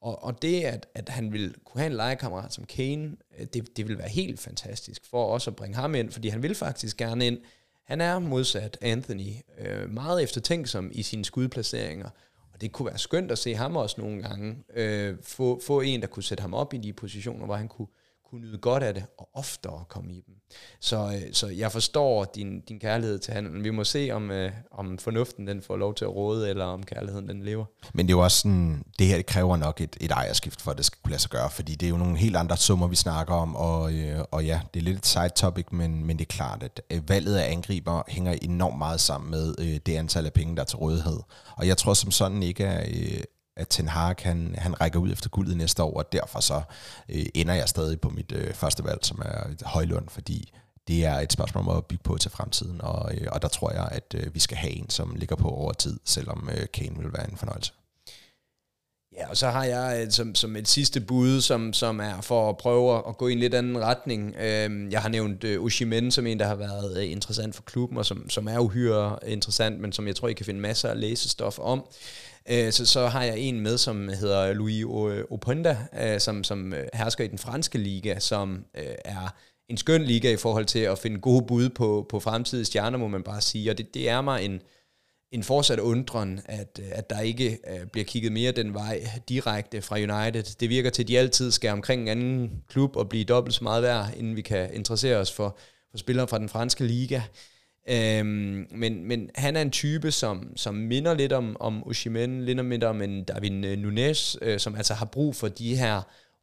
Og, 0.00 0.24
og 0.24 0.42
det, 0.42 0.62
at, 0.62 0.86
at 0.94 1.08
han 1.08 1.32
vil 1.32 1.54
kunne 1.64 1.80
have 1.80 1.90
en 1.90 1.96
legekammerat 1.96 2.52
som 2.52 2.64
Kane, 2.64 3.16
øh, 3.38 3.46
det, 3.54 3.76
det 3.76 3.88
vil 3.88 3.98
være 3.98 4.08
helt 4.08 4.40
fantastisk 4.40 5.06
for 5.10 5.24
også 5.24 5.50
at 5.50 5.56
bringe 5.56 5.76
ham 5.76 5.94
ind, 5.94 6.10
fordi 6.10 6.28
han 6.28 6.42
vil 6.42 6.54
faktisk 6.54 6.96
gerne 6.96 7.26
ind. 7.26 7.38
Han 7.84 8.00
er 8.00 8.18
modsat 8.18 8.78
Anthony 8.80 9.32
øh, 9.58 9.90
meget 9.90 10.22
eftertænksom 10.22 10.90
i 10.94 11.02
sine 11.02 11.24
skudplaceringer, 11.24 12.08
Og 12.52 12.60
det 12.60 12.72
kunne 12.72 12.86
være 12.86 12.98
skønt 12.98 13.30
at 13.30 13.38
se 13.38 13.54
ham 13.54 13.76
også 13.76 14.00
nogle 14.00 14.22
gange. 14.22 14.56
Øh, 14.74 15.16
få, 15.22 15.60
få 15.66 15.80
en, 15.80 16.00
der 16.00 16.06
kunne 16.06 16.22
sætte 16.22 16.42
ham 16.42 16.54
op 16.54 16.74
i 16.74 16.78
de 16.78 16.92
positioner, 16.92 17.46
hvor 17.46 17.56
han 17.56 17.68
kunne, 17.68 17.88
kunne 18.30 18.40
nyde 18.40 18.58
godt 18.58 18.82
af 18.82 18.94
det, 18.94 19.04
og 19.18 19.28
oftere 19.34 19.84
komme 19.88 20.12
i 20.12 20.20
dem. 20.26 20.34
Så, 20.80 20.96
øh, 20.96 21.32
så 21.32 21.46
jeg 21.46 21.72
forstår 21.72 22.24
din, 22.24 22.60
din 22.60 22.80
kærlighed 22.80 23.18
til 23.18 23.34
handelen. 23.34 23.64
Vi 23.64 23.70
må 23.70 23.84
se, 23.84 24.10
om, 24.12 24.30
øh, 24.30 24.52
om 24.70 24.98
fornuften 24.98 25.46
den 25.46 25.62
får 25.62 25.76
lov 25.76 25.94
til 25.94 26.04
at 26.04 26.14
råde, 26.14 26.50
eller 26.50 26.64
om 26.64 26.82
kærligheden 26.82 27.28
den 27.28 27.42
lever. 27.42 27.64
Men 27.94 28.06
det 28.06 28.12
er 28.12 28.16
jo 28.16 28.24
også 28.24 28.40
sådan, 28.40 28.84
det 28.98 29.06
her 29.06 29.16
det 29.16 29.26
kræver 29.26 29.56
nok 29.56 29.80
et, 29.80 29.96
et 30.00 30.10
ejerskift, 30.10 30.62
for 30.62 30.70
at 30.70 30.76
det 30.76 30.84
skal 30.84 30.98
kunne 31.02 31.10
lade 31.10 31.22
sig 31.22 31.30
gøre, 31.30 31.50
fordi 31.50 31.74
det 31.74 31.86
er 31.86 31.90
jo 31.90 31.96
nogle 31.96 32.16
helt 32.16 32.36
andre 32.36 32.56
summer, 32.56 32.86
vi 32.86 32.96
snakker 32.96 33.34
om, 33.34 33.56
og, 33.56 33.92
øh, 33.92 34.24
og 34.30 34.44
ja, 34.44 34.60
det 34.74 34.80
er 34.80 34.84
lidt 34.84 34.98
et 34.98 35.06
side 35.06 35.28
topic, 35.28 35.66
men, 35.70 36.06
men 36.06 36.18
det 36.18 36.24
er 36.24 36.34
klart, 36.36 36.62
at 36.62 36.82
øh, 36.90 37.08
valget 37.08 37.36
af 37.36 37.52
angriber 37.52 38.02
hænger 38.08 38.32
enormt 38.42 38.78
meget 38.78 39.00
sammen 39.00 39.30
med 39.30 39.54
øh, 39.58 39.80
det 39.86 39.96
antal 39.96 40.26
af 40.26 40.32
penge, 40.32 40.56
der 40.56 40.62
er 40.62 40.66
til 40.66 40.78
rådighed. 40.78 41.20
Og 41.56 41.66
jeg 41.66 41.76
tror 41.76 41.94
som 41.94 42.10
sådan 42.10 42.42
ikke 42.42 42.64
er, 42.64 42.84
øh, 42.88 43.20
at 43.56 43.68
Ten 43.68 43.88
Hag 43.88 44.14
han, 44.18 44.54
han 44.58 44.80
rækker 44.80 45.00
ud 45.00 45.12
efter 45.12 45.28
guldet 45.28 45.56
næste 45.56 45.82
år, 45.82 45.98
og 45.98 46.12
derfor 46.12 46.40
så 46.40 46.62
øh, 47.08 47.26
ender 47.34 47.54
jeg 47.54 47.68
stadig 47.68 48.00
på 48.00 48.08
mit 48.08 48.32
øh, 48.32 48.54
første 48.54 48.84
valg, 48.84 48.98
som 49.02 49.22
er 49.24 49.64
Højlund, 49.64 50.08
fordi 50.08 50.52
det 50.88 51.04
er 51.04 51.14
et 51.14 51.32
spørgsmål 51.32 51.68
om 51.68 51.76
at 51.76 51.86
bygge 51.86 52.02
på 52.02 52.16
til 52.16 52.30
fremtiden, 52.30 52.80
og, 52.80 53.14
øh, 53.14 53.26
og 53.32 53.42
der 53.42 53.48
tror 53.48 53.72
jeg, 53.72 53.88
at 53.92 54.14
øh, 54.14 54.34
vi 54.34 54.40
skal 54.40 54.56
have 54.56 54.72
en, 54.72 54.90
som 54.90 55.14
ligger 55.14 55.36
på 55.36 55.48
over 55.48 55.72
tid, 55.72 56.00
selvom 56.04 56.48
øh, 56.52 56.66
Kane 56.72 56.98
vil 56.98 57.12
være 57.12 57.30
en 57.30 57.36
fornøjelse. 57.36 57.72
Ja, 59.16 59.28
og 59.30 59.36
så 59.36 59.50
har 59.50 59.64
jeg 59.64 60.02
et, 60.02 60.14
som, 60.14 60.34
som 60.34 60.56
et 60.56 60.68
sidste 60.68 61.00
bud, 61.00 61.40
som, 61.40 61.72
som 61.72 62.00
er 62.00 62.20
for 62.20 62.48
at 62.48 62.56
prøve 62.56 63.08
at 63.08 63.16
gå 63.18 63.28
i 63.28 63.32
en 63.32 63.38
lidt 63.38 63.54
anden 63.54 63.78
retning. 63.78 64.34
Øhm, 64.38 64.90
jeg 64.90 65.02
har 65.02 65.08
nævnt 65.08 65.44
uh, 65.44 65.70
som 66.10 66.26
en, 66.26 66.38
der 66.38 66.46
har 66.46 66.54
været 66.54 66.98
øh, 66.98 67.10
interessant 67.10 67.54
for 67.54 67.62
klubben, 67.62 67.98
og 67.98 68.06
som, 68.06 68.30
som 68.30 68.48
er 68.48 68.58
uhyre 68.58 69.18
interessant, 69.26 69.80
men 69.80 69.92
som 69.92 70.06
jeg 70.06 70.16
tror, 70.16 70.28
I 70.28 70.32
kan 70.32 70.46
finde 70.46 70.60
masser 70.60 70.88
af 70.88 71.00
læsestof 71.00 71.58
om. 71.58 71.84
Øh, 72.50 72.72
så, 72.72 72.86
så 72.86 73.06
har 73.06 73.22
jeg 73.22 73.38
en 73.38 73.60
med, 73.60 73.78
som 73.78 74.08
hedder 74.08 74.52
Louis 74.52 74.84
Openda, 75.30 75.76
øh, 76.00 76.20
som, 76.20 76.44
som 76.44 76.72
øh, 76.72 76.86
hersker 76.94 77.24
i 77.24 77.28
den 77.28 77.38
franske 77.38 77.78
liga, 77.78 78.18
som 78.18 78.64
øh, 78.78 78.94
er 79.04 79.34
en 79.68 79.76
skøn 79.76 80.04
liga 80.04 80.32
i 80.32 80.36
forhold 80.36 80.64
til 80.64 80.78
at 80.78 80.98
finde 80.98 81.20
gode 81.20 81.46
bud 81.46 81.68
på, 81.68 82.06
på 82.08 82.20
fremtidige 82.20 82.64
stjerner, 82.64 82.98
må 82.98 83.08
man 83.08 83.22
bare 83.22 83.40
sige. 83.40 83.70
Og 83.70 83.78
det, 83.78 83.94
det 83.94 84.08
er 84.08 84.20
mig 84.20 84.44
en, 84.44 84.60
en 85.32 85.42
fortsat 85.42 85.78
undren, 85.78 86.40
at, 86.44 86.80
at 86.92 87.10
der 87.10 87.20
ikke 87.20 87.58
uh, 87.70 87.88
bliver 87.92 88.04
kigget 88.04 88.32
mere 88.32 88.52
den 88.52 88.74
vej 88.74 89.08
direkte 89.28 89.82
fra 89.82 89.96
United. 89.96 90.56
Det 90.60 90.68
virker 90.68 90.90
til, 90.90 91.02
at 91.02 91.08
de 91.08 91.18
altid 91.18 91.50
skal 91.50 91.70
omkring 91.70 92.02
en 92.02 92.08
anden 92.08 92.62
klub 92.68 92.96
og 92.96 93.08
blive 93.08 93.24
dobbelt 93.24 93.54
så 93.54 93.64
meget 93.64 93.82
værd, 93.82 94.06
inden 94.16 94.36
vi 94.36 94.42
kan 94.42 94.74
interessere 94.74 95.16
os 95.16 95.32
for, 95.32 95.58
for 95.90 95.98
spillere 95.98 96.28
fra 96.28 96.38
den 96.38 96.48
franske 96.48 96.84
liga. 96.84 97.22
Øhm, 97.88 98.66
men, 98.70 99.04
men 99.04 99.30
han 99.34 99.56
er 99.56 99.62
en 99.62 99.70
type, 99.70 100.10
som, 100.10 100.56
som 100.56 100.74
minder 100.74 101.14
lidt 101.14 101.32
om, 101.32 101.56
om 101.60 101.86
Oshimen, 101.86 102.44
lidt 102.44 102.64
minder 102.64 102.88
om 102.88 103.02
en 103.02 103.24
Darwin 103.24 103.78
Nunes, 103.78 104.38
øh, 104.42 104.58
som 104.58 104.74
altså 104.74 104.94
har 104.94 105.06
brug 105.06 105.36
for 105.36 105.48
de 105.48 105.76
her 105.76 106.02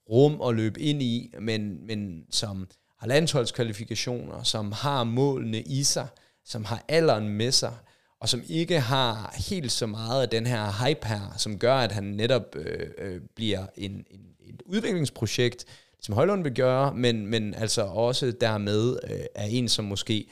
rum 0.09 0.41
at 0.47 0.55
løbe 0.55 0.79
ind 0.79 1.01
i, 1.01 1.33
men, 1.39 1.87
men 1.87 2.23
som 2.29 2.67
har 2.99 3.07
landsholdskvalifikationer, 3.07 4.43
som 4.43 4.71
har 4.71 5.03
målene 5.03 5.61
i 5.61 5.83
sig, 5.83 6.07
som 6.45 6.65
har 6.65 6.85
alderen 6.87 7.29
med 7.29 7.51
sig, 7.51 7.73
og 8.19 8.29
som 8.29 8.41
ikke 8.47 8.79
har 8.79 9.35
helt 9.49 9.71
så 9.71 9.85
meget 9.85 10.21
af 10.21 10.29
den 10.29 10.45
her 10.45 10.85
hype 10.85 11.07
her, 11.07 11.33
som 11.37 11.59
gør, 11.59 11.75
at 11.75 11.91
han 11.91 12.03
netop 12.03 12.55
øh, 12.55 12.87
øh, 12.97 13.21
bliver 13.35 13.65
en, 13.77 13.91
en, 13.91 14.21
et 14.49 14.61
udviklingsprojekt, 14.65 15.65
som 16.01 16.15
Højlund 16.15 16.43
vil 16.43 16.53
gøre, 16.53 16.93
men, 16.95 17.27
men 17.27 17.53
altså 17.53 17.81
også 17.81 18.31
dermed 18.31 18.97
øh, 19.03 19.19
er 19.35 19.45
en, 19.45 19.69
som 19.69 19.85
måske 19.85 20.27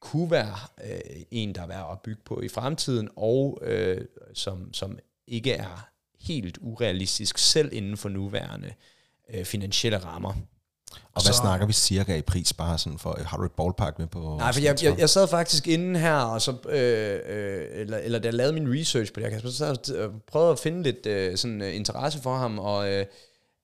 kunne 0.00 0.30
være 0.30 0.56
øh, 0.84 1.22
en, 1.30 1.54
der 1.54 1.62
er 1.62 1.66
værd 1.66 1.88
at 1.92 2.00
bygge 2.00 2.22
på 2.24 2.40
i 2.40 2.48
fremtiden, 2.48 3.08
og 3.16 3.58
øh, 3.62 4.04
som, 4.34 4.74
som 4.74 4.98
ikke 5.26 5.52
er 5.52 5.88
helt 6.20 6.58
urealistisk 6.60 7.38
selv 7.38 7.72
inden 7.72 7.96
for 7.96 8.08
nuværende 8.08 8.72
øh, 9.34 9.44
finansielle 9.44 9.98
rammer. 9.98 10.32
Og 11.12 11.22
hvad 11.22 11.32
så, 11.32 11.40
snakker 11.40 11.66
vi 11.66 11.72
cirka 11.72 12.16
i 12.16 12.22
pris, 12.22 12.52
bare 12.52 12.78
sådan 12.78 12.98
for, 12.98 13.18
har 13.26 13.36
du 13.36 13.44
et 13.44 13.52
ballpark 13.52 13.98
med 13.98 14.06
på? 14.06 14.36
Nej, 14.38 14.52
for 14.52 14.60
jeg, 14.60 14.76
jeg, 14.82 14.98
jeg 14.98 15.10
sad 15.10 15.28
faktisk 15.28 15.68
inde 15.68 16.00
her, 16.00 16.14
og 16.14 16.42
så, 16.42 16.56
øh, 16.68 17.20
øh, 17.26 17.66
eller, 17.72 17.98
eller 17.98 18.18
da 18.18 18.26
jeg 18.26 18.34
lavede 18.34 18.52
min 18.52 18.80
research 18.80 19.12
på 19.12 19.20
det 19.20 19.32
her, 19.32 19.40
så 19.40 19.52
sad 19.52 19.76
jeg 19.96 20.10
prøvede 20.26 20.52
at 20.52 20.58
finde 20.58 20.82
lidt 20.82 21.06
øh, 21.06 21.36
sådan, 21.36 21.60
uh, 21.60 21.76
interesse 21.76 22.22
for 22.22 22.36
ham, 22.36 22.58
og 22.58 22.92
øh, 22.92 23.06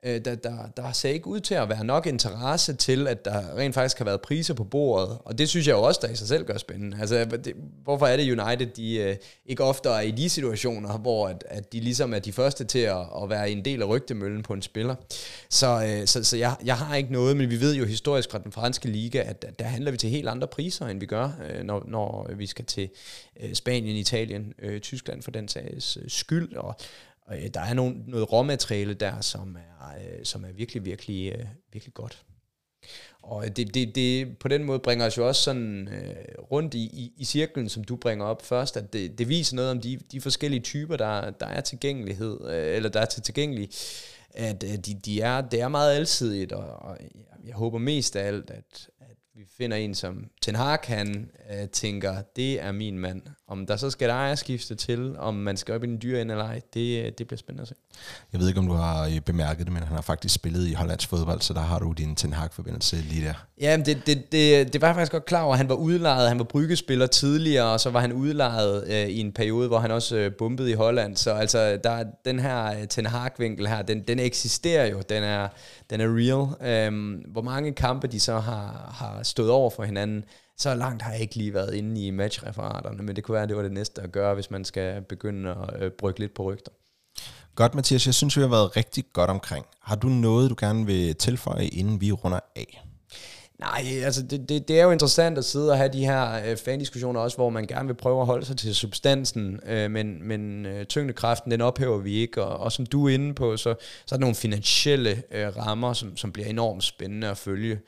øh, 0.06 0.24
der, 0.24 0.34
der, 0.34 0.56
der 0.76 0.92
ser 0.92 1.08
ikke 1.08 1.26
ud 1.26 1.40
til 1.40 1.54
at 1.54 1.68
være 1.68 1.84
nok 1.84 2.06
interesse 2.06 2.74
til, 2.74 3.08
at 3.08 3.24
der 3.24 3.56
rent 3.56 3.74
faktisk 3.74 3.98
har 3.98 4.04
været 4.04 4.20
priser 4.20 4.54
på 4.54 4.64
bordet. 4.64 5.18
Og 5.24 5.38
det 5.38 5.48
synes 5.48 5.66
jeg 5.66 5.72
jo 5.72 5.82
også, 5.82 6.00
der 6.02 6.08
i 6.12 6.16
sig 6.16 6.28
selv 6.28 6.44
gør 6.44 6.56
spændende. 6.58 6.96
Altså, 7.00 7.24
det, 7.24 7.52
hvorfor 7.84 8.06
er 8.06 8.16
det 8.16 8.40
United, 8.40 8.66
de 8.66 8.96
øh, 8.96 9.16
ikke 9.46 9.64
ofte 9.64 9.88
er 9.88 10.00
i 10.00 10.10
de 10.10 10.28
situationer, 10.28 10.98
hvor 10.98 11.28
at, 11.28 11.44
at 11.48 11.72
de 11.72 11.80
ligesom 11.80 12.14
er 12.14 12.18
de 12.18 12.32
første 12.32 12.64
til 12.64 12.78
at, 12.78 13.00
at 13.22 13.30
være 13.30 13.50
en 13.50 13.64
del 13.64 13.82
af 13.82 13.88
rygtemøllen 13.88 14.42
på 14.42 14.52
en 14.52 14.62
spiller. 14.62 14.94
Så, 15.50 15.84
øh, 15.88 16.06
så, 16.06 16.24
så 16.24 16.36
jeg, 16.36 16.56
jeg 16.64 16.76
har 16.76 16.96
ikke 16.96 17.12
noget, 17.12 17.36
men 17.36 17.50
vi 17.50 17.60
ved 17.60 17.74
jo 17.74 17.84
historisk 17.84 18.30
fra 18.30 18.38
den 18.38 18.52
franske 18.52 18.88
liga, 18.88 19.18
at, 19.18 19.44
at 19.48 19.58
der 19.58 19.64
handler 19.64 19.90
vi 19.90 19.96
til 19.96 20.10
helt 20.10 20.28
andre 20.28 20.46
priser, 20.46 20.86
end 20.86 21.00
vi 21.00 21.06
gør, 21.06 21.30
øh, 21.50 21.64
når, 21.64 21.84
når 21.88 22.30
vi 22.36 22.46
skal 22.46 22.64
til 22.64 22.88
øh, 23.40 23.54
Spanien, 23.54 23.96
Italien, 23.96 24.52
øh, 24.58 24.80
Tyskland 24.80 25.22
for 25.22 25.30
den 25.30 25.48
sags 25.48 25.96
øh, 25.96 26.04
skyld. 26.08 26.56
Og, 26.56 26.76
og 27.26 27.36
øh, 27.36 27.48
der 27.54 27.60
er 27.60 27.74
nogle, 27.74 27.96
noget 28.06 28.32
råmateriale 28.32 28.94
der, 28.94 29.20
som 29.20 29.56
er, 29.56 29.94
øh, 29.98 30.24
som 30.24 30.44
er 30.44 30.52
virkelig, 30.52 30.84
virkelig, 30.84 31.32
øh, 31.32 31.46
virkelig 31.72 31.94
godt. 31.94 32.24
Og 33.22 33.44
øh, 33.44 33.50
det, 33.56 33.74
det, 33.74 33.94
det 33.94 34.38
på 34.38 34.48
den 34.48 34.64
måde 34.64 34.78
bringer 34.78 35.06
os 35.06 35.18
jo 35.18 35.28
også 35.28 35.42
sådan 35.42 35.88
øh, 35.88 36.14
rundt 36.52 36.74
i, 36.74 36.78
i, 36.78 37.12
i 37.16 37.24
cirklen, 37.24 37.68
som 37.68 37.84
du 37.84 37.96
bringer 37.96 38.24
op 38.24 38.46
først, 38.46 38.76
at 38.76 38.92
det, 38.92 39.18
det 39.18 39.28
viser 39.28 39.56
noget 39.56 39.70
om 39.70 39.80
de, 39.80 39.98
de 40.12 40.20
forskellige 40.20 40.60
typer, 40.60 40.96
der, 40.96 41.30
der 41.30 41.46
er 41.46 41.60
tilgængelighed, 41.60 42.40
øh, 42.50 42.76
eller 42.76 42.88
der 42.88 43.00
er 43.00 43.04
til 43.04 43.22
tilgængelig, 43.22 43.70
at 44.30 44.64
øh, 44.64 44.76
de, 44.76 44.94
de 44.94 45.20
er, 45.20 45.40
det 45.40 45.60
er 45.60 45.68
meget 45.68 45.96
alsidigt, 45.96 46.52
og, 46.52 46.66
og 46.66 46.96
øh, 47.00 47.46
jeg 47.46 47.54
håber 47.54 47.78
mest 47.78 48.16
af 48.16 48.26
alt, 48.26 48.50
at, 48.50 48.88
vi 49.36 49.44
finder 49.56 49.76
en, 49.76 49.94
som 49.94 50.30
Ten 50.42 50.54
Hag, 50.54 50.78
han 50.84 51.30
øh, 51.50 51.68
tænker, 51.68 52.22
det 52.36 52.60
er 52.60 52.72
min 52.72 52.98
mand. 52.98 53.22
Om 53.48 53.66
der 53.66 53.76
så 53.76 53.90
skal 53.90 54.08
der 54.08 54.34
skifte 54.34 54.74
til, 54.74 55.18
om 55.18 55.34
man 55.34 55.56
skal 55.56 55.74
op 55.74 55.84
i 55.84 55.86
den 55.86 56.02
dyre 56.02 56.20
ende 56.20 56.32
eller 56.32 56.44
ej, 56.44 56.60
det, 56.74 57.18
det 57.18 57.26
bliver 57.26 57.38
spændende 57.38 57.62
at 57.62 57.68
se. 57.68 57.74
Jeg 58.32 58.40
ved 58.40 58.48
ikke, 58.48 58.60
om 58.60 58.66
du 58.66 58.72
har 58.72 59.06
øh, 59.06 59.20
bemærket 59.20 59.66
det, 59.66 59.72
men 59.72 59.82
han 59.82 59.94
har 59.94 60.02
faktisk 60.02 60.34
spillet 60.34 60.68
i 60.68 60.72
Hollands 60.72 61.06
fodbold, 61.06 61.40
så 61.40 61.54
der 61.54 61.60
har 61.60 61.78
du 61.78 61.92
din 61.92 62.16
Ten 62.16 62.32
Hag-forbindelse 62.32 62.96
lige 62.96 63.26
der. 63.26 63.34
Ja, 63.60 63.76
det, 63.76 64.06
det, 64.06 64.32
det, 64.32 64.72
det 64.72 64.80
var 64.80 64.88
jeg 64.88 64.94
faktisk 64.94 65.12
godt 65.12 65.24
klar 65.24 65.42
over. 65.42 65.56
Han 65.56 65.68
var 65.68 65.74
udlejet, 65.74 66.28
han 66.28 66.38
var 66.38 66.44
bryggespiller 66.44 67.06
tidligere, 67.06 67.72
og 67.72 67.80
så 67.80 67.90
var 67.90 68.00
han 68.00 68.12
udlejet 68.12 68.84
øh, 68.88 69.08
i 69.08 69.20
en 69.20 69.32
periode, 69.32 69.68
hvor 69.68 69.78
han 69.78 69.90
også 69.90 70.16
øh, 70.16 70.32
bumpede 70.38 70.70
i 70.70 70.74
Holland. 70.74 71.16
Så 71.16 71.30
altså, 71.30 71.78
der, 71.84 72.04
den 72.24 72.38
her 72.38 72.80
øh, 72.80 72.88
Ten 72.88 73.06
Hag-vinkel 73.06 73.66
her, 73.66 73.82
den, 73.82 74.00
den 74.00 74.18
eksisterer 74.18 74.86
jo, 74.86 75.02
den 75.08 75.22
er, 75.22 75.48
den 75.90 76.00
er 76.00 76.06
real. 76.08 76.72
Øhm, 76.72 77.12
hvor 77.12 77.42
mange 77.42 77.72
kampe 77.72 78.06
de 78.06 78.20
så 78.20 78.38
har, 78.38 78.94
har 78.94 79.22
stået 79.22 79.50
over 79.50 79.70
for 79.70 79.84
hinanden, 79.84 80.24
så 80.58 80.74
langt 80.74 81.02
har 81.02 81.12
jeg 81.12 81.20
ikke 81.20 81.34
lige 81.34 81.54
været 81.54 81.74
inde 81.74 82.06
i 82.06 82.10
matchreferaterne, 82.10 83.02
men 83.02 83.16
det 83.16 83.24
kunne 83.24 83.34
være, 83.34 83.46
det 83.46 83.56
var 83.56 83.62
det 83.62 83.72
næste 83.72 84.02
at 84.02 84.12
gøre, 84.12 84.34
hvis 84.34 84.50
man 84.50 84.64
skal 84.64 85.02
begynde 85.02 85.50
at 85.50 85.82
øh, 85.82 85.90
brygge 85.90 86.20
lidt 86.20 86.34
på 86.34 86.42
rygter. 86.42 86.72
Godt, 87.54 87.74
Mathias. 87.74 88.06
Jeg 88.06 88.14
synes, 88.14 88.36
vi 88.36 88.40
har 88.40 88.48
været 88.48 88.76
rigtig 88.76 89.04
godt 89.12 89.30
omkring. 89.30 89.66
Har 89.80 89.96
du 89.96 90.08
noget, 90.08 90.50
du 90.50 90.56
gerne 90.58 90.86
vil 90.86 91.16
tilføje, 91.16 91.66
inden 91.66 92.00
vi 92.00 92.12
runder 92.12 92.40
af? 92.56 92.82
Nej, 93.58 93.84
altså 94.04 94.22
det, 94.22 94.48
det, 94.48 94.68
det 94.68 94.80
er 94.80 94.84
jo 94.84 94.90
interessant 94.90 95.38
at 95.38 95.44
sidde 95.44 95.70
og 95.70 95.76
have 95.76 95.92
de 95.92 96.06
her 96.06 96.50
øh, 96.50 96.56
fan-diskussioner 96.56 97.20
også, 97.20 97.36
hvor 97.36 97.50
man 97.50 97.66
gerne 97.66 97.86
vil 97.86 97.94
prøve 97.94 98.20
at 98.20 98.26
holde 98.26 98.46
sig 98.46 98.56
til 98.56 98.74
substansen, 98.74 99.60
øh, 99.66 99.90
men, 99.90 100.28
men 100.28 100.66
øh, 100.66 100.84
tyngdekraften, 100.84 101.50
den 101.50 101.60
ophæver 101.60 101.98
vi 101.98 102.14
ikke, 102.14 102.42
og, 102.42 102.58
og 102.58 102.72
som 102.72 102.86
du 102.86 103.08
er 103.08 103.14
inde 103.14 103.34
på, 103.34 103.56
så, 103.56 103.74
så 104.06 104.14
er 104.14 104.16
der 104.16 104.20
nogle 104.20 104.34
finansielle 104.34 105.22
øh, 105.30 105.56
rammer, 105.56 105.92
som, 105.92 106.16
som 106.16 106.32
bliver 106.32 106.48
enormt 106.48 106.84
spændende 106.84 107.28
at 107.28 107.38
følge. 107.38 107.80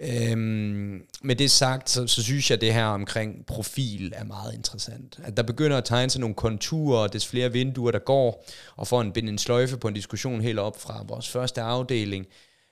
Øhm, 0.00 1.02
med 1.22 1.36
det 1.36 1.50
sagt, 1.50 1.90
så, 1.90 2.06
så 2.06 2.22
synes 2.22 2.50
jeg, 2.50 2.56
at 2.56 2.60
det 2.60 2.74
her 2.74 2.84
omkring 2.84 3.46
profil 3.46 4.12
er 4.16 4.24
meget 4.24 4.54
interessant. 4.54 5.20
At 5.24 5.36
der 5.36 5.42
begynder 5.42 5.76
at 5.78 5.84
tegne 5.84 6.10
sig 6.10 6.20
nogle 6.20 6.34
konturer, 6.34 6.98
og 6.98 7.12
des 7.12 7.26
flere 7.26 7.52
vinduer, 7.52 7.90
der 7.90 7.98
går, 7.98 8.44
og 8.76 8.86
får 8.86 9.00
en, 9.00 9.28
en 9.28 9.38
sløjfe 9.38 9.76
på 9.76 9.88
en 9.88 9.94
diskussion 9.94 10.40
helt 10.40 10.58
op 10.58 10.80
fra 10.80 11.04
vores 11.08 11.28
første 11.28 11.60
afdeling, 11.60 12.26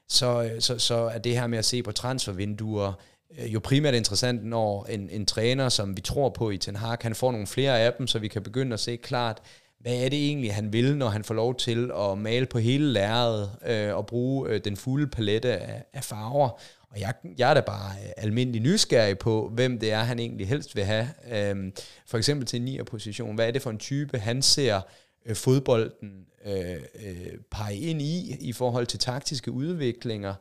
så, 0.08 0.42
øh, 0.42 0.60
så, 0.60 0.78
så 0.78 0.94
er 0.94 1.18
det 1.18 1.34
her 1.34 1.46
med 1.46 1.58
at 1.58 1.64
se 1.64 1.82
på 1.82 1.92
transfervinduer 1.92 2.92
øh, 3.38 3.54
jo 3.54 3.60
primært 3.60 3.94
interessant, 3.94 4.44
når 4.44 4.84
en, 4.84 5.10
en 5.10 5.26
træner, 5.26 5.68
som 5.68 5.96
vi 5.96 6.00
tror 6.00 6.28
på 6.28 6.50
i 6.50 6.58
Ten 6.58 6.76
Hag, 6.76 6.96
han 7.02 7.14
får 7.14 7.32
nogle 7.32 7.46
flere 7.46 7.80
af 7.80 7.92
dem, 7.92 8.06
så 8.06 8.18
vi 8.18 8.28
kan 8.28 8.42
begynde 8.42 8.74
at 8.74 8.80
se 8.80 8.96
klart, 8.96 9.42
hvad 9.80 9.94
er 9.94 10.08
det 10.08 10.26
egentlig, 10.26 10.54
han 10.54 10.72
vil, 10.72 10.96
når 10.96 11.08
han 11.08 11.24
får 11.24 11.34
lov 11.34 11.54
til 11.54 11.90
at 11.98 12.18
male 12.18 12.46
på 12.46 12.58
hele 12.58 12.92
lærredet 12.92 13.50
øh, 13.66 13.96
og 13.96 14.06
bruge 14.06 14.48
øh, 14.48 14.60
den 14.64 14.76
fulde 14.76 15.06
palette 15.06 15.52
af, 15.52 15.84
af 15.92 16.04
farver. 16.04 16.60
Og 16.90 17.00
jeg, 17.00 17.14
jeg 17.38 17.50
er 17.50 17.54
da 17.54 17.60
bare 17.60 17.90
øh, 18.04 18.10
almindelig 18.16 18.60
nysgerrig 18.60 19.18
på, 19.18 19.48
hvem 19.54 19.78
det 19.78 19.92
er, 19.92 20.02
han 20.02 20.18
egentlig 20.18 20.48
helst 20.48 20.76
vil 20.76 20.84
have. 20.84 21.08
Øhm, 21.32 21.72
for 22.06 22.18
eksempel 22.18 22.46
til 22.46 22.68
en 22.68 22.84
position. 22.84 23.34
Hvad 23.34 23.46
er 23.46 23.50
det 23.50 23.62
for 23.62 23.70
en 23.70 23.78
type, 23.78 24.18
han 24.18 24.42
ser 24.42 24.80
øh, 25.26 25.36
fodbolden 25.36 26.26
øh, 26.46 26.74
øh, 26.74 27.38
pege 27.50 27.76
ind 27.76 28.02
i, 28.02 28.36
i 28.40 28.52
forhold 28.52 28.86
til 28.86 28.98
taktiske 28.98 29.52
udviklinger, 29.52 30.34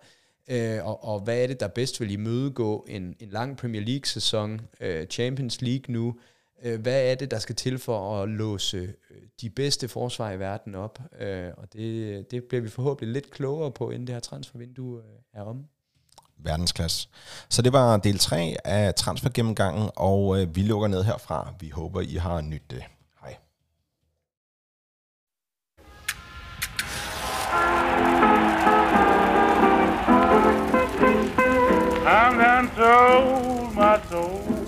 øh, 0.48 0.86
og, 0.86 1.04
og 1.04 1.20
hvad 1.20 1.44
er 1.44 1.48
det, 1.48 1.60
der 1.60 1.68
bedst 1.68 2.02
vil 2.02 2.12
imødegå 2.12 2.86
en, 2.90 3.16
en 3.20 3.30
lang 3.30 3.58
Premier 3.58 3.82
League-sæson, 3.82 4.62
øh, 4.80 5.08
Champions 5.08 5.62
League 5.62 5.94
nu, 5.94 6.16
øh, 6.64 6.82
hvad 6.82 7.12
er 7.12 7.16
det, 7.16 7.32
der 7.32 7.40
skal 7.40 7.56
til 7.56 7.80
for 7.80 8.22
at 8.22 8.30
låse 8.30 8.78
øh, 8.78 9.18
de 9.42 9.50
bedste 9.50 9.88
forsvar 9.88 10.32
i 10.32 10.40
verden 10.40 10.76
op? 10.76 11.00
Øh, 11.20 11.52
og 11.58 11.74
det, 11.74 12.32
det 12.32 12.44
bliver 12.44 12.62
vi 12.62 12.70
forhåbentlig 12.70 13.14
lidt 13.14 13.32
klogere 13.32 13.72
på, 13.72 13.92
inden 13.92 14.08
det 14.08 14.16
her 14.16 14.20
transfervindue 14.20 14.98
øh, 15.00 15.40
er 15.40 15.42
om. 15.42 15.66
Verdensklasse. 16.44 17.08
Så 17.50 17.62
det 17.62 17.74
var 17.74 17.98
del 17.98 18.20
3 18.20 18.56
af 18.66 18.96
transfergennemgangen, 18.96 19.90
og 19.96 20.42
øh, 20.42 20.56
vi 20.56 20.62
lukker 20.62 20.88
ned 20.88 21.04
herfra. 21.04 21.54
Vi 21.60 21.70
håber, 21.70 22.02
I 22.02 22.16
har 22.16 22.42
nyt 22.42 22.72
det. 22.72 22.84
Hej. 23.22 23.36
I'm 32.06 32.38
done 32.38 32.70
sold 32.76 33.76
my 33.76 34.00
soul 34.10 34.60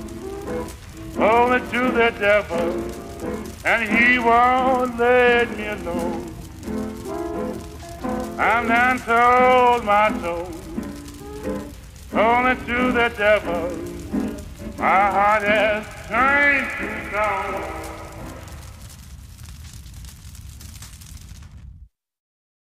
only 1.19 1.59
to 1.59 1.91
the 1.91 2.09
devil, 2.19 2.67
and 3.65 3.83
he 3.89 4.19
won't 4.19 4.97
let 4.97 5.57
me 5.57 5.67
alone. 5.67 6.33
I'm 8.37 8.67
done 8.67 8.99
sold 8.99 9.83
my 9.83 10.09
soul 10.21 10.70
only 12.13 12.55
to 12.65 12.91
the 12.91 13.13
devil. 13.17 13.71
My 14.77 15.11
heart 15.11 15.43
has 15.43 15.85
turned 16.07 16.67
to 16.77 17.09
stone. 17.09 17.90